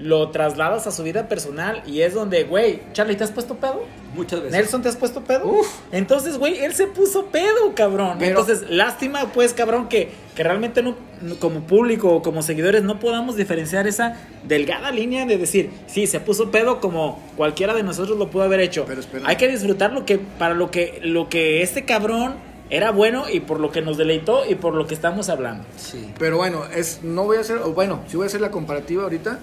lo 0.00 0.30
trasladas 0.30 0.86
a 0.86 0.90
su 0.92 1.02
vida 1.02 1.28
personal 1.28 1.82
y 1.86 2.00
es 2.00 2.14
donde, 2.14 2.44
güey, 2.44 2.80
Charlie, 2.94 3.16
¿te 3.16 3.24
has 3.24 3.30
puesto 3.30 3.56
pedo? 3.56 3.82
Muchas 4.14 4.40
veces. 4.40 4.52
Nelson, 4.56 4.80
¿te 4.82 4.88
has 4.88 4.96
puesto 4.96 5.20
pedo? 5.22 5.46
Uf. 5.46 5.68
Entonces, 5.92 6.38
güey, 6.38 6.58
él 6.64 6.72
se 6.74 6.86
puso 6.86 7.26
pedo, 7.26 7.74
cabrón. 7.74 8.16
Pero- 8.18 8.40
Entonces, 8.40 8.68
lástima, 8.70 9.30
pues, 9.32 9.52
cabrón, 9.52 9.88
que, 9.88 10.08
que 10.34 10.42
realmente 10.42 10.82
no, 10.82 10.96
como 11.38 11.60
público 11.60 12.08
o 12.14 12.22
como 12.22 12.42
seguidores 12.42 12.82
no 12.82 12.98
podamos 12.98 13.36
diferenciar 13.36 13.86
esa 13.86 14.16
delgada 14.48 14.90
línea 14.90 15.26
de 15.26 15.36
decir, 15.36 15.70
sí, 15.86 16.06
se 16.06 16.18
puso 16.18 16.50
pedo 16.50 16.80
como 16.80 17.22
cualquiera 17.36 17.74
de 17.74 17.82
nosotros 17.82 18.18
lo 18.18 18.30
pudo 18.30 18.44
haber 18.44 18.60
hecho. 18.60 18.84
Pero 18.86 19.00
espera. 19.00 19.28
Hay 19.28 19.36
que 19.36 19.48
disfrutar 19.48 19.92
lo 19.92 20.06
que, 20.06 20.18
para 20.18 20.54
lo 20.54 20.70
que, 20.70 20.98
lo 21.04 21.28
que 21.28 21.62
este 21.62 21.84
cabrón 21.84 22.34
era 22.70 22.90
bueno 22.90 23.28
y 23.30 23.40
por 23.40 23.60
lo 23.60 23.70
que 23.70 23.82
nos 23.82 23.96
deleitó 23.98 24.44
y 24.48 24.54
por 24.54 24.74
lo 24.74 24.86
que 24.86 24.94
estamos 24.94 25.28
hablando. 25.28 25.64
Sí. 25.76 26.10
Pero 26.18 26.38
bueno, 26.38 26.64
es, 26.74 27.00
no 27.02 27.24
voy 27.24 27.36
a 27.36 27.40
hacer, 27.40 27.58
bueno, 27.58 28.00
si 28.08 28.16
voy 28.16 28.24
a 28.24 28.26
hacer 28.28 28.40
la 28.40 28.50
comparativa 28.50 29.02
ahorita, 29.02 29.38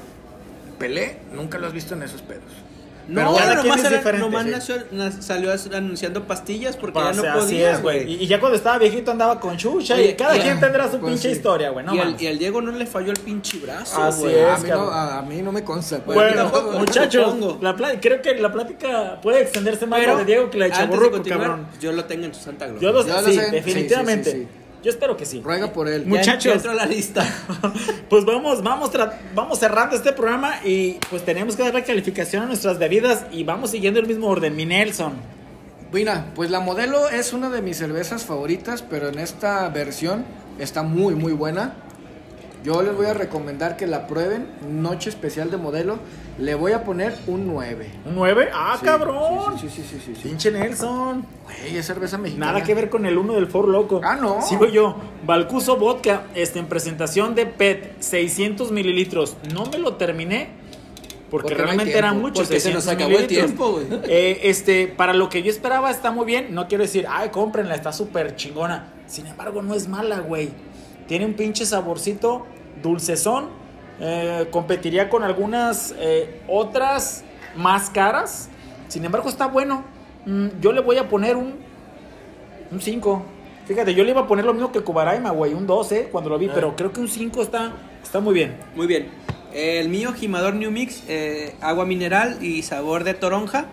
Pelé, 0.80 1.18
nunca 1.34 1.58
lo 1.58 1.68
has 1.68 1.74
visto 1.74 1.94
en 1.96 2.04
esos 2.04 2.22
pedos. 2.22 2.44
No, 3.10 3.34
cada 3.38 3.54
quien 3.54 3.68
nomás, 3.70 3.80
es 3.80 3.86
era- 3.86 3.98
diferente, 4.00 4.26
nomás 4.26 4.44
sí. 4.44 4.50
nació- 4.52 4.84
na- 4.92 5.12
salió 5.22 5.52
anunciando 5.74 6.28
pastillas 6.28 6.76
porque 6.76 7.00
O 7.00 7.02
ya 7.04 7.14
no 7.14 7.22
sea, 7.22 7.34
podía, 7.36 7.46
así 7.70 7.76
es, 7.78 7.82
güey. 7.82 8.04
Y, 8.12 8.24
y 8.24 8.28
ya 8.28 8.38
cuando 8.42 8.58
estaba 8.58 8.78
viejito 8.80 9.12
andaba 9.12 9.40
con 9.40 9.56
chucha 9.56 9.94
Oye, 9.96 10.10
y 10.10 10.14
cada 10.16 10.36
y- 10.36 10.42
quien 10.42 10.60
tendrá 10.60 10.92
su 10.92 11.00
pues 11.00 11.14
pinche 11.14 11.30
sí. 11.30 11.36
historia, 11.38 11.70
güey. 11.70 11.86
No 11.86 11.96
y, 11.96 12.00
al, 12.00 12.06
mames. 12.08 12.22
y 12.22 12.28
al 12.28 12.38
Diego 12.38 12.62
no 12.62 12.74
le 12.74 12.86
falló 12.86 13.12
el 13.14 13.20
pinche 13.20 13.60
brazo, 13.60 14.04
Así 14.04 14.24
güey. 14.24 14.36
es. 14.36 14.46
a, 14.50 14.58
mí 14.58 14.70
no, 14.70 14.90
a, 14.92 15.18
a 15.20 15.22
mí 15.22 15.42
no 15.42 15.54
me 15.54 15.64
consta. 15.64 16.00
pues. 16.00 16.16
Bueno, 16.18 16.36
tampoco, 16.36 16.72
muchachos, 16.80 17.62
la 17.62 17.76
creo 18.02 18.22
que 18.22 18.36
la 18.36 18.52
plática 18.52 19.22
puede 19.22 19.42
extenderse 19.42 19.86
más 19.88 20.02
Pero 20.02 20.18
de 20.18 20.26
Diego 20.26 20.50
que 20.50 20.58
la 20.58 20.66
de 20.66 20.72
Chaburruco, 20.72 21.24
cabrón. 21.24 21.66
yo 21.80 21.94
lo 21.94 22.04
tengo 22.04 22.26
en 22.26 22.34
su 22.34 22.42
Santa 22.42 22.66
Gloria. 22.68 22.82
Yo 22.90 22.92
lo 22.94 23.04
sé, 23.04 23.08
Ya 23.10 23.22
lo 23.22 23.28
sí, 23.30 23.36
sé. 23.36 23.52
definitivamente. 23.52 24.48
Yo 24.88 24.92
espero 24.94 25.18
que 25.18 25.26
sí. 25.26 25.42
Ruega 25.44 25.74
por 25.74 25.90
él. 25.90 26.06
Mu- 26.06 26.16
Ya 26.16 26.22
muchachos. 26.22 26.54
entró 26.56 26.72
a 26.72 26.76
la 26.76 26.86
lista. 26.86 27.26
Pues 28.10 28.24
vamos, 28.24 28.64
vamos, 28.64 28.90
vamos 29.36 29.60
cerrando 29.60 29.98
este 29.98 30.14
programa 30.14 30.62
y 30.64 30.94
pues 31.10 31.26
tenemos 31.26 31.58
que 31.58 31.64
darle 31.64 31.84
calificación 31.84 32.44
a 32.44 32.46
nuestras 32.46 32.80
bebidas 32.80 33.26
y 33.34 33.44
vamos 33.44 33.72
siguiendo 33.72 34.00
el 34.00 34.08
mismo 34.08 34.28
orden. 34.28 34.56
Mi 34.56 34.66
Nelson. 34.66 35.12
Mira, 35.92 36.28
pues 36.34 36.50
la 36.50 36.62
modelo 36.62 37.10
es 37.10 37.34
una 37.34 37.50
de 37.50 37.62
mis 37.62 37.76
cervezas 37.76 38.24
favoritas, 38.24 38.82
pero 38.82 39.10
en 39.10 39.20
esta 39.20 39.68
versión 39.68 40.24
está 40.58 40.84
muy, 40.84 41.16
muy 41.16 41.34
buena. 41.34 41.74
Yo 42.68 42.82
les 42.82 42.94
voy 42.94 43.06
a 43.06 43.14
recomendar 43.14 43.78
que 43.78 43.88
la 43.88 44.08
prueben. 44.08 44.46
Noche 44.70 45.10
especial 45.10 45.50
de 45.50 45.56
modelo. 45.56 46.00
Le 46.38 46.54
voy 46.54 46.74
a 46.74 46.84
poner 46.84 47.16
un 47.26 47.48
9. 47.48 47.90
¿Un 48.06 48.16
9? 48.16 48.50
¡Ah, 48.54 48.76
Sí, 48.78 48.86
cabrón! 48.86 49.58
Sí, 49.58 49.70
sí, 49.70 49.86
sí, 49.90 50.02
sí. 50.06 50.12
Pinche 50.22 50.52
Nelson. 50.52 51.26
Güey, 51.46 51.78
es 51.78 51.86
cerveza 51.86 52.18
mexicana. 52.18 52.48
Nada 52.48 52.66
que 52.66 52.76
ver 52.76 52.90
con 52.90 53.06
el 53.06 53.18
1 53.18 53.36
del 53.36 53.48
For 53.48 53.70
Loco. 53.70 54.02
Ah, 54.04 54.18
no. 54.18 54.42
Sigo 54.42 54.66
yo. 54.66 54.98
Balcuso 55.26 55.78
Vodka, 55.78 56.24
este, 56.36 56.60
en 56.60 56.66
presentación 56.66 57.36
de 57.36 57.46
PET, 57.46 58.02
600 58.02 58.74
mililitros. 58.74 59.38
No 59.54 59.68
me 59.68 59.78
lo 59.78 59.94
terminé 59.94 60.50
porque, 61.32 61.54
realmente 61.54 61.86
tiempo, 61.86 62.00
eran 62.00 62.20
muchos. 62.20 62.48
porque 62.48 62.60
se 62.60 62.74
nos 62.74 62.84
600 62.84 62.88
acabó 62.88 63.18
el 63.18 63.28
tiempo, 63.28 63.72
güey. 63.72 63.86
Eh, 64.10 64.42
este, 64.44 64.88
para 64.88 65.14
lo 65.14 65.30
que 65.30 65.42
yo 65.42 65.52
esperaba 65.52 65.90
está 65.90 66.12
muy 66.12 66.26
bien. 66.26 66.54
No 66.54 66.68
quiero 66.68 66.84
decir, 66.84 67.06
ay, 67.10 67.30
cómprenla, 67.30 67.76
está 67.76 67.94
súper 67.94 68.36
chingona. 68.36 68.92
Sin 69.06 69.26
embargo, 69.26 69.62
no 69.62 69.74
es 69.74 69.88
mala, 69.88 70.20
güey. 70.20 70.50
Tiene 71.08 71.26
un 71.26 71.36
pinche 71.36 71.66
saborcito 71.66 72.46
dulcezón. 72.82 73.50
Eh, 74.00 74.48
competiría 74.52 75.10
con 75.10 75.24
algunas 75.24 75.96
eh, 75.98 76.42
otras 76.48 77.24
más 77.56 77.90
caras. 77.90 78.50
Sin 78.88 79.04
embargo, 79.06 79.28
está 79.30 79.48
bueno. 79.48 79.84
Mm, 80.26 80.48
yo 80.62 80.72
le 80.72 80.82
voy 80.82 80.98
a 80.98 81.10
poner 81.10 81.36
un 81.36 81.66
un 82.72 82.82
5. 82.82 83.24
Fíjate, 83.66 83.94
yo 83.96 84.04
le 84.04 84.12
iba 84.12 84.22
a 84.22 84.28
poner 84.28 84.46
lo 84.46 84.54
mismo 84.54 84.72
que 84.72 84.82
Cubaraima, 84.82 85.32
güey, 85.32 85.54
un 85.54 85.66
12 85.68 86.10
cuando 86.12 86.30
lo 86.30 86.38
vi, 86.38 86.48
Ah. 86.48 86.52
pero 86.54 86.76
creo 86.76 86.92
que 86.92 87.00
un 87.00 87.08
5 87.08 87.42
está, 87.42 87.74
está 88.04 88.20
muy 88.20 88.34
bien. 88.34 88.58
Muy 88.76 88.88
bien. 88.88 89.08
El 89.54 89.90
mío, 89.90 90.14
Gimador 90.14 90.54
New 90.54 90.70
Mix, 90.72 91.04
eh, 91.08 91.56
agua 91.62 91.86
mineral 91.86 92.44
y 92.44 92.64
sabor 92.64 93.04
de 93.04 93.14
toronja. 93.14 93.66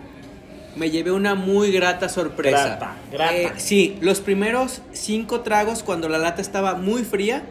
Me 0.75 0.89
llevé 0.91 1.11
una 1.11 1.35
muy 1.35 1.71
grata 1.71 2.09
sorpresa. 2.09 2.65
Grata, 2.67 2.95
grata. 3.11 3.35
Eh, 3.35 3.51
sí, 3.57 3.97
los 4.01 4.19
primeros 4.19 4.81
cinco 4.91 5.41
tragos 5.41 5.83
cuando 5.83 6.09
la 6.09 6.17
lata 6.17 6.41
estaba 6.41 6.75
muy 6.75 7.03
fría, 7.03 7.43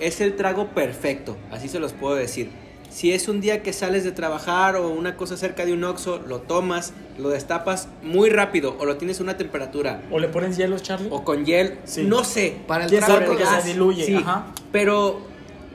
es 0.00 0.20
el 0.20 0.36
trago 0.36 0.68
perfecto, 0.68 1.36
así 1.50 1.68
se 1.68 1.78
los 1.80 1.92
puedo 1.92 2.14
decir. 2.14 2.50
Si 2.90 3.12
es 3.12 3.28
un 3.28 3.42
día 3.42 3.62
que 3.62 3.74
sales 3.74 4.02
de 4.02 4.12
trabajar 4.12 4.76
o 4.76 4.88
una 4.88 5.14
cosa 5.16 5.36
cerca 5.36 5.66
de 5.66 5.74
un 5.74 5.84
Oxxo, 5.84 6.20
lo 6.26 6.38
tomas, 6.40 6.94
lo 7.18 7.28
destapas 7.28 7.88
muy 8.02 8.30
rápido 8.30 8.76
o 8.78 8.86
lo 8.86 8.96
tienes 8.96 9.20
a 9.20 9.24
una 9.24 9.36
temperatura 9.36 10.00
¿O 10.10 10.18
le 10.18 10.28
ponen 10.28 10.54
hielos, 10.54 10.82
Charlie? 10.82 11.08
o 11.10 11.22
con 11.22 11.44
hiel, 11.44 11.78
Sí. 11.84 12.04
no 12.04 12.24
sé. 12.24 12.56
Para 12.66 12.84
el 12.84 12.90
¿Quién 12.90 13.04
trago 13.04 13.36
gas. 13.36 13.62
se 13.62 13.68
diluye. 13.68 14.04
Sí, 14.06 14.14
Ajá. 14.16 14.46
pero 14.72 15.20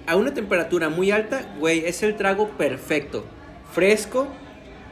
a 0.07 0.15
una 0.15 0.34
temperatura 0.34 0.89
muy 0.89 1.11
alta, 1.11 1.53
güey, 1.59 1.86
es 1.86 2.01
el 2.01 2.15
trago 2.17 2.49
perfecto. 2.57 3.24
Fresco, 3.71 4.28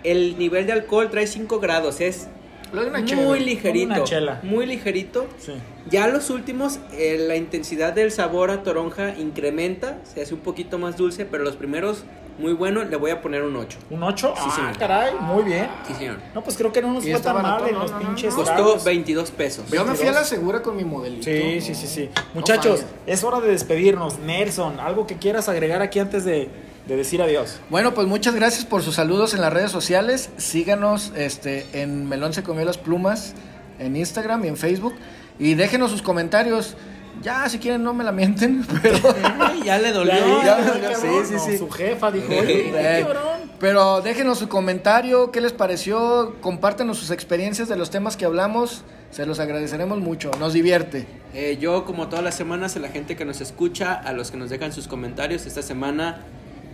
el 0.03 0.37
nivel 0.37 0.67
de 0.67 0.73
alcohol 0.73 1.09
trae 1.09 1.25
5 1.25 1.59
grados, 1.59 2.01
es 2.01 2.27
Lo 2.73 2.81
de 2.81 2.89
una 2.89 2.99
muy 2.99 3.07
chela. 3.07 3.35
ligerito. 3.35 3.93
Una 3.93 4.03
chela. 4.03 4.39
Muy 4.43 4.65
ligerito. 4.65 5.27
Sí. 5.37 5.53
Ya 5.89 6.07
los 6.07 6.29
últimos, 6.29 6.79
eh, 6.93 7.17
la 7.27 7.35
intensidad 7.35 7.93
del 7.93 8.11
sabor 8.11 8.51
a 8.51 8.63
toronja 8.63 9.15
incrementa, 9.17 9.99
se 10.03 10.21
hace 10.21 10.33
un 10.33 10.39
poquito 10.41 10.77
más 10.77 10.95
dulce, 10.95 11.25
pero 11.25 11.43
los 11.43 11.55
primeros, 11.55 12.03
muy 12.37 12.53
bueno, 12.53 12.83
le 12.83 12.95
voy 12.95 13.11
a 13.11 13.21
poner 13.21 13.43
un 13.43 13.55
8. 13.55 13.77
¿Un 13.89 14.03
8? 14.03 14.33
Sí, 14.35 14.43
ah, 14.45 14.55
señor. 14.55 14.77
caray, 14.77 15.13
muy 15.19 15.43
bien. 15.43 15.67
Sí, 15.87 15.93
señor. 15.95 16.17
No, 16.33 16.43
pues 16.43 16.55
creo 16.55 16.71
que 16.71 16.81
no 16.81 16.93
nos 16.93 17.03
fue 17.03 17.19
tan 17.19 17.41
mal 17.41 17.67
en 17.67 17.77
los 17.77 17.91
no, 17.91 17.99
pinches 17.99 18.33
no. 18.33 18.37
Costó 18.37 18.55
tragos. 18.55 18.83
22 18.85 19.31
pesos. 19.31 19.65
Yo 19.69 19.83
me 19.83 19.95
fui 19.95 20.07
a 20.07 20.11
22. 20.11 20.15
la 20.15 20.23
segura 20.23 20.61
con 20.61 20.77
mi 20.77 20.85
modelito. 20.85 21.23
Sí, 21.23 21.59
sí, 21.61 21.75
sí, 21.75 21.87
sí. 21.87 22.09
Muchachos, 22.33 22.83
es 23.05 23.23
hora 23.23 23.41
de 23.41 23.49
despedirnos. 23.49 24.19
Nelson, 24.19 24.79
algo 24.79 25.07
que 25.07 25.17
quieras 25.17 25.49
agregar 25.49 25.81
aquí 25.81 25.99
antes 25.99 26.23
de, 26.23 26.49
de 26.87 26.95
decir 26.95 27.21
adiós. 27.21 27.59
Bueno, 27.69 27.93
pues 27.93 28.07
muchas 28.07 28.35
gracias 28.35 28.65
por 28.65 28.81
sus 28.83 28.95
saludos 28.95 29.33
en 29.33 29.41
las 29.41 29.53
redes 29.53 29.71
sociales. 29.71 30.29
Síganos 30.37 31.11
este, 31.15 31.65
en 31.73 32.07
Melón 32.09 32.33
se 32.33 32.43
comió 32.43 32.65
las 32.65 32.77
plumas 32.77 33.33
en 33.79 33.95
Instagram 33.95 34.45
y 34.45 34.47
en 34.49 34.57
Facebook. 34.57 34.93
Y 35.39 35.53
déjenos 35.55 35.91
sus 35.91 36.01
comentarios. 36.01 36.75
Ya, 37.21 37.47
si 37.49 37.59
quieren, 37.59 37.83
no 37.83 37.93
me 37.93 38.03
la 38.03 38.11
mienten. 38.11 38.65
Pero, 38.81 38.97
Ay, 39.39 39.61
ya 39.65 39.77
le 39.77 39.91
dolió. 39.91 40.13
Ya, 40.43 40.59
ya, 40.59 40.79
ya, 40.81 40.95
sí, 40.95 41.07
sí, 41.25 41.33
no, 41.33 41.39
sí. 41.39 41.57
Su 41.57 41.69
jefa 41.69 42.11
dijo, 42.11 42.27
oye, 42.29 42.69
Eh, 42.73 43.01
cabrón. 43.03 43.51
pero 43.59 44.01
déjenos 44.01 44.39
su 44.39 44.49
comentario. 44.49 45.31
¿Qué 45.31 45.39
les 45.41 45.53
pareció? 45.53 46.35
Compártenos 46.41 46.97
sus 46.97 47.11
experiencias 47.11 47.67
de 47.69 47.75
los 47.75 47.89
temas 47.91 48.17
que 48.17 48.25
hablamos. 48.25 48.83
Se 49.11 49.25
los 49.25 49.39
agradeceremos 49.39 49.99
mucho. 49.99 50.31
Nos 50.39 50.53
divierte. 50.53 51.05
Eh, 51.33 51.57
yo, 51.59 51.85
como 51.85 52.07
todas 52.07 52.23
las 52.23 52.33
semanas, 52.35 52.75
a 52.75 52.79
la 52.79 52.87
gente 52.89 53.15
que 53.15 53.25
nos 53.25 53.39
escucha, 53.41 53.93
a 53.93 54.13
los 54.13 54.31
que 54.31 54.37
nos 54.37 54.49
dejan 54.49 54.71
sus 54.73 54.87
comentarios, 54.87 55.45
esta 55.45 55.61
semana 55.61 56.21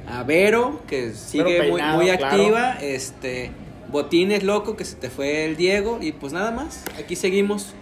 a 0.08 0.24
Vero, 0.24 0.82
que 0.88 1.14
sigue 1.14 1.44
muy, 1.44 1.54
peinado, 1.72 1.98
muy 1.98 2.06
claro. 2.08 2.26
activa, 2.26 2.78
este, 2.82 3.52
Botines 3.90 4.44
Loco, 4.44 4.76
que 4.76 4.86
se 4.86 4.96
te 4.96 5.10
fue 5.10 5.46
el 5.46 5.56
Diego, 5.58 6.00
y 6.02 6.12
pues 6.14 6.34
nada 6.34 6.52
más, 6.52 6.84
aquí 7.00 7.16
seguimos. 7.16 7.74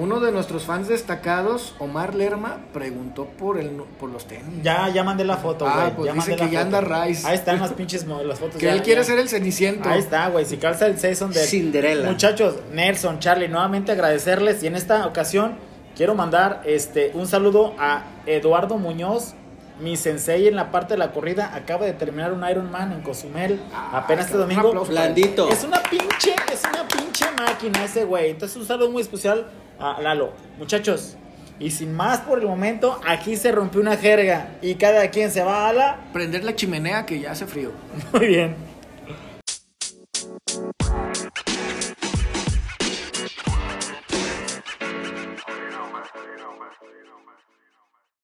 Uno 0.00 0.20
de 0.20 0.30
nuestros 0.30 0.62
fans 0.62 0.86
destacados, 0.86 1.74
Omar 1.80 2.14
Lerma, 2.14 2.58
preguntó 2.72 3.24
por, 3.24 3.58
el, 3.58 3.70
por 3.98 4.10
los 4.10 4.28
tenis. 4.28 4.62
Ya, 4.62 4.88
ya 4.90 5.02
mandé 5.02 5.24
la 5.24 5.38
foto, 5.38 5.66
Ah, 5.66 5.86
güey. 5.86 5.96
pues 5.96 6.06
ya 6.06 6.12
dice 6.12 6.30
mandé 6.30 6.36
que 6.36 6.44
la 6.44 6.50
ya 6.52 6.64
foto. 6.66 6.76
anda 6.88 7.04
Rice. 7.06 7.26
Ahí 7.26 7.34
están 7.34 7.58
las 7.58 7.72
pinches 7.72 8.06
las 8.06 8.38
fotos. 8.38 8.58
Que 8.58 8.66
ya, 8.66 8.74
él 8.74 8.82
quiere 8.82 9.00
ya. 9.00 9.06
ser 9.08 9.18
el 9.18 9.28
ceniciento. 9.28 9.88
Ahí 9.88 9.98
está, 9.98 10.28
güey. 10.28 10.44
Si 10.44 10.56
calza 10.58 10.86
el 10.86 11.00
Season 11.00 11.32
de 11.32 11.40
Cinderella. 11.40 12.08
Muchachos, 12.08 12.54
Nelson, 12.72 13.18
Charlie, 13.18 13.48
nuevamente 13.48 13.90
agradecerles. 13.90 14.62
Y 14.62 14.68
en 14.68 14.76
esta 14.76 15.04
ocasión 15.04 15.56
quiero 15.96 16.14
mandar 16.14 16.62
este 16.64 17.10
un 17.14 17.26
saludo 17.26 17.74
a 17.80 18.04
Eduardo 18.26 18.78
Muñoz, 18.78 19.34
mi 19.80 19.96
sensei 19.96 20.48
en 20.48 20.56
la 20.56 20.70
parte 20.70 20.94
de 20.94 20.98
la 20.98 21.12
corrida. 21.12 21.54
Acaba 21.54 21.86
de 21.86 21.92
terminar 21.92 22.32
un 22.32 22.48
Ironman 22.48 22.92
en 22.92 23.02
Cozumel. 23.02 23.60
Ah, 23.72 23.98
apenas 23.98 24.26
este 24.26 24.36
un 24.36 24.42
domingo. 24.42 24.84
Blandito. 24.84 25.48
Es 25.48 25.64
una 25.64 25.82
pinche, 25.82 26.34
es 26.52 26.62
una 26.64 26.86
pinche 26.86 27.26
máquina 27.36 27.84
ese 27.84 28.04
güey. 28.04 28.30
Entonces 28.30 28.56
un 28.56 28.66
saludo 28.66 28.90
muy 28.90 29.02
especial 29.02 29.46
a 29.78 30.00
Lalo. 30.00 30.32
Muchachos, 30.58 31.16
y 31.60 31.70
sin 31.70 31.94
más 31.94 32.20
por 32.20 32.38
el 32.38 32.46
momento, 32.46 33.00
aquí 33.06 33.36
se 33.36 33.50
rompió 33.50 33.80
una 33.80 33.96
jerga. 33.96 34.50
Y 34.62 34.76
cada 34.76 35.08
quien 35.10 35.30
se 35.30 35.42
va 35.42 35.68
a 35.68 35.72
la. 35.72 35.98
Prender 36.12 36.44
la 36.44 36.54
chimenea 36.54 37.04
que 37.04 37.20
ya 37.20 37.32
hace 37.32 37.46
frío. 37.46 37.72
Muy 38.12 38.26
bien. 38.26 38.56